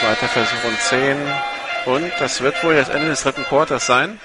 [0.00, 1.18] Zweiter Versuch und 10.
[1.84, 4.18] Und das wird wohl das Ende des dritten Quarters sein.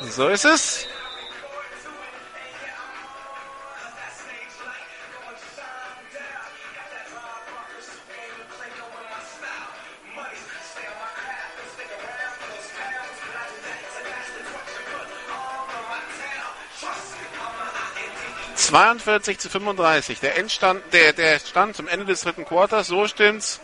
[0.00, 0.88] So ist es.
[18.72, 20.20] 42 zu 35.
[20.20, 23.60] Der Endstand, der, der Stand zum Ende des dritten Quarters, so stimmt's.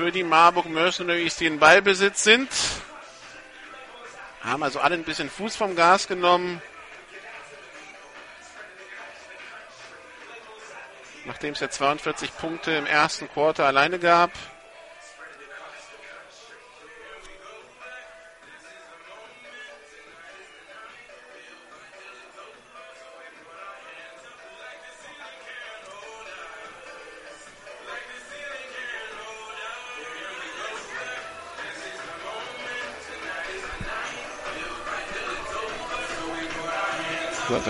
[0.00, 2.48] Für die Marburg Mercenaries, die in Ballbesitz sind.
[4.42, 6.62] Haben also alle ein bisschen Fuß vom Gas genommen.
[11.26, 14.30] Nachdem es ja 42 Punkte im ersten Quarter alleine gab.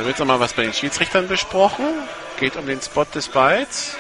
[0.01, 1.85] Da wird nochmal was bei den Schiedsrichtern besprochen.
[2.39, 3.97] Geht um den Spot des Balls.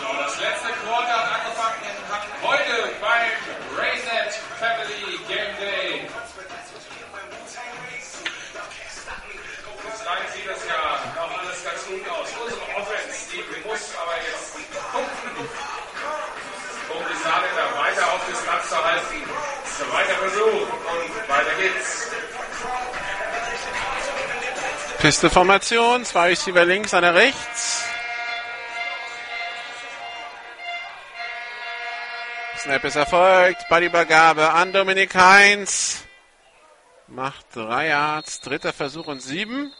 [0.00, 3.36] So, das letzte Quarter hat angefangen hat heute beim
[3.76, 6.08] Rayset Family Game Day.
[9.84, 12.28] Bislang sieht das ja noch alles ganz gut aus.
[12.40, 14.56] Unsere Offense, die muss aber jetzt
[14.88, 15.36] punkten,
[16.96, 19.20] um die Saarländer weiter auf Distanz zu halten.
[19.68, 22.05] Zweiter Versuch und weiter geht's.
[25.06, 27.84] Pisteformation, zwei Receiver links, einer rechts.
[32.58, 36.02] Snap ist erfolgt, Ballübergabe an Dominik Heinz.
[37.06, 39.72] Macht drei Yards, dritter Versuch und sieben.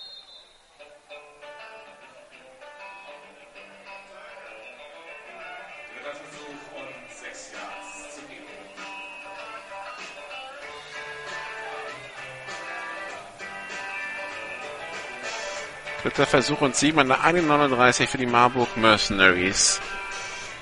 [16.07, 19.81] Dritter Versuch und sieben an der 1,39 für die Marburg Mercenaries.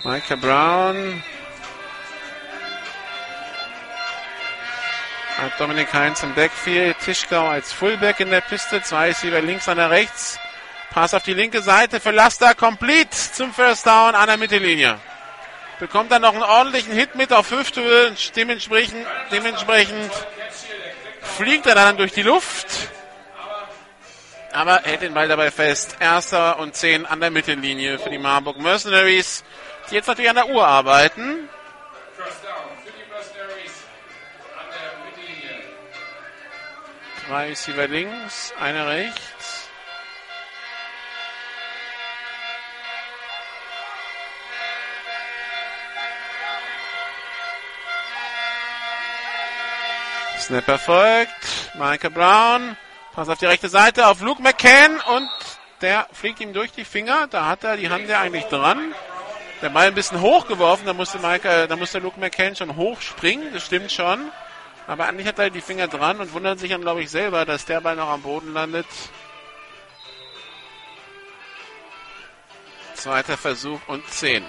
[0.03, 1.23] Micah Brown.
[5.37, 6.99] Hat Dominik Heinz im Backfield.
[6.99, 8.81] Tischgau als Fullback in der Piste.
[8.81, 10.39] Zwei Receiver links, einer rechts.
[10.91, 12.55] Pass auf die linke Seite für Laster.
[12.55, 14.99] Complete zum First Down an der Mittellinie.
[15.79, 18.15] Bekommt dann noch einen ordentlichen Hit mit auf Hüfthöhe.
[18.35, 20.11] Dementsprechend, dementsprechend
[21.37, 22.89] fliegt er dann durch die Luft
[24.55, 25.97] aber hält den Ball dabei fest.
[26.01, 29.45] Erster und zehn an der Mittellinie für die Marburg Mercenaries,
[29.91, 31.49] die jetzt natürlich an der Uhr arbeiten.
[37.29, 39.69] Drei Receiver links, einer rechts.
[50.39, 51.31] Snap erfolgt.
[51.75, 52.77] Micah Brown.
[53.15, 55.31] Pass auf die rechte Seite auf Luke McCann und
[55.81, 57.29] der fliegt ihm durch die Finger.
[57.29, 58.93] Da hat er die Hand ja eigentlich dran.
[59.63, 63.65] Der Ball ein bisschen hochgeworfen, da musste Mike, da musste Luke McCann schon hochspringen, das
[63.65, 64.33] stimmt schon.
[64.89, 67.65] Aber eigentlich hat er die Finger dran und wundert sich dann, glaube ich, selber, dass
[67.65, 68.87] der Ball noch am Boden landet.
[72.95, 74.45] Zweiter Versuch und 10.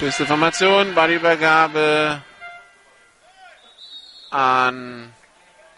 [0.00, 2.22] Höchste Formation, Ballübergabe
[4.30, 5.12] an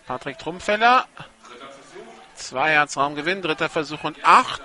[0.07, 1.07] Patrick Trumpfeller.
[2.37, 4.63] Zwei Yards Raumgewinn, dritter Versuch und acht.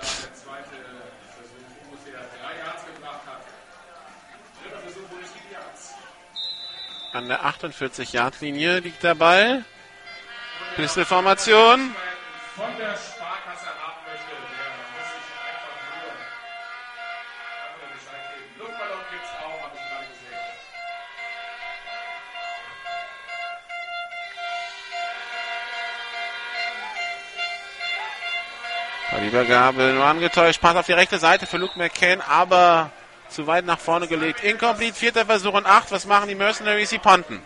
[7.12, 9.64] An der 48-Yard-Linie liegt der Ball.
[10.76, 11.96] Pisteformation.
[12.54, 12.66] Von
[29.28, 30.60] Ballübergabe nur angetäuscht.
[30.60, 32.90] Pass auf die rechte Seite für Luke McCann, aber
[33.28, 34.42] zu weit nach vorne gelegt.
[34.42, 35.90] Incomplete, vierter Versuch und acht.
[35.90, 36.90] Was machen die Mercenaries?
[36.90, 37.42] Sie ponten.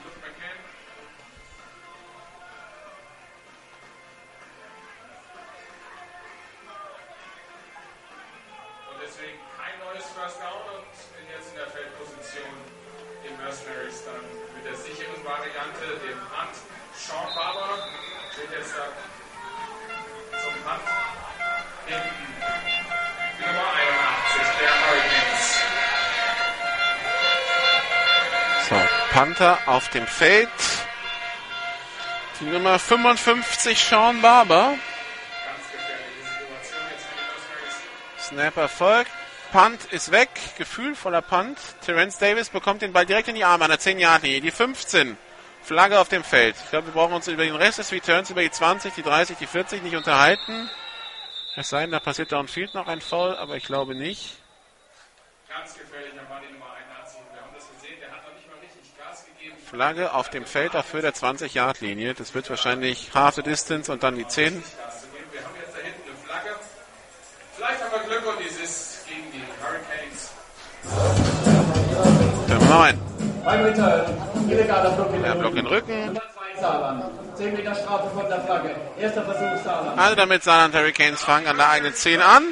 [29.82, 30.48] Auf dem Feld.
[32.40, 34.74] Die Nummer 55, Sean Barber.
[34.74, 38.28] Ganz gefährliche Situation jetzt für die Mercenaries.
[38.28, 39.10] Snap erfolgt.
[39.50, 40.30] Punt ist weg.
[40.56, 41.59] Gefühlvoller Punt.
[41.84, 44.40] Terence Davis bekommt den Ball direkt in die Arme an der 10-Yard-Linie.
[44.40, 45.18] Die 15.
[45.64, 46.54] Flagge auf dem Feld.
[46.62, 49.36] Ich glaube, wir brauchen uns über den Rest des Returns, über die 20, die 30,
[49.38, 50.70] die 40 nicht unterhalten.
[51.56, 54.36] Es sei denn, da passiert downfield noch ein Foul, aber ich glaube nicht.
[55.48, 57.20] Ganz gefährlicher Mann, die Nummer 81.
[57.32, 58.22] Wir haben das gesehen, der hat
[59.73, 62.12] Flagge auf dem Feld auf Höhe der 20-Yard-Linie.
[62.12, 64.53] Das wird wahrscheinlich half the distance und dann die 10.
[64.53, 64.65] Wir haben
[65.59, 66.57] jetzt da hinten eine Flagge.
[67.57, 70.31] Vielleicht haben wir Glück und dies ist gegen die Hurricanes.
[72.47, 73.01] Können wir mal rein.
[73.44, 75.90] Beim Return, illegaler Block in Der den Block in Rücken.
[75.90, 76.07] Rücken.
[76.07, 77.05] Nummer zwei Saarland.
[77.39, 78.77] 10 Meter Strafe von der Flagge.
[79.01, 79.99] Erster Versuch Saarland.
[79.99, 82.43] Also damit Saarland Hurricanes fangen an der eigenen 10 an.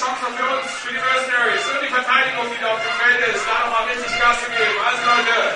[0.00, 1.66] Chance für uns, für die Mercenaries.
[1.66, 3.44] Und die Verteidigung, die da auf dem Feld ist.
[3.46, 4.78] Da nochmal richtig Gas zu geben.
[4.86, 5.54] Also Leute,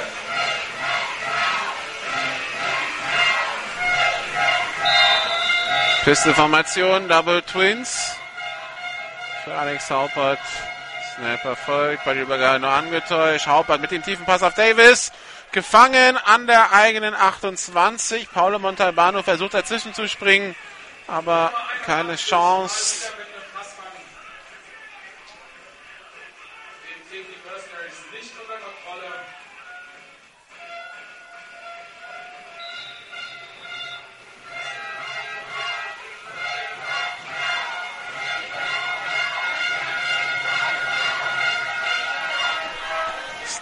[6.05, 8.16] Pisteformation, Double Twins.
[9.45, 10.39] Für Alex Haupert.
[11.16, 13.47] Snap erfolgt, bei der Übergabe nur angetäuscht.
[13.47, 15.12] Haupert mit dem tiefen Pass auf Davis.
[15.53, 18.31] Gefangen an der eigenen 28.
[18.31, 20.55] Paulo Montalbano versucht dazwischen zu springen,
[21.07, 21.53] aber
[21.87, 23.12] keine Chance.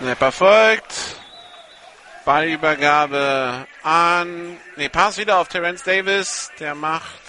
[0.02, 0.94] Snap erfolgt.
[2.24, 4.58] Ballübergabe an.
[4.74, 6.50] Ne, Pass wieder auf Terence Davis.
[6.58, 7.20] Der macht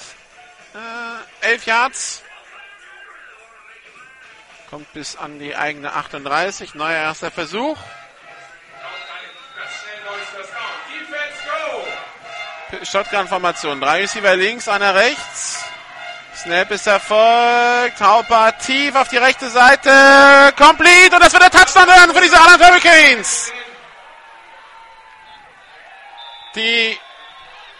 [1.43, 2.23] äh, 11 Yards.
[4.71, 6.73] Kommt bis an die eigene 38.
[6.73, 7.77] Neuer erster Versuch.
[12.81, 13.81] Shotgun-Formation.
[13.81, 15.62] Drei Receiver links, einer rechts.
[16.43, 18.01] Snap ist erfolgt.
[18.01, 20.53] Hauper tief auf die rechte Seite.
[20.57, 21.15] Complete.
[21.15, 23.51] Und das wird der Touchdown werden für die Saarland Hurricanes.
[26.55, 26.97] Die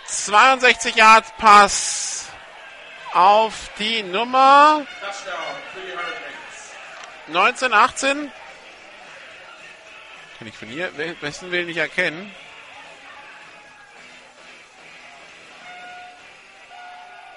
[0.07, 2.27] 62 Yard Pass
[3.13, 5.33] auf die Nummer Touchdown
[5.73, 6.71] für die Hurricanes.
[7.27, 8.31] 19, 18.
[10.39, 12.33] Kann ich von hier, wel- wessen will nicht erkennen?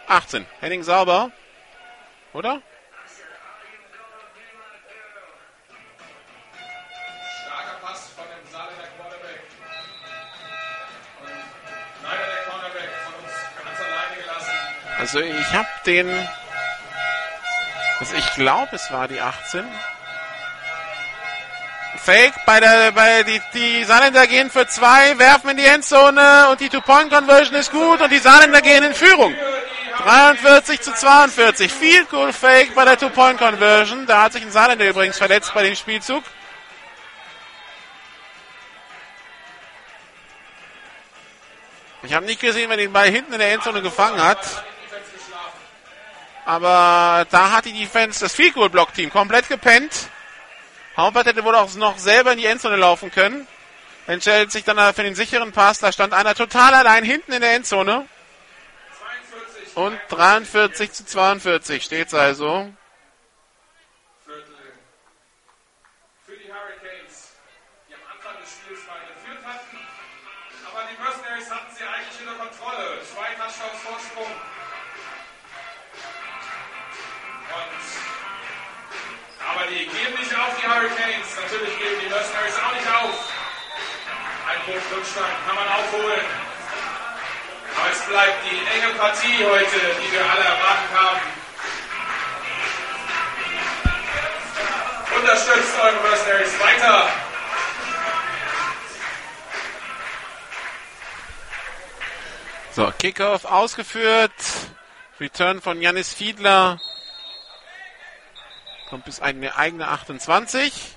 [0.09, 0.47] 18.
[0.61, 1.31] Henning sauber.
[2.33, 2.61] Oder?
[14.99, 16.28] Also ich habe den...
[17.99, 19.65] Also ich glaube, es war die 18.
[21.99, 26.61] Fake bei der bei die die Saarländer gehen für zwei, werfen in die Endzone und
[26.61, 29.35] die Two Point Conversion ist gut und die Saarländer gehen in Führung.
[29.98, 31.73] 43 zu 42.
[31.73, 34.06] Viel cool Fake bei der Two-Point-Conversion.
[34.06, 36.23] Da hat sich ein Saarländer übrigens verletzt bei dem Spielzug.
[42.02, 44.64] Ich habe nicht gesehen, wer den Ball hinten in der Endzone gefangen hat.
[46.44, 50.09] Aber da hat die Defense, das Field Goal Block Team, komplett gepennt.
[50.97, 53.48] Haupert hätte wohl auch noch selber in die Endzone laufen können.
[54.06, 55.81] Entscheidet sich dann für den sicheren Pass.
[55.81, 58.06] Da stand einer total allein hinten in der Endzone.
[59.77, 62.73] 42 Und 43 zu 42 steht's also.
[64.24, 64.57] Viertel
[66.24, 67.36] für die Hurricanes,
[67.86, 69.77] die am Anfang des Spiels mal geführt hatten.
[70.65, 73.05] Aber die Mercenaries hatten sie eigentlich unter Kontrolle.
[73.05, 74.32] Zwei Touchdowns Vorsprung.
[77.53, 77.77] Und
[79.44, 81.28] aber die geben nicht auf, die Hurricanes.
[81.36, 83.28] Natürlich geben die Mercenaries auch nicht auf.
[84.48, 86.56] Ein Punkt Rückstand kann man aufholen.
[87.78, 91.20] Aber es bleibt die enge Partie heute, die wir alle erwartet haben.
[95.16, 97.09] Unterstützt eure Mercenaries weiter.
[102.73, 104.32] So, Kickoff ausgeführt.
[105.19, 106.78] Return von Janis Fiedler.
[108.90, 110.97] Kommt bis eine eigene 28.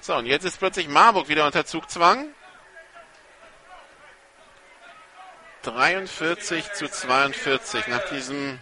[0.00, 2.32] So, und jetzt ist plötzlich Marburg wieder unter Zugzwang.
[5.62, 8.58] 43 zu 42 nach diesem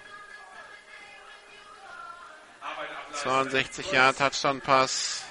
[3.13, 5.25] 62 Jahr Touchdown Pass.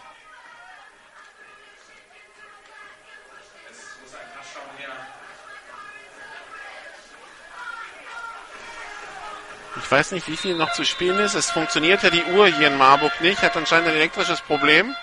[9.75, 11.33] Ich weiß nicht, wie viel noch zu spielen ist.
[11.33, 13.41] Es funktioniert ja die Uhr hier in Marburg nicht.
[13.41, 14.95] Hat anscheinend ein elektrisches Problem.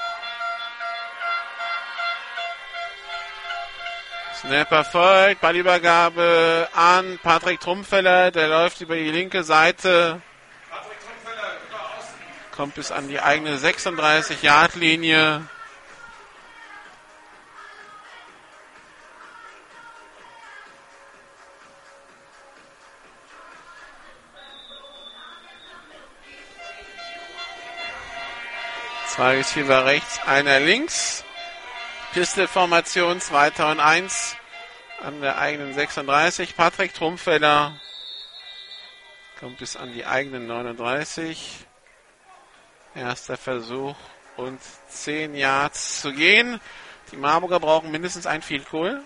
[4.44, 10.20] Ne, Snap erfolgt, Ballübergabe an Patrick Trumpfeller, der läuft über die linke Seite.
[12.54, 15.46] Kommt bis an die eigene 36-Yard-Linie.
[29.08, 31.24] Zwei Receiver rechts, einer links.
[32.14, 34.36] Pistol-Formation, zweiter und eins
[35.02, 36.54] an der eigenen 36.
[36.56, 37.80] Patrick Trumpfeller
[39.40, 41.66] kommt bis an die eigenen 39.
[42.94, 43.96] Erster Versuch
[44.36, 44.60] und
[44.90, 46.60] 10 Yards zu gehen.
[47.10, 49.02] Die Marburger brauchen mindestens ein Field Goal.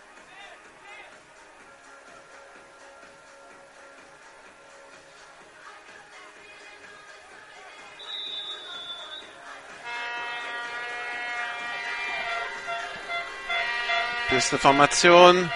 [14.31, 15.51] Beste Formation.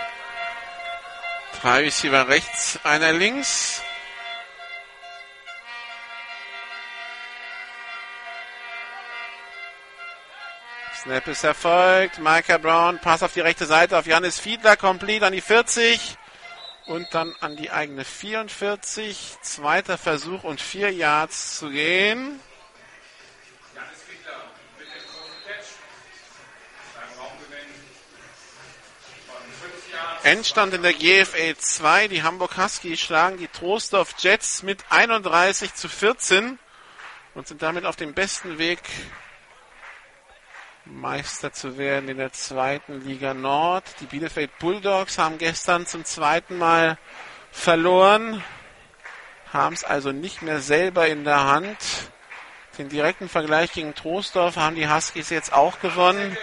[1.60, 3.82] Drei Receiver rechts, einer links.
[11.02, 12.18] Snap ist erfolgt.
[12.18, 16.16] Micah Brown, Pass auf die rechte Seite auf Janis Fiedler, complete an die 40
[16.86, 19.36] und dann an die eigene 44.
[19.42, 22.40] Zweiter Versuch und vier Yards zu gehen.
[30.24, 32.06] Endstand in der GFL 2.
[32.06, 36.60] Die Hamburg Huskies schlagen die Trostorf Jets mit 31 zu 14
[37.34, 38.78] und sind damit auf dem besten Weg,
[40.84, 43.82] Meister zu werden in der zweiten Liga Nord.
[43.98, 46.98] Die Bielefeld Bulldogs haben gestern zum zweiten Mal
[47.50, 48.44] verloren,
[49.52, 51.78] haben es also nicht mehr selber in der Hand.
[52.78, 56.36] Den direkten Vergleich gegen Troisdorf haben die Huskies jetzt auch gewonnen.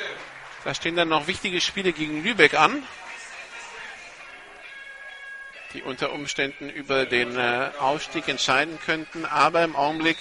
[0.65, 2.83] Da stehen dann noch wichtige Spiele gegen Lübeck an
[5.73, 9.25] die unter Umständen über den äh, Aufstieg entscheiden könnten.
[9.25, 10.17] Aber im Augenblick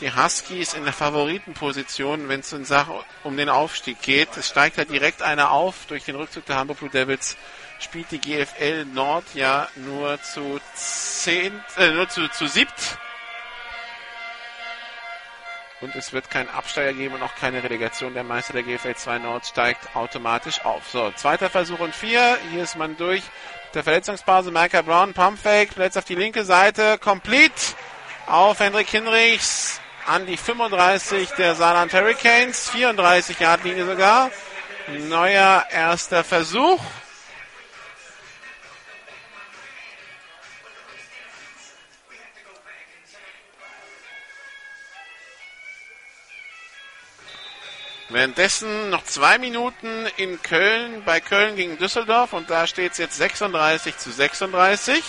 [0.00, 4.36] die Huskies in der Favoritenposition, wenn es in Sachen um den Aufstieg geht.
[4.36, 7.36] Es steigt ja direkt einer auf durch den Rückzug der Hamburg Blue Devils.
[7.80, 12.98] Spielt die GFL Nord ja nur zu zehn, äh, nur zu, zu siebt.
[15.80, 18.12] Und es wird keinen Absteiger geben und auch keine Relegation.
[18.12, 20.86] Der Meister der GFL 2 Nord steigt automatisch auf.
[20.90, 22.38] So, zweiter Versuch und vier.
[22.52, 23.22] Hier ist man durch
[23.74, 24.50] der Verletzungspause.
[24.50, 27.74] Micah Brown, Pumpfake, Platz auf die linke Seite, complete
[28.26, 34.30] auf Hendrik Hinrichs an die 35 der Saarland Hurricanes, 34 Yard Linie sogar.
[35.08, 36.80] Neuer erster Versuch.
[48.12, 53.16] Währenddessen noch zwei Minuten in Köln, bei Köln gegen Düsseldorf und da steht es jetzt
[53.16, 55.04] 36 zu 36.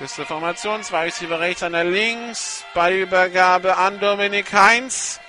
[0.00, 5.20] Beste Formation, zwei Receiver rechts, einer links, Ballübergabe an Dominik Heinz.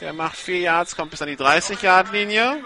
[0.00, 2.62] Der macht vier Yards, kommt bis an die 30-Yard-Linie.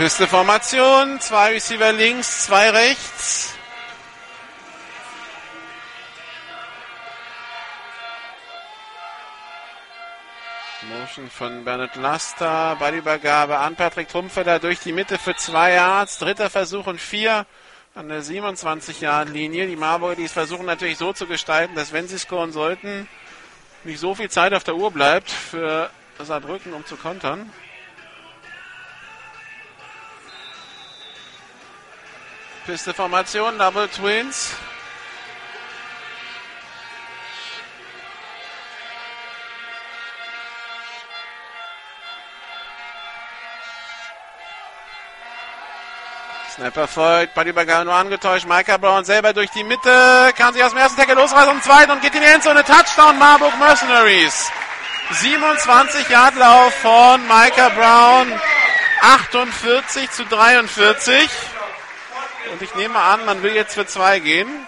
[0.00, 3.54] Pisteformation, zwei Receiver links, zwei rechts.
[10.88, 16.48] Motion von Bernhard Laster, Ballübergabe an Patrick Trumpfeller durch die Mitte für zwei Yards, dritter
[16.48, 17.44] Versuch und vier
[17.94, 19.66] an der 27-Yard-Linie.
[19.66, 23.06] Die Marburger, die es versuchen natürlich so zu gestalten, dass wenn sie scoren sollten,
[23.84, 27.52] nicht so viel Zeit auf der Uhr bleibt für Saarbrücken, um zu kontern.
[32.70, 34.54] Piste Formation, Double Twins.
[46.54, 48.46] Snapper folgt, Ballübergabe nur angetäuscht.
[48.46, 51.90] Micah Brown selber durch die Mitte, kann sich aus dem ersten Tackle losreißen und zweiten
[51.90, 52.62] und geht in die Endzone.
[52.62, 54.48] Touchdown Marburg Mercenaries.
[55.10, 58.40] 27 Yard Lauf von Micah Brown.
[59.02, 61.28] 48 zu 43.
[62.52, 64.66] Und ich nehme an, man will jetzt für zwei gehen.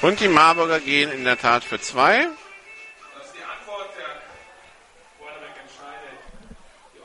[0.00, 2.28] Und die Marburger gehen in der Tat für zwei.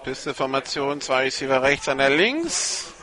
[0.03, 2.93] Pisteformation, zwei Receiver rechts, einer links.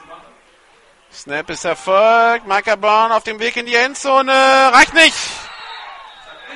[1.12, 2.46] Snap ist erfolgt.
[2.80, 4.32] Brown auf dem Weg in die Endzone.
[4.32, 5.16] Reicht nicht.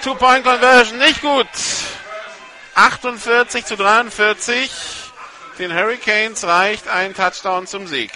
[0.02, 1.48] Two-Point-Conversion, nicht gut.
[2.74, 4.70] 48 zu 43.
[5.58, 8.12] Den Hurricanes reicht ein Touchdown zum Sieg.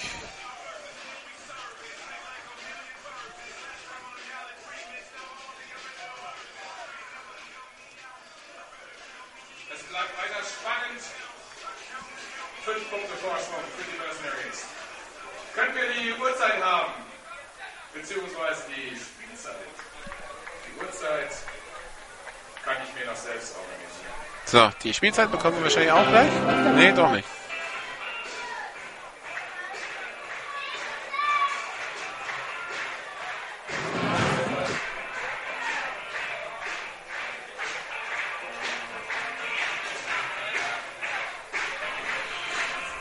[24.45, 26.31] So, die Spielzeit bekommen wir wahrscheinlich auch gleich.
[26.75, 27.29] Nee, doch nicht.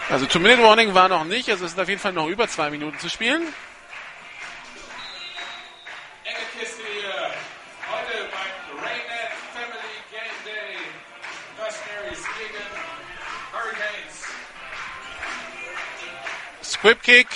[0.09, 2.97] Also Two-Minute-Warning war noch nicht, also es sind auf jeden Fall noch über zwei Minuten
[2.97, 3.53] zu spielen.
[16.79, 17.27] Squib Kick,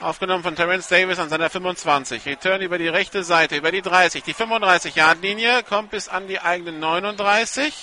[0.00, 2.26] aufgenommen von Terence Davis an seiner 25.
[2.26, 4.22] Return über die rechte Seite, über die 30.
[4.22, 7.74] Die 35-Yard-Linie kommt bis an die eigene 39.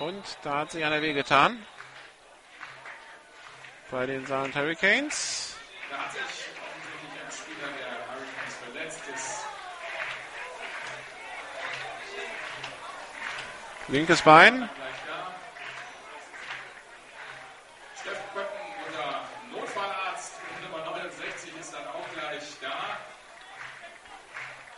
[0.00, 1.66] Und da hat sich einer wehgetan.
[3.90, 5.56] Bei den Saarland Hurricanes.
[5.90, 9.00] Da hat sich ein Spieler der Hurricanes verletzt.
[9.14, 9.44] Ist
[13.88, 14.56] Linkes Bein.
[14.58, 15.34] gleich da.
[18.00, 22.98] Steff Köppen, unser Notfallarzt, Nummer 69, ist dann auch gleich da.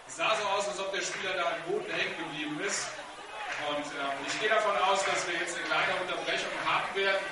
[0.08, 2.88] Es sah so aus, als ob der Spieler da am Boden hängen geblieben ist.
[3.68, 7.26] Und ähm, ich gehe davon aus, dass wir jetzt eine kleine Unterbrechung haben werden.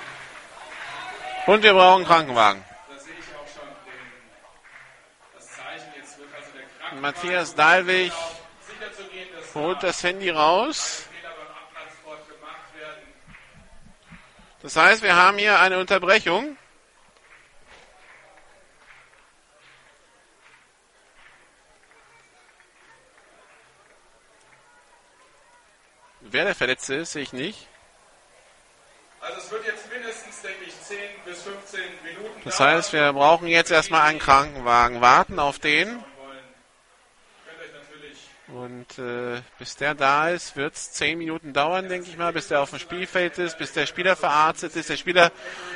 [1.45, 2.63] Und wir brauchen einen Krankenwagen.
[2.89, 5.91] Da sehe ich auch schon den, das Zeichen.
[5.97, 8.13] Jetzt wird also der Krankenwagen Matthias dass
[9.55, 11.05] holt das Handy raus.
[14.61, 16.55] Das heißt, wir haben hier eine Unterbrechung.
[26.31, 27.67] Wer der Verletzte ist, sehe ich nicht.
[29.19, 33.47] Also es wird jetzt mindestens, denke ich, 10 bis 15 Minuten Das heißt, wir brauchen
[33.47, 35.01] jetzt erstmal einen Krankenwagen.
[35.01, 36.03] Warten auf den.
[38.47, 42.49] Und äh, bis der da ist, wird es 10 Minuten dauern, denke ich mal, bis
[42.49, 44.89] der auf dem Spielfeld ist, bis der Spieler verarztet ist.
[44.89, 45.31] Der Spieler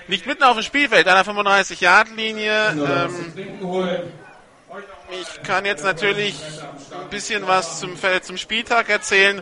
[0.08, 2.72] liegt mitten auf dem Spielfeld, an der 35-Yard-Linie.
[2.72, 4.25] Ähm.
[5.12, 6.36] Ich kann jetzt natürlich
[6.92, 9.42] ein bisschen was zum, zum Spieltag erzählen,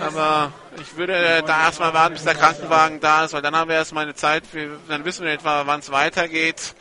[0.00, 3.76] aber ich würde da erstmal warten, bis der Krankenwagen da ist, weil dann haben wir
[3.76, 6.74] erstmal eine Zeit, wir, dann wissen wir etwa, wann es weitergeht.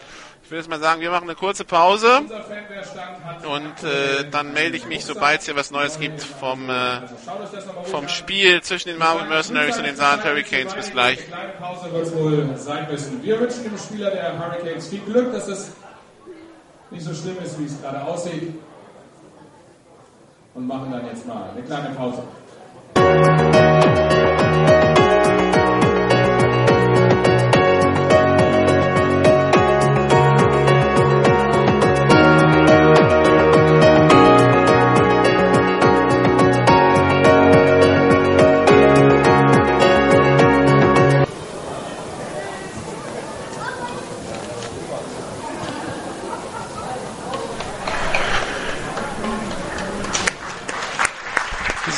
[0.43, 2.21] Ich würde jetzt mal sagen, wir machen eine kurze Pause
[3.43, 7.01] und äh, dann melde ich mich, sobald es hier was Neues gibt vom, äh,
[7.83, 10.73] vom Spiel zwischen den Marvel Mercenaries und den Saarland Hurricanes.
[10.73, 11.19] Bis gleich.
[13.21, 15.73] Wir wünschen dem Spieler der Hurricanes viel Glück, dass es
[16.91, 18.53] nicht so schlimm ist, wie es gerade aussieht.
[20.53, 22.23] Und machen dann jetzt mal eine kleine Pause.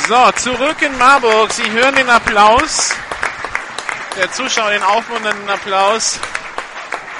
[0.09, 1.51] So, zurück in Marburg.
[1.53, 2.95] Sie hören den Applaus.
[4.17, 6.19] Der Zuschauer den aufmunternden Applaus.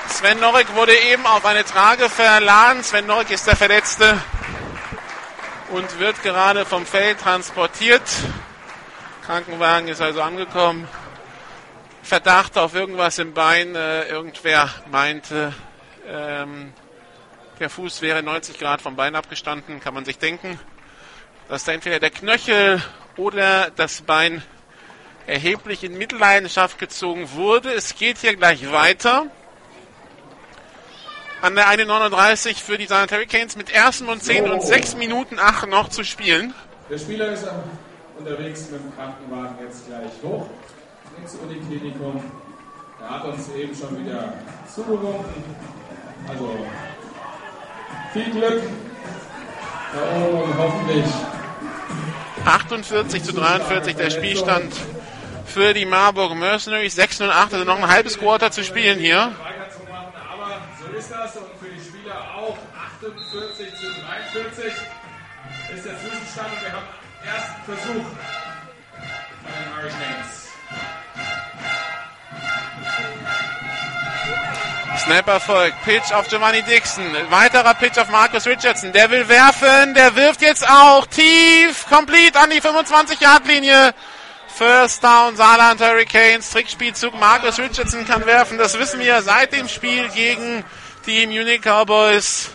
[0.08, 2.82] Sven Norek wurde eben auf eine Trage verladen.
[2.82, 4.20] Sven Norek ist der Verletzte
[5.70, 8.02] und wird gerade vom Feld transportiert.
[9.24, 10.88] Krankenwagen ist also angekommen.
[12.02, 13.76] Verdacht auf irgendwas im Bein.
[13.76, 15.54] Äh, irgendwer meinte,
[16.08, 16.74] ähm,
[17.60, 20.60] der Fuß wäre 90 Grad vom Bein abgestanden, kann man sich denken
[21.50, 22.82] dass da entweder der Knöchel
[23.18, 24.44] oder das Bein
[25.28, 27.72] erheblich in Mitleidenschaft gezogen wurde.
[27.74, 29.26] Es geht hier gleich weiter.
[31.42, 35.68] An der 1,39 für die Saarland Hurricanes mit ersten und 10 und 6 Minuten 8
[35.68, 36.54] noch zu spielen.
[36.90, 37.64] Der Spieler ist am-
[38.18, 40.48] unterwegs mit dem Krankenwagen jetzt gleich hoch
[41.22, 42.22] ins Uniklinikum.
[43.02, 44.34] Er hat uns eben schon wieder
[44.76, 45.44] zugewunken.
[46.28, 46.58] Also
[48.12, 48.62] viel Glück
[49.94, 51.06] da oben und hoffentlich
[52.46, 54.74] 48 zu 43 der Spielstand
[55.46, 56.96] für die Marburg Mercenaries.
[56.96, 59.18] 6 und 8, also noch ein halbes Quarter zu spielen hier.
[59.18, 62.58] Aber so ist das und für die Spieler auch
[62.98, 63.88] 48 zu
[64.34, 64.74] 43
[65.76, 66.86] ist der Zwischenstand und wir haben
[67.26, 68.06] ersten Versuch
[69.44, 70.39] von den Hurricanes.
[75.00, 75.82] Snapper folgt.
[75.84, 77.06] Pitch auf Giovanni Dixon.
[77.30, 78.92] Weiterer Pitch auf Marcus Richardson.
[78.92, 79.94] Der will werfen.
[79.94, 81.86] Der wirft jetzt auch tief.
[81.90, 83.94] Complete an die 25-Yard-Linie.
[84.48, 86.50] First Down Saarland Hurricanes.
[86.52, 87.18] Trickspielzug.
[87.20, 88.58] Marcus Richardson kann werfen.
[88.58, 90.64] Das wissen wir seit dem Spiel gegen
[91.06, 92.50] die Munich Cowboys.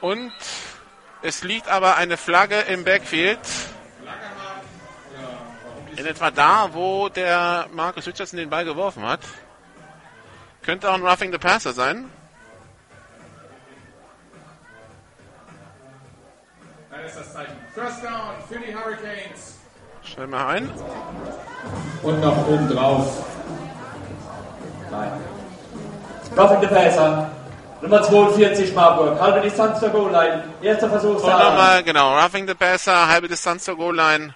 [0.00, 0.32] Und
[1.22, 3.40] es liegt aber eine Flagge im Backfield.
[5.96, 9.20] In etwa da, wo der Marcus Richardson den Ball geworfen hat.
[10.66, 12.10] Könnte auch ein Roughing the Passer sein.
[16.90, 17.52] Da ist das Zeichen.
[17.72, 19.60] First down für die Hurricanes.
[20.02, 20.68] Stell mal ein.
[22.02, 23.24] Und noch oben drauf.
[24.90, 25.12] Nein.
[26.36, 27.30] Roughing the Passer.
[27.80, 29.20] Nummer 42 Marburg.
[29.20, 30.42] Halbe Distanz zur Goal-Line.
[30.62, 31.22] Erster Versuch.
[31.22, 34.34] Und nochmal, genau, Roughing the Passer, halbe Distanz zur Goal-Line.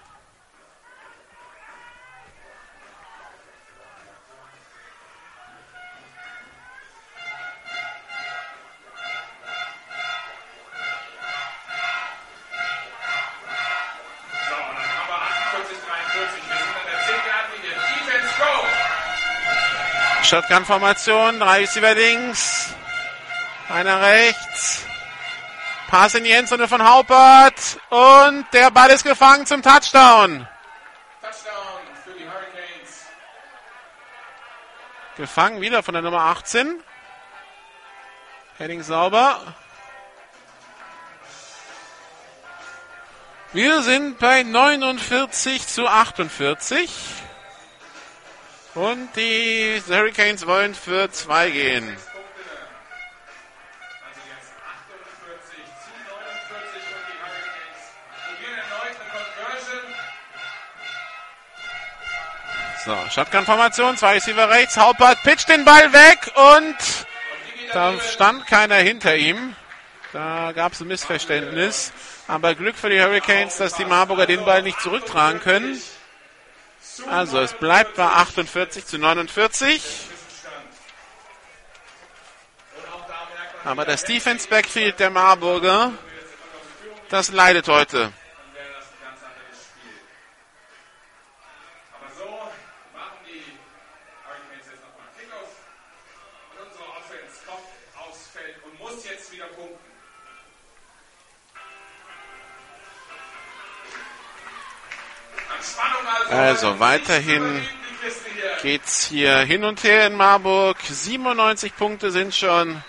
[20.31, 22.73] Shotgun-Formation, drei Receiver links,
[23.67, 24.85] einer rechts.
[25.89, 30.47] Pass in die Endzone von Haupert und der Ball ist gefangen zum Touchdown.
[31.21, 33.07] Touchdown für die Hurricanes.
[35.17, 36.81] Gefangen wieder von der Nummer 18.
[38.57, 39.53] Heading sauber.
[43.51, 47.20] Wir sind bei 49 zu 48.
[48.73, 51.89] Und die Hurricanes wollen für zwei gehen.
[51.89, 52.07] Jetzt
[54.63, 57.91] 48 zu 49 und die Hurricanes
[58.25, 59.85] probieren erneut eine Conversion.
[62.85, 66.77] So, Shotgun-Formation, zwei Receiver rechts, Haupert pitcht den Ball weg und
[67.73, 69.55] da stand keiner hinter ihm.
[70.13, 71.91] Da gab es ein Missverständnis.
[72.27, 75.81] Aber Glück für die Hurricanes, dass die Marburger den Ball nicht zurücktragen können.
[77.09, 79.81] Also es bleibt bei 48 zu 49.
[83.63, 85.93] Aber das Defense Backfield der Marburger,
[87.09, 88.11] das leidet heute.
[106.29, 106.79] Also.
[106.79, 108.57] Weiterhin hier.
[108.61, 110.77] geht's hier hin und her in Marburg.
[110.81, 112.83] 97 Punkte sind schon.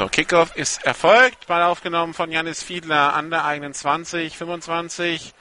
[0.00, 1.46] So, Kickoff ist erfolgt.
[1.46, 5.34] Ball aufgenommen von Janis Fiedler an der eigenen 20, 25,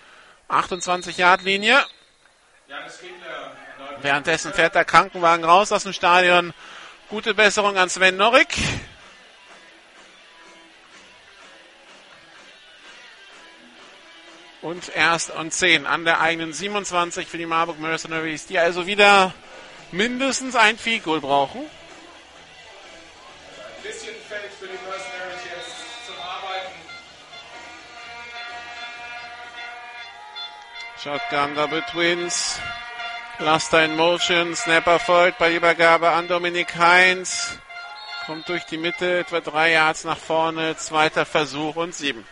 [0.50, 1.82] 28 Yard Linie.
[4.02, 6.54] Währenddessen fährt der Krankenwagen raus aus dem Stadion.
[7.08, 8.50] Gute Besserung an Sven Norrick.
[14.62, 19.34] Und erst und 10 an der eigenen 27 für die Marburg Mercenaries, die also wieder
[19.94, 21.62] mindestens ein Field Goal brauchen.
[24.60, 26.76] Für die Mercenaries jetzt zum Arbeiten.
[31.02, 32.60] Shotgun Double Twins.
[33.40, 34.54] Laster in Motion.
[34.54, 37.58] Snapper folgt bei Übergabe an Dominik Heinz.
[38.26, 40.76] Kommt durch die Mitte, etwa drei Yards nach vorne.
[40.76, 42.28] Zweiter Versuch und sieben.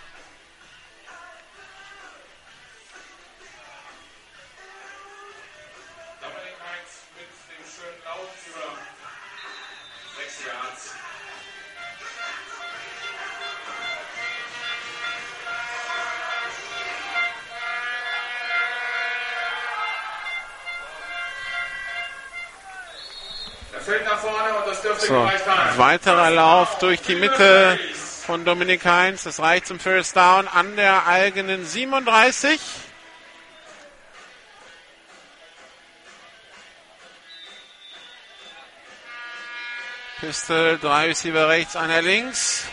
[25.77, 27.80] Weiterer Lauf durch die Mitte
[28.25, 29.23] von Dominik Heinz.
[29.23, 32.59] Das reicht zum First Down an der eigenen 37.
[40.19, 42.65] Pistol, drei Receiver rechts, einer links.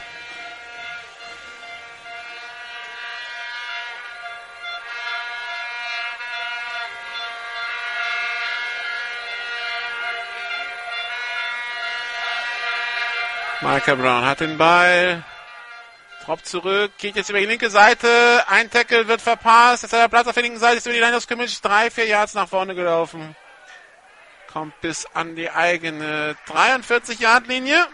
[13.64, 15.24] Micah Brown hat den Ball.
[16.22, 18.44] Drop zurück, geht jetzt über die linke Seite.
[18.46, 19.82] Ein Tackle wird verpasst.
[19.82, 21.24] Jetzt hat er Platz auf der linken Seite, ist über die Line of.
[21.24, 23.34] Drei, vier Yards nach vorne gelaufen.
[24.52, 27.86] Kommt bis an die eigene 43-Yard-Linie.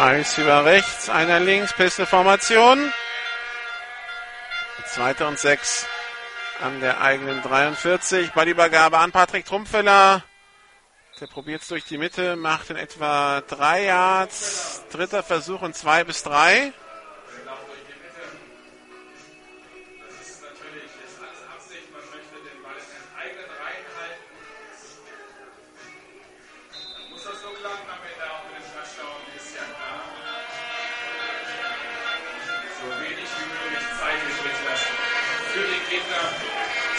[0.00, 2.90] Zwei Receiver rechts, einer links, Pistol-Formation.
[4.86, 5.86] Zweiter und sechs
[6.62, 8.30] an der eigenen 43.
[8.30, 10.24] Ballübergabe an Patrick Trumpfeller.
[11.20, 14.84] Der probiert es durch die Mitte, macht in etwa drei Yards.
[14.90, 16.72] Dritter Versuch und zwei bis drei.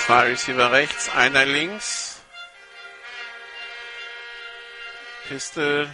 [0.05, 2.21] Zwei Receiver rechts, einer links.
[5.29, 5.87] Pistol.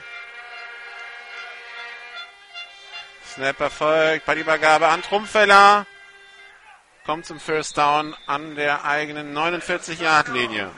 [3.25, 4.25] Snap erfolgt.
[4.25, 5.85] Ballübergabe an Trumpfeller.
[7.05, 10.71] Kommt zum First Down an der eigenen 49-Yard-Linie.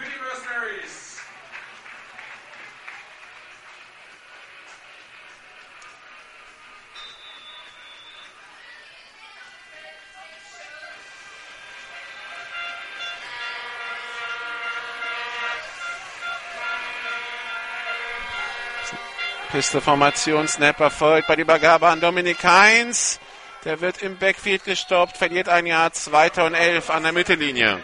[19.59, 23.19] Pisteformation, Snap erfolgt bei der Übergabe an Dominik Heinz.
[23.65, 27.77] Der wird im Backfield gestoppt, verliert ein Jahr, zweiter und elf an der Mittellinie.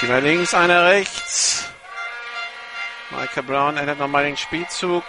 [0.00, 1.68] Drei links, einer rechts.
[3.18, 5.02] Micah Brown ändert nochmal den Spielzug.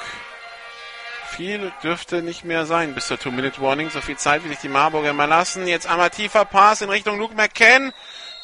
[1.27, 3.91] Viel dürfte nicht mehr sein bis zur Two-Minute-Warning.
[3.91, 5.67] So viel Zeit, wie sich die Marburger mal lassen.
[5.67, 7.93] Jetzt einmal tiefer Pass in Richtung Luke McCann.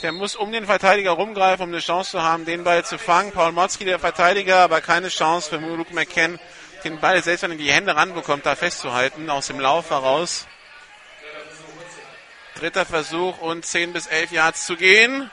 [0.04, 3.32] Der muss um den Verteidiger rumgreifen, um eine Chance zu haben, den Ball zu fangen.
[3.32, 6.40] Paul Motzki, der Verteidiger, aber keine Chance für Luke McCann,
[6.84, 10.46] den Ball selbst wenn er die Hände ranbekommt, da festzuhalten, aus dem Lauf heraus.
[12.60, 15.32] Dritter Versuch und 10 bis 11 Yards zu gehen.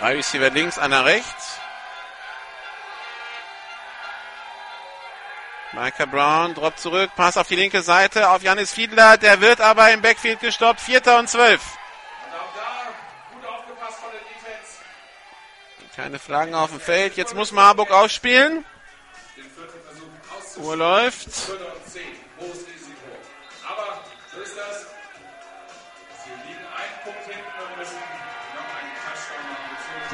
[0.00, 1.58] Drei Receiver links, einer rechts.
[5.72, 9.92] Micah Brown droppt zurück, Pass auf die linke Seite auf Janis Fiedler, der wird aber
[9.92, 11.60] im Backfield gestoppt, Vierter und zwölf.
[15.94, 18.64] Keine Flaggen auf dem Feld, jetzt muss Marburg ausspielen.
[20.56, 21.28] Uhr läuft.
[21.28, 22.10] Die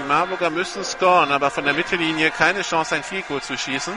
[0.06, 3.94] Marburger müssen scoren, aber von der Mittellinie keine Chance, ein Goal zu schießen.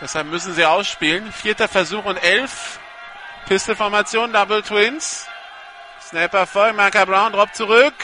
[0.00, 1.32] Deshalb müssen sie ausspielen.
[1.32, 2.78] Vierter Versuch und elf.
[3.46, 5.26] Pistolformation, Double Twins.
[6.00, 7.94] Snapper voll, Marker Brown, Drop zurück.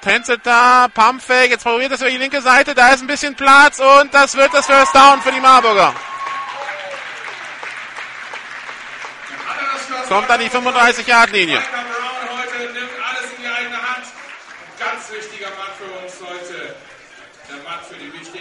[0.00, 3.80] Tänzet da, Pumpfake, jetzt probiert es über die linke Seite, da ist ein bisschen Platz
[3.80, 5.92] und das wird das First Down für die Marburger.
[10.08, 11.60] Kommt an die 35-Yard-Linie.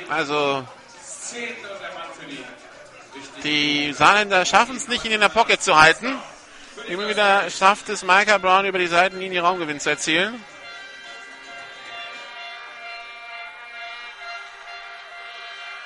[0.09, 0.65] Also
[3.43, 6.15] die Saarländer schaffen es nicht, ihn in der Pocket zu halten.
[6.87, 10.43] Immer wieder schafft es Micah Brown über die Seitenlinie Raumgewinn zu erzielen.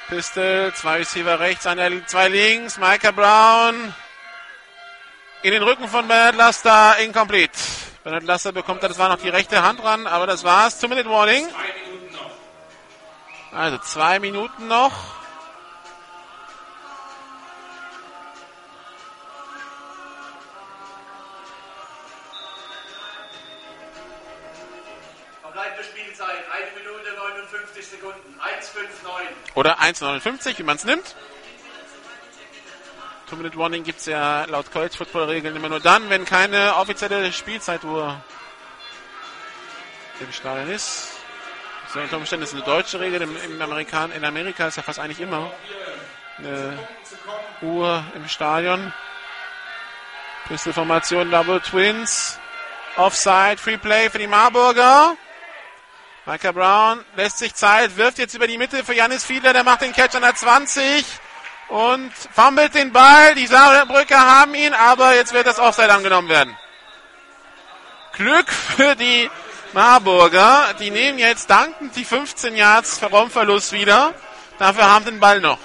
[0.09, 3.93] Pistol, zwei Receiver rechts, einer, zwei links, Micah Brown
[5.43, 7.57] in den Rücken von Bernard Laster, incomplete.
[8.03, 10.79] Bernard Laster bekommt, das war noch die rechte Hand ran, aber das war's.
[10.79, 11.47] Two-Minute Warning.
[13.51, 14.93] Also zwei Minuten noch.
[25.41, 29.55] Verbleibende Spielzeit, 1 Minute 59 Sekunden, 1,59.
[29.55, 31.15] Oder 1,59, wie man es nimmt.
[33.29, 38.23] Two-Minute Warning gibt es ja laut College Football-Regeln immer nur dann, wenn keine offizielle Spielzeituhr
[40.19, 41.18] im Stadion ist.
[41.91, 43.23] So unter Umständen ist eine deutsche Regel.
[43.23, 45.51] Im, im Amerikan in Amerika ist ja fast eigentlich immer
[46.37, 46.77] eine
[47.63, 48.93] Uhr im Stadion.
[50.47, 52.37] Pistolformation Double Twins.
[52.95, 55.15] Offside, Free Play für die Marburger.
[56.25, 59.81] Micah Brown lässt sich Zeit, wirft jetzt über die Mitte für Janis Fiedler, der macht
[59.81, 61.03] den Catch an der 20
[61.69, 63.33] und fummelt den Ball.
[63.33, 66.55] Die Saarbrücker haben ihn, aber jetzt wird das Offside angenommen werden.
[68.13, 69.29] Glück für die
[69.73, 70.73] Marburger.
[70.79, 74.13] Die nehmen jetzt dankend die 15 Yards Raumverlust wieder.
[74.57, 75.59] Dafür haben den Ball noch.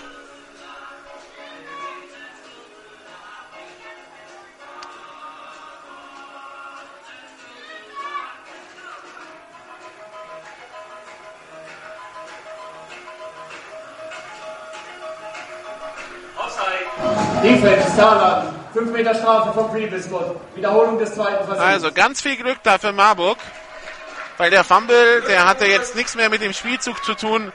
[17.43, 18.55] Defense, Saarland.
[18.73, 20.09] 5 Meter Strafe vom Previous.
[20.55, 21.61] Wiederholung des zweiten Versuchs.
[21.61, 23.39] Also ganz viel Glück da für Marburg.
[24.37, 27.53] Weil der Fumble, der hatte jetzt nichts mehr mit dem Spielzug zu tun.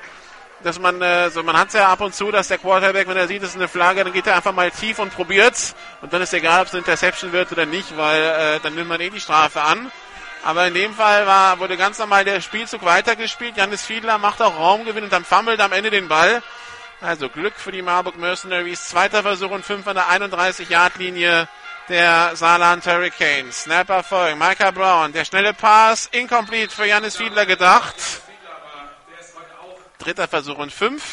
[0.62, 3.16] Dass man, äh, so man hat es ja ab und zu, dass der Quarterback, wenn
[3.16, 5.74] er sieht, es ist eine Flagge, dann geht er einfach mal tief und probiert's.
[6.02, 8.90] Und dann ist egal, ob es eine Interception wird oder nicht, weil äh, dann nimmt
[8.90, 9.90] man eh die Strafe an.
[10.44, 13.58] Aber in dem Fall war, wurde ganz normal der Spielzug weitergespielt.
[13.58, 16.42] Janis Fiedler macht auch Raumgewinn und dann fummelt am Ende den Ball.
[17.02, 18.90] Also Glück für die Marburg Mercenaries.
[18.90, 21.48] Zweiter Versuch und 5 an der 31-Yard-Linie
[21.90, 23.64] der Saarland Hurricanes.
[23.64, 24.38] Snapper folgen.
[24.38, 25.12] Micah Brown.
[25.12, 26.08] Der schnelle Pass.
[26.12, 27.96] Incomplete für Janis Fiedler gedacht.
[29.98, 31.04] Dritter Versuch und 5.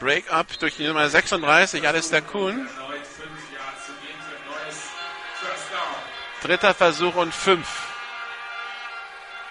[0.00, 2.68] Break-up durch die Nummer 36, Alistair Kuhn.
[6.42, 7.66] Dritter Versuch und 5.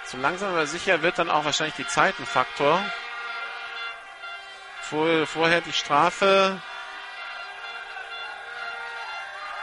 [0.06, 2.84] So langsam aber sicher wird dann auch wahrscheinlich die Zeit ein Faktor.
[4.90, 6.62] Vor, vorher die Strafe.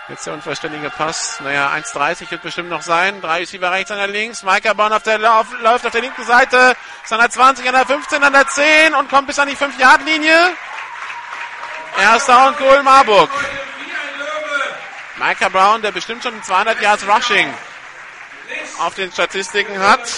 [0.09, 1.39] Jetzt der unvollständige Pass.
[1.41, 3.21] Naja, 1,30 wird bestimmt noch sein.
[3.21, 4.43] Drei Receiver rechts, einer links.
[4.43, 6.75] Micah Born auf der, Lauf, läuft auf der linken Seite.
[7.05, 9.57] Ist an der 20, an der 15, an der 10 und kommt bis an die
[9.57, 10.57] 5-Yard-Linie.
[12.01, 13.31] Erster und Goal Marburg.
[15.17, 17.55] Micah Brown, der bestimmt schon 200 Yards Rushing
[18.79, 20.11] auf den Statistiken hat.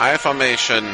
[0.00, 0.88] High Formation.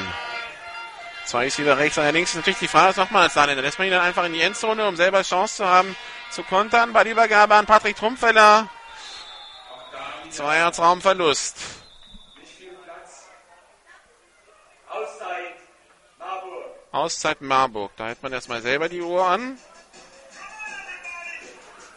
[1.27, 2.31] Zwei ist wieder rechts, einer links.
[2.31, 3.63] Ist natürlich die Frage, man als Saarländer?
[3.63, 5.95] Lässt man ihn dann einfach in die Endzone, um selber Chance zu haben,
[6.31, 6.93] zu kontern?
[6.93, 8.69] Bei Übergabe an Patrick Trumpfeller.
[10.31, 11.57] Zwei Yards Raumverlust.
[16.91, 17.93] Auszeit Marburg.
[17.97, 19.57] Da hält man erstmal selber die Uhr an.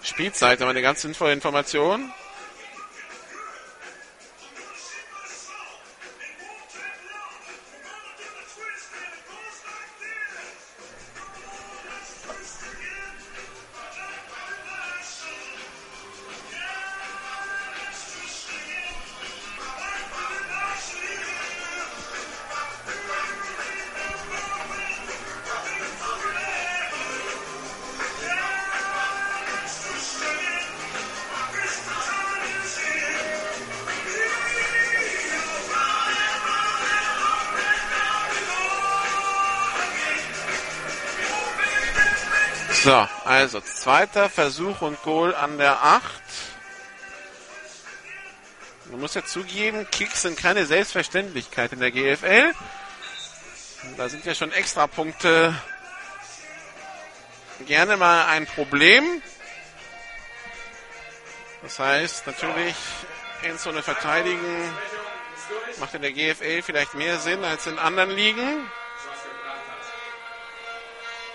[0.03, 2.13] Spielzeit, aber eine ganz sinnvolle Information.
[42.83, 46.01] So, also zweiter Versuch und Goal an der 8.
[48.85, 52.53] Man muss ja zugeben, Kicks sind keine Selbstverständlichkeit in der GFL.
[53.98, 55.53] Da sind ja schon extra Punkte
[57.66, 59.22] gerne mal ein Problem.
[61.61, 62.75] Das heißt, natürlich
[63.43, 64.74] eine verteidigen
[65.80, 68.69] macht in der GFL vielleicht mehr Sinn als in anderen Ligen.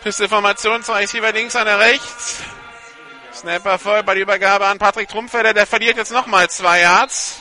[0.04, 2.42] Pisteformation, zwei Receiver links, einer rechts.
[3.32, 5.54] Snapper voll bei der Übergabe an Patrick Trumpfelder.
[5.54, 7.40] Der verliert jetzt nochmal zwei Yards.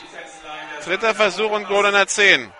[0.85, 2.53] Dritter Versuch und Goal in der 10.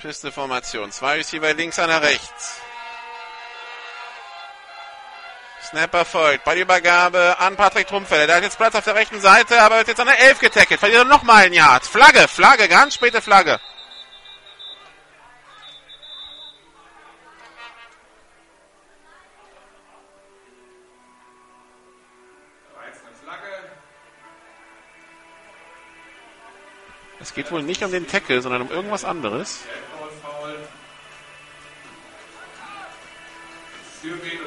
[0.00, 0.92] Pisteformation.
[0.92, 2.60] Zwei Receiver links, einer rechts.
[5.68, 6.44] Snapper folgt.
[6.44, 8.26] Bei der Übergabe an Patrick Trumpfelder.
[8.26, 10.80] Der hat jetzt Platz auf der rechten Seite, aber wird jetzt an der 11 getackelt.
[10.80, 11.84] Verliert er nochmal ein Yard.
[11.84, 13.60] Flagge, Flagge, ganz späte Flagge.
[27.20, 29.64] Es geht wohl nicht um den Tackle, sondern um irgendwas anderes.
[34.00, 34.37] Für wen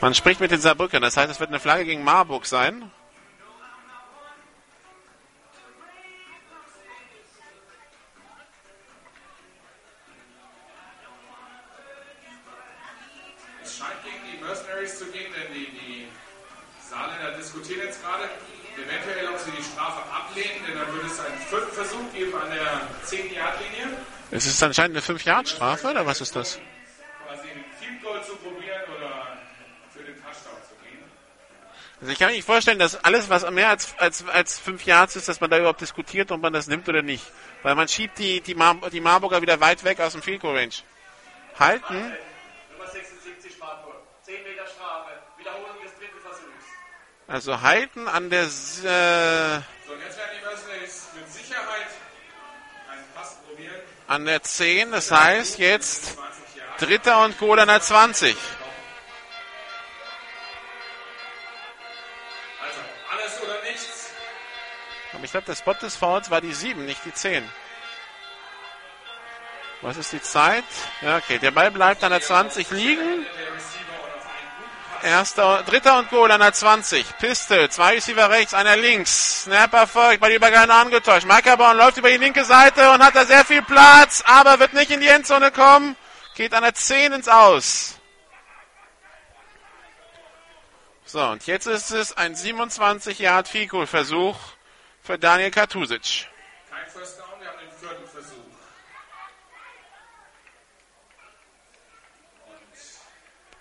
[0.00, 2.90] Man spricht mit den Saarbrückern, das heißt, es wird eine Flagge gegen Marburg sein.
[13.64, 16.08] Es scheint gegen die Mercenaries zu gehen, denn die, die
[16.88, 18.24] Saarländer diskutieren jetzt gerade
[18.76, 22.50] eventuell, ob sie die Strafe ablehnen, denn dann würde es einen vierten Versuch geben an
[22.50, 23.96] der 10-Yard-Linie.
[24.30, 26.60] Es ist anscheinend eine 5-Yard-Strafe, oder was ist das?
[27.26, 29.38] quasi ein Field Goal zu probieren oder
[29.90, 31.02] für den Touchdown zu gehen.
[32.00, 35.16] Also ich kann mir nicht vorstellen, dass alles, was mehr als, als, als 5 Yards
[35.16, 37.24] ist, dass man da überhaupt diskutiert, ob man das nimmt oder nicht.
[37.62, 40.56] Weil man schiebt die, die, Mar die Marburger wieder weit weg aus dem Field Goal
[40.56, 40.74] Range.
[41.58, 41.94] Halten.
[41.94, 43.96] Nummer 76 Marburg.
[44.24, 45.10] 10 Meter Strafe.
[45.38, 46.64] Wiederholung des dritten Versuchs.
[47.28, 49.60] Also halten an der, S- äh,
[54.08, 54.92] an der 10.
[54.92, 56.78] Das heißt jetzt 20 Jahre.
[56.78, 58.36] Dritter und Goal an der 20.
[65.26, 67.42] ich glaube, der Spot des Fouls war die 7, nicht die 10.
[69.82, 70.64] Was ist die Zeit?
[71.02, 71.38] Ja, okay.
[71.38, 73.26] Der Ball bleibt an der 20 liegen.
[75.02, 77.18] Erster, dritter und Goal an der 20.
[77.18, 79.42] Pistol, zwei Receiver rechts, einer links.
[79.42, 81.26] Snap erfolgt, bei der Übergabe angetäuscht.
[81.26, 84.92] Microborn läuft über die linke Seite und hat da sehr viel Platz, aber wird nicht
[84.92, 85.96] in die Endzone kommen.
[86.36, 87.96] Geht an der 10 ins Aus.
[91.04, 94.36] So, und jetzt ist es ein 27 Yard Field Versuch
[95.06, 96.26] für Daniel Katusic.
[96.68, 98.42] Kein First Down, wir haben den vierten Versuch.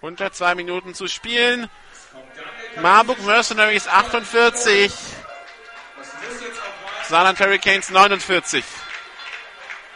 [0.01, 1.69] Unter zwei Minuten zu spielen.
[2.81, 8.65] Marburg Mercenaries 48, Das muss jetzt auch mal Saarland Hurricanes 49.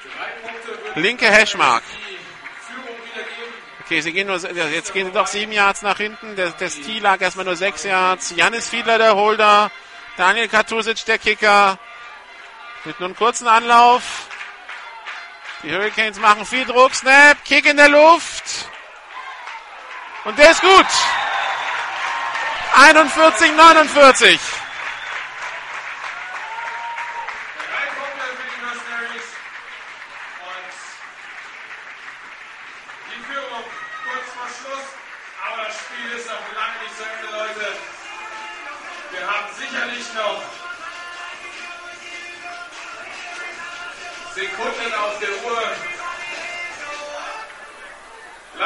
[0.02, 1.84] drei Punkte wird Linke Hashmark.
[3.84, 6.36] Okay, sie gehen nur, jetzt gehen sie doch sieben Yards nach hinten.
[6.36, 8.34] Der, der Stil lag erstmal nur sechs Yards.
[8.36, 9.72] Janis Fiedler, der Holder.
[10.20, 11.80] Daniel Katusic, der Kicker.
[12.84, 14.04] Mit nur einem kurzen Anlauf.
[15.64, 16.94] Die Hurricanes machen viel Druck.
[16.94, 18.68] Snap, Kick in der Luft.
[20.26, 20.86] Und der ist gut.
[22.76, 24.40] 41, 49.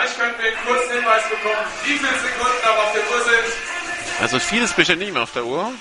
[0.04, 4.22] Vielleicht könnten wir einen kurzen Hinweis bekommen, wie viele Sekunden noch auf der Uhr sind.
[4.22, 5.72] Also vieles bestimmt nicht mehr auf der Uhr.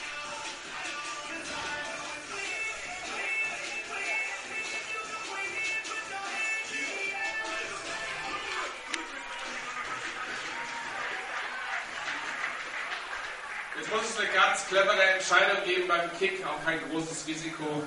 [13.77, 17.83] Jetzt muss es eine ganz clevere Entscheidung geben beim Kick, auch kein großes Risiko.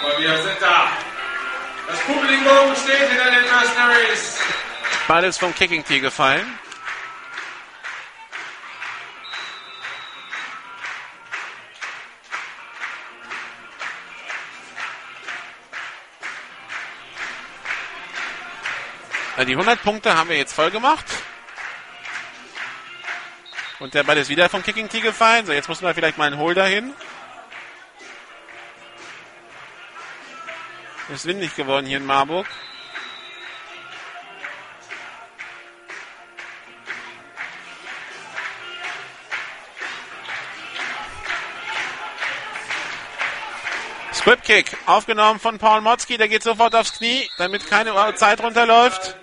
[0.00, 0.88] Aber wir sind da.
[1.88, 4.38] Das Publikum steht hinter den Mercenaries.
[5.08, 6.58] Ball ist vom Kicking Tee gefallen.
[19.44, 21.04] Die 100 Punkte haben wir jetzt voll gemacht.
[23.80, 25.46] Und der Ball ist wieder vom Kicking Tee gefallen.
[25.46, 26.94] So, jetzt muss man vielleicht mal einen Holder hin.
[31.12, 32.46] Ist windig geworden hier in Marburg.
[44.14, 49.14] Squib Kick, aufgenommen von Paul Motzki, der geht sofort aufs Knie, damit keine Zeit runterläuft.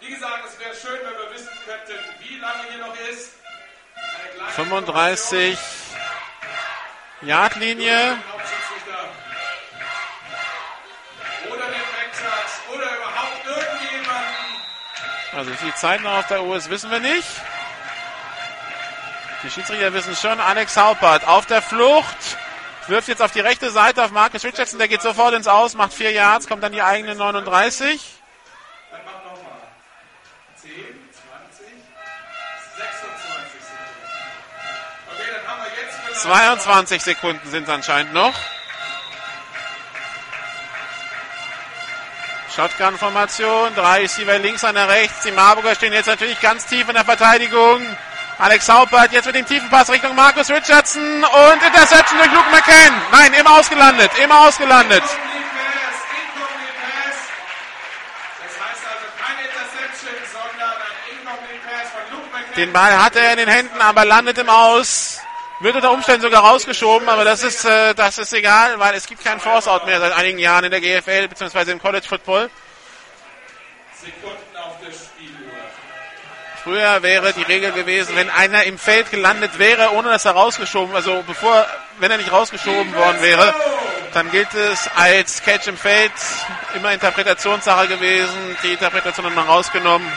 [0.00, 3.36] Wie gesagt, es wäre schön, wenn wir wissen könnten, wie lange hier noch ist.
[3.94, 5.81] Eine kleine 35
[7.24, 8.18] Yardlinie.
[13.46, 14.32] Irgendjemanden.
[15.34, 17.28] Also wie viel Zeit noch auf der Uhr ist, wissen wir nicht.
[19.42, 20.40] Die Schiedsrichter wissen schon.
[20.40, 22.38] Alex Haupert auf der Flucht.
[22.88, 24.78] Wirft jetzt auf die rechte Seite auf Marcus Richardson.
[24.78, 28.00] Der geht sofort ins Aus, macht vier Yards, kommt dann die eigene 39.
[28.90, 29.31] Dann mach nochmal.
[36.14, 38.34] 22 Sekunden sind anscheinend noch.
[42.54, 43.74] Shotgun-Formation.
[43.74, 45.22] Drei ist hier links, einer rechts.
[45.24, 47.80] Die Marburger stehen jetzt natürlich ganz tief in der Verteidigung.
[48.38, 53.02] Alex Haupert jetzt mit dem tiefen Pass Richtung Markus Richardson und Interception durch Luke McCann.
[53.10, 55.02] Nein, immer ausgelandet, immer ausgelandet.
[62.56, 65.22] Den Ball hatte er in den Händen, aber landet im Aus.
[65.62, 69.22] Wird unter Umständen sogar rausgeschoben, aber das ist, äh, das ist egal, weil es gibt
[69.22, 71.70] keinen Force-Out mehr seit einigen Jahren in der GFL bzw.
[71.70, 72.50] im College Football.
[76.64, 80.96] Früher wäre die Regel gewesen, wenn einer im Feld gelandet wäre, ohne dass er rausgeschoben,
[80.96, 81.64] also bevor,
[82.00, 83.54] wenn er nicht rausgeschoben worden wäre,
[84.14, 86.10] dann gilt es als Catch im Feld.
[86.74, 88.56] Immer Interpretationssache gewesen.
[88.64, 90.10] Die Interpretation hat man rausgenommen.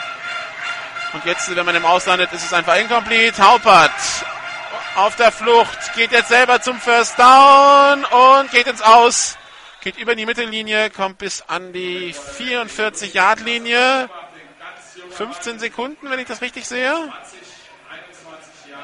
[1.13, 3.41] Und jetzt, wenn man im Auslandet, ist es einfach incomplete.
[3.47, 3.91] Haupert
[4.95, 9.37] auf der Flucht, geht jetzt selber zum First Down und geht ins Aus.
[9.81, 14.09] Geht über die Mittellinie, kommt bis an die 44-Yard-Linie.
[15.11, 16.91] 15 Sekunden, wenn ich das richtig sehe.
[16.91, 17.39] 20,
[17.89, 18.83] 21 Jahre.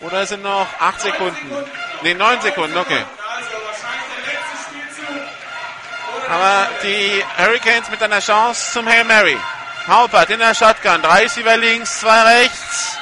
[0.00, 1.66] Oder sind noch 8 Sekunden?
[2.02, 3.04] Ne, 9 Sekunden, okay.
[6.28, 9.36] Aber die Hurricanes mit einer Chance zum Hail Mary.
[9.90, 11.02] Haupert in der Shotgun.
[11.02, 12.96] Drei Receiver links, zwei rechts.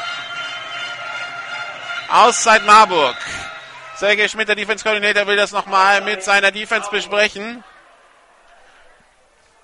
[2.10, 3.14] Auszeit Marburg.
[3.96, 7.62] Sergei Schmidt, der Defense Coordinator, will das nochmal mit seiner Defense besprechen.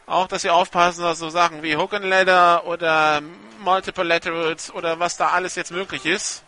[0.05, 3.23] Auch, dass sie aufpassen, dass so Sachen wie Hook and Ladder oder
[3.61, 6.43] Multiple Laterals oder was da alles jetzt möglich ist.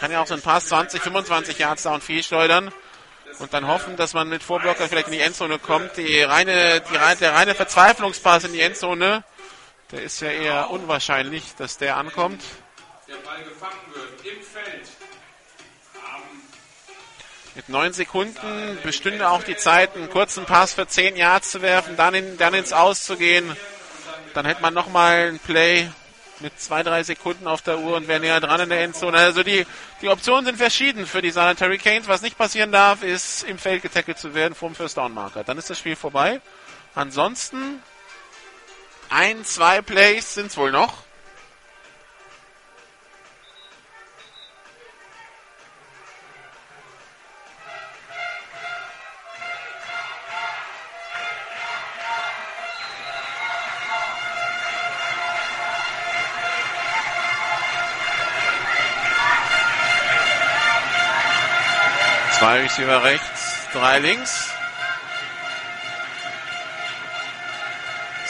[0.00, 2.72] Kann ja auch so ein Pass 20, 25 Yards downfield schleudern
[3.42, 5.96] und dann hoffen, dass man mit Vorblocker vielleicht in die Endzone kommt.
[5.96, 9.24] Die reine, die, der reine Verzweiflungspass in die Endzone,
[9.90, 12.42] der ist ja eher unwahrscheinlich, dass der ankommt.
[13.08, 14.88] Der Ball gefangen wird im Feld.
[17.54, 21.96] Mit neun Sekunden bestünde auch die Zeit, einen kurzen Pass für 10 Yards zu werfen,
[21.96, 23.54] dann, in, dann ins Aus zu gehen.
[24.32, 25.90] Dann hätte man nochmal ein Play
[26.42, 29.16] mit zwei, drei Sekunden auf der Uhr und wäre näher dran in der Endzone.
[29.16, 29.66] Also die,
[30.00, 32.08] die Optionen sind verschieden für die Saarland Hurricanes.
[32.08, 35.44] Was nicht passieren darf, ist im Feld getackelt zu werden vom First Down Marker.
[35.44, 36.40] Dann ist das Spiel vorbei.
[36.94, 37.82] Ansonsten
[39.08, 41.01] ein, zwei Plays sind es wohl noch.
[62.42, 64.50] Zwei Receiver rechts, drei links.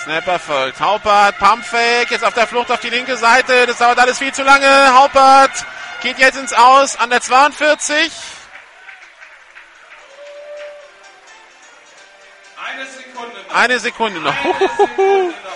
[0.02, 0.78] Snapper folgt.
[0.80, 3.64] Haupert, Pumpfake, jetzt auf der Flucht auf die linke Seite.
[3.66, 4.68] Das dauert alles viel zu lange.
[4.94, 5.64] Haupert
[6.02, 8.12] geht jetzt ins Aus an der 42.
[12.68, 13.54] Eine Sekunde noch.
[13.56, 14.34] Eine Sekunde noch.
[14.34, 15.51] Eine Sekunde noch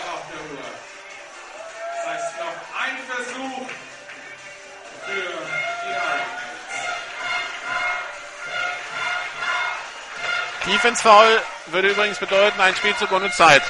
[10.67, 13.63] Defense Foul würde übrigens bedeuten, ein Spielzug ohne Zeit.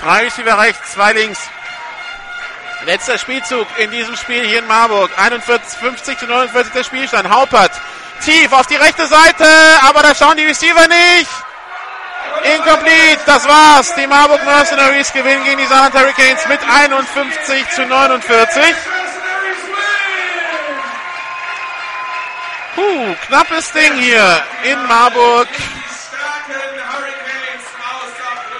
[0.00, 1.40] Drei Receiver rechts, zwei links.
[2.86, 5.10] Letzter Spielzug in diesem Spiel hier in Marburg.
[5.18, 7.28] 41, 50 zu 49 der Spielstand.
[7.28, 7.72] Haupert
[8.24, 9.46] tief auf die rechte Seite,
[9.82, 11.30] aber da schauen die Receiver nicht.
[12.56, 13.94] Incomplete, das war's.
[13.96, 18.62] Die Marburg Mercenaries gewinnen gegen die Saarland Hurricanes mit 51 zu 49.
[18.62, 20.00] Mercenaries win!
[22.74, 25.48] Puh, knappes Ding hier in Marburg.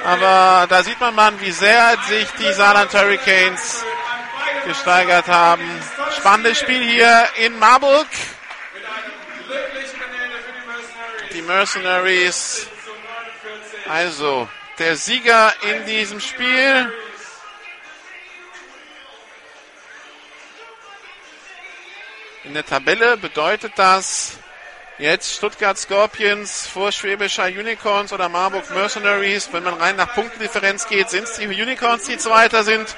[0.05, 3.85] Aber da sieht man mal, wie sehr sich die Saarland Hurricanes
[4.67, 5.63] gesteigert haben.
[6.17, 8.09] Spannendes Spiel hier in Marburg.
[11.33, 12.41] Die Mercenaries.
[12.53, 12.91] Die Mercenaries, Zu
[13.85, 13.91] 49.
[13.91, 14.49] also
[14.79, 16.93] der Sieger in diesem Spiel.
[22.43, 24.39] In der Tabelle bedeutet das
[24.97, 29.51] jetzt Stuttgart Scorpions vor Schwäbischer Unicorns oder Marburg Mercenaries.
[29.52, 32.97] Wenn man rein nach Punktdifferenz geht, sind es die Unicorns, die Zweiter sind.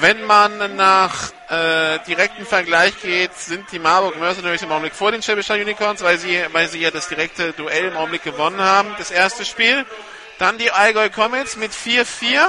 [0.00, 5.22] Wenn man nach äh, direkten Vergleich geht, sind die Marburg Mercenaries im Augenblick vor den
[5.22, 9.12] Schwäbischer Unicorns, weil sie, weil sie ja das direkte Duell im Augenblick gewonnen haben, das
[9.12, 9.86] erste Spiel.
[10.40, 12.48] Dann die Allgäu Comets mit 4-4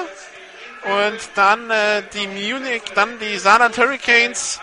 [0.86, 4.60] und dann äh, die Munich, dann die Saarland Hurricanes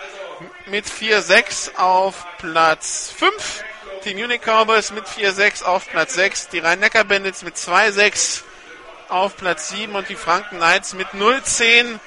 [0.65, 3.63] mit 4-6 auf Platz 5.
[4.05, 6.49] Die Munich Cowboys mit 4-6 auf Platz 6.
[6.49, 8.41] Die Rhein-Neckar Bandits mit 2-6
[9.09, 11.99] auf Platz 7 und die Franken Knights mit 0-10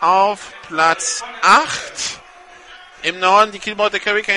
[0.00, 2.20] auf Platz 8.
[3.02, 3.58] Im Norden die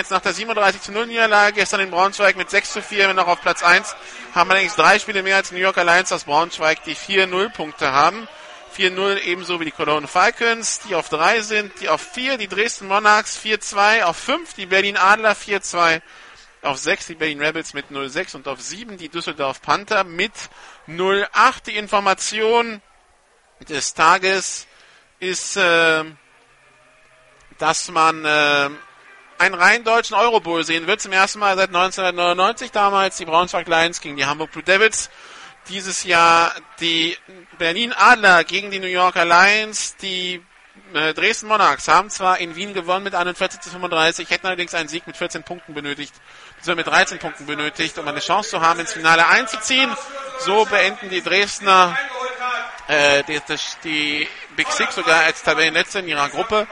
[0.09, 3.27] nach der 37 zu 0 Niederlage gestern in Braunschweig mit 6 zu 4 immer noch
[3.27, 3.95] auf Platz 1.
[4.33, 8.27] Haben allerdings drei Spiele mehr als New York Alliance aus Braunschweig, die 4-0 Punkte haben.
[8.75, 12.87] 4-0 ebenso wie die Cologne Falcons, die auf 3 sind, die auf 4, die Dresden
[12.87, 16.01] Monarchs 4-2, auf 5 die Berlin Adler 4-2,
[16.63, 20.31] auf 6 die Berlin Rebels mit 0-6 und auf 7 die Düsseldorf Panther mit
[20.87, 21.67] 08.
[21.67, 22.81] Die Information
[23.67, 24.67] des Tages
[25.19, 26.03] ist, äh,
[27.59, 28.69] dass man äh,
[29.37, 31.01] einen rein deutschen Eurobowl sehen wird.
[31.01, 35.09] Zum ersten Mal seit 1999 damals die Braunschweig Lions gegen die Hamburg Blue Devils.
[35.69, 37.17] Dieses Jahr die
[37.57, 39.95] Berlin Adler gegen die New Yorker Lions.
[39.97, 40.43] Die
[40.93, 44.89] äh, Dresden Monarchs haben zwar in Wien gewonnen mit 41 zu 35, hätten allerdings einen
[44.89, 46.13] Sieg mit 14 Punkten benötigt,
[46.57, 49.95] beziehungsweise mit 13 Punkten benötigt, um eine Chance zu haben, ins Finale einzuziehen.
[50.39, 51.97] So beenden die Dresdner
[52.87, 53.39] äh, die,
[53.83, 56.67] die Big Six sogar als Tabellenletzte in ihrer Gruppe.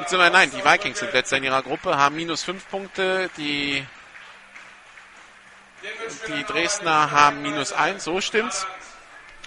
[0.00, 3.86] Beziehungsweise nein, die Vikings sind letzter in ihrer Gruppe, haben minus 5 Punkte, die
[6.28, 8.66] die Dresdner haben minus 1, so stimmt's.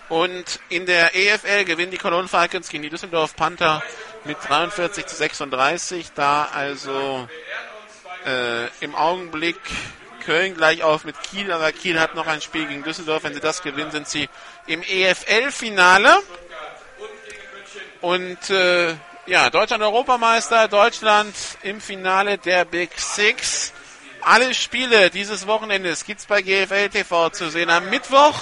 [0.10, 3.82] Und in der EFL gewinnen die Cologne Falcons gegen die Düsseldorf Panther
[4.26, 6.12] mit 43 zu 36.
[6.14, 7.28] Da also
[8.26, 9.58] äh, im Augenblick
[10.26, 13.24] Köln gleich auf mit Kiel, aber Kiel hat noch ein Spiel gegen Düsseldorf.
[13.24, 14.30] Wenn sie das gewinnen, sind sie
[14.68, 16.20] im EFL-Finale.
[18.02, 18.96] Und äh,
[19.26, 23.74] ja, Deutschland Europameister, Deutschland im Finale der Big Six.
[24.26, 27.70] Alle Spiele dieses Wochenendes gibt's bei GFL TV zu sehen.
[27.70, 28.40] Am Mittwoch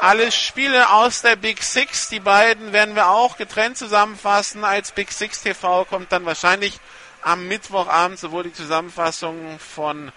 [0.00, 2.08] alle Spiele aus der Big Six.
[2.08, 4.64] Die beiden werden wir auch getrennt zusammenfassen.
[4.64, 6.80] Als Big Six TV kommt dann wahrscheinlich
[7.22, 10.12] am Mittwochabend sowohl die Zusammenfassung von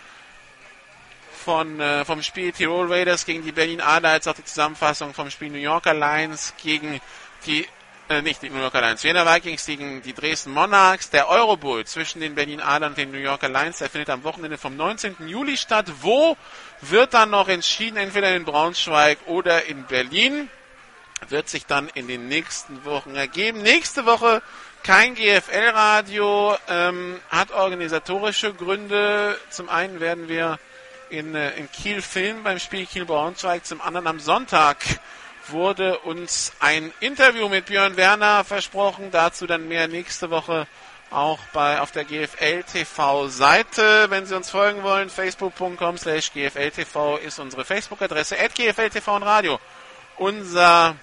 [1.46, 5.30] von, äh, vom Spiel Tirol Raiders gegen die Berlin Adler als auch die Zusammenfassung vom
[5.30, 7.00] Spiel New Yorker Lions gegen
[7.46, 7.66] die
[8.10, 11.10] äh, nicht die New Yorker Lions, Wiener Vikings gegen die Dresden Monarchs.
[11.10, 14.58] Der Eurobowl zwischen den Berlin Adlern und den New Yorker Lions, der findet am Wochenende
[14.58, 15.28] vom 19.
[15.28, 15.88] Juli statt.
[16.02, 16.38] Wo
[16.82, 20.50] wird dann noch entschieden, entweder in Braunschweig oder in Berlin?
[21.30, 23.62] Wird sich dann in den nächsten Wochen ergeben.
[23.62, 24.42] Nächste Woche
[24.84, 29.38] kein GFL-Radio, ähm, hat organisatorische Gründe.
[29.50, 30.60] Zum einen werden wir
[31.10, 34.78] in, äh, in Kiel filmen beim Spiel Kiel-Braunschweig, zum anderen am Sonntag
[35.52, 39.10] wurde uns ein Interview mit Björn Werner versprochen.
[39.12, 40.68] Dazu dann mehr nächste Woche
[41.10, 44.10] auch bei auf der GFL TV Seite.
[44.10, 49.16] Wenn Sie uns folgen wollen, facebook.com slash GFL TV ist unsere Facebook-Adresse, at GFL TV
[49.16, 49.60] und Radio.
[50.18, 50.96] Unser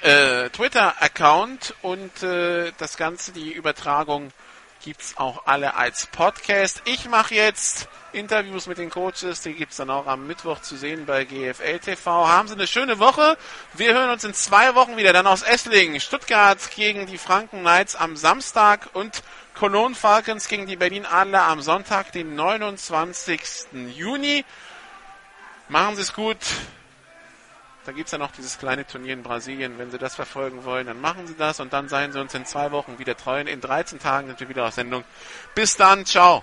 [0.00, 4.32] äh, Twitter-Account und äh, das Ganze, die Übertragung
[4.84, 6.82] gibt's auch alle als Podcast.
[6.84, 11.06] Ich mache jetzt Interviews mit den Coaches, die gibt's dann auch am Mittwoch zu sehen
[11.06, 12.28] bei GFL TV.
[12.28, 13.36] Haben Sie eine schöne Woche.
[13.74, 16.00] Wir hören uns in zwei Wochen wieder, dann aus Esslingen.
[16.00, 19.22] Stuttgart gegen die Franken Knights am Samstag und
[19.54, 23.40] Cologne Falcons gegen die Berlin Adler am Sonntag, den 29.
[23.94, 24.44] Juni.
[25.68, 26.38] Machen Sie es gut.
[27.86, 29.78] Da gibt es ja noch dieses kleine Turnier in Brasilien.
[29.78, 32.44] Wenn Sie das verfolgen wollen, dann machen Sie das und dann seien Sie uns in
[32.44, 33.40] zwei Wochen wieder treu.
[33.40, 35.04] In 13 Tagen sind wir wieder auf Sendung.
[35.54, 36.42] Bis dann, ciao.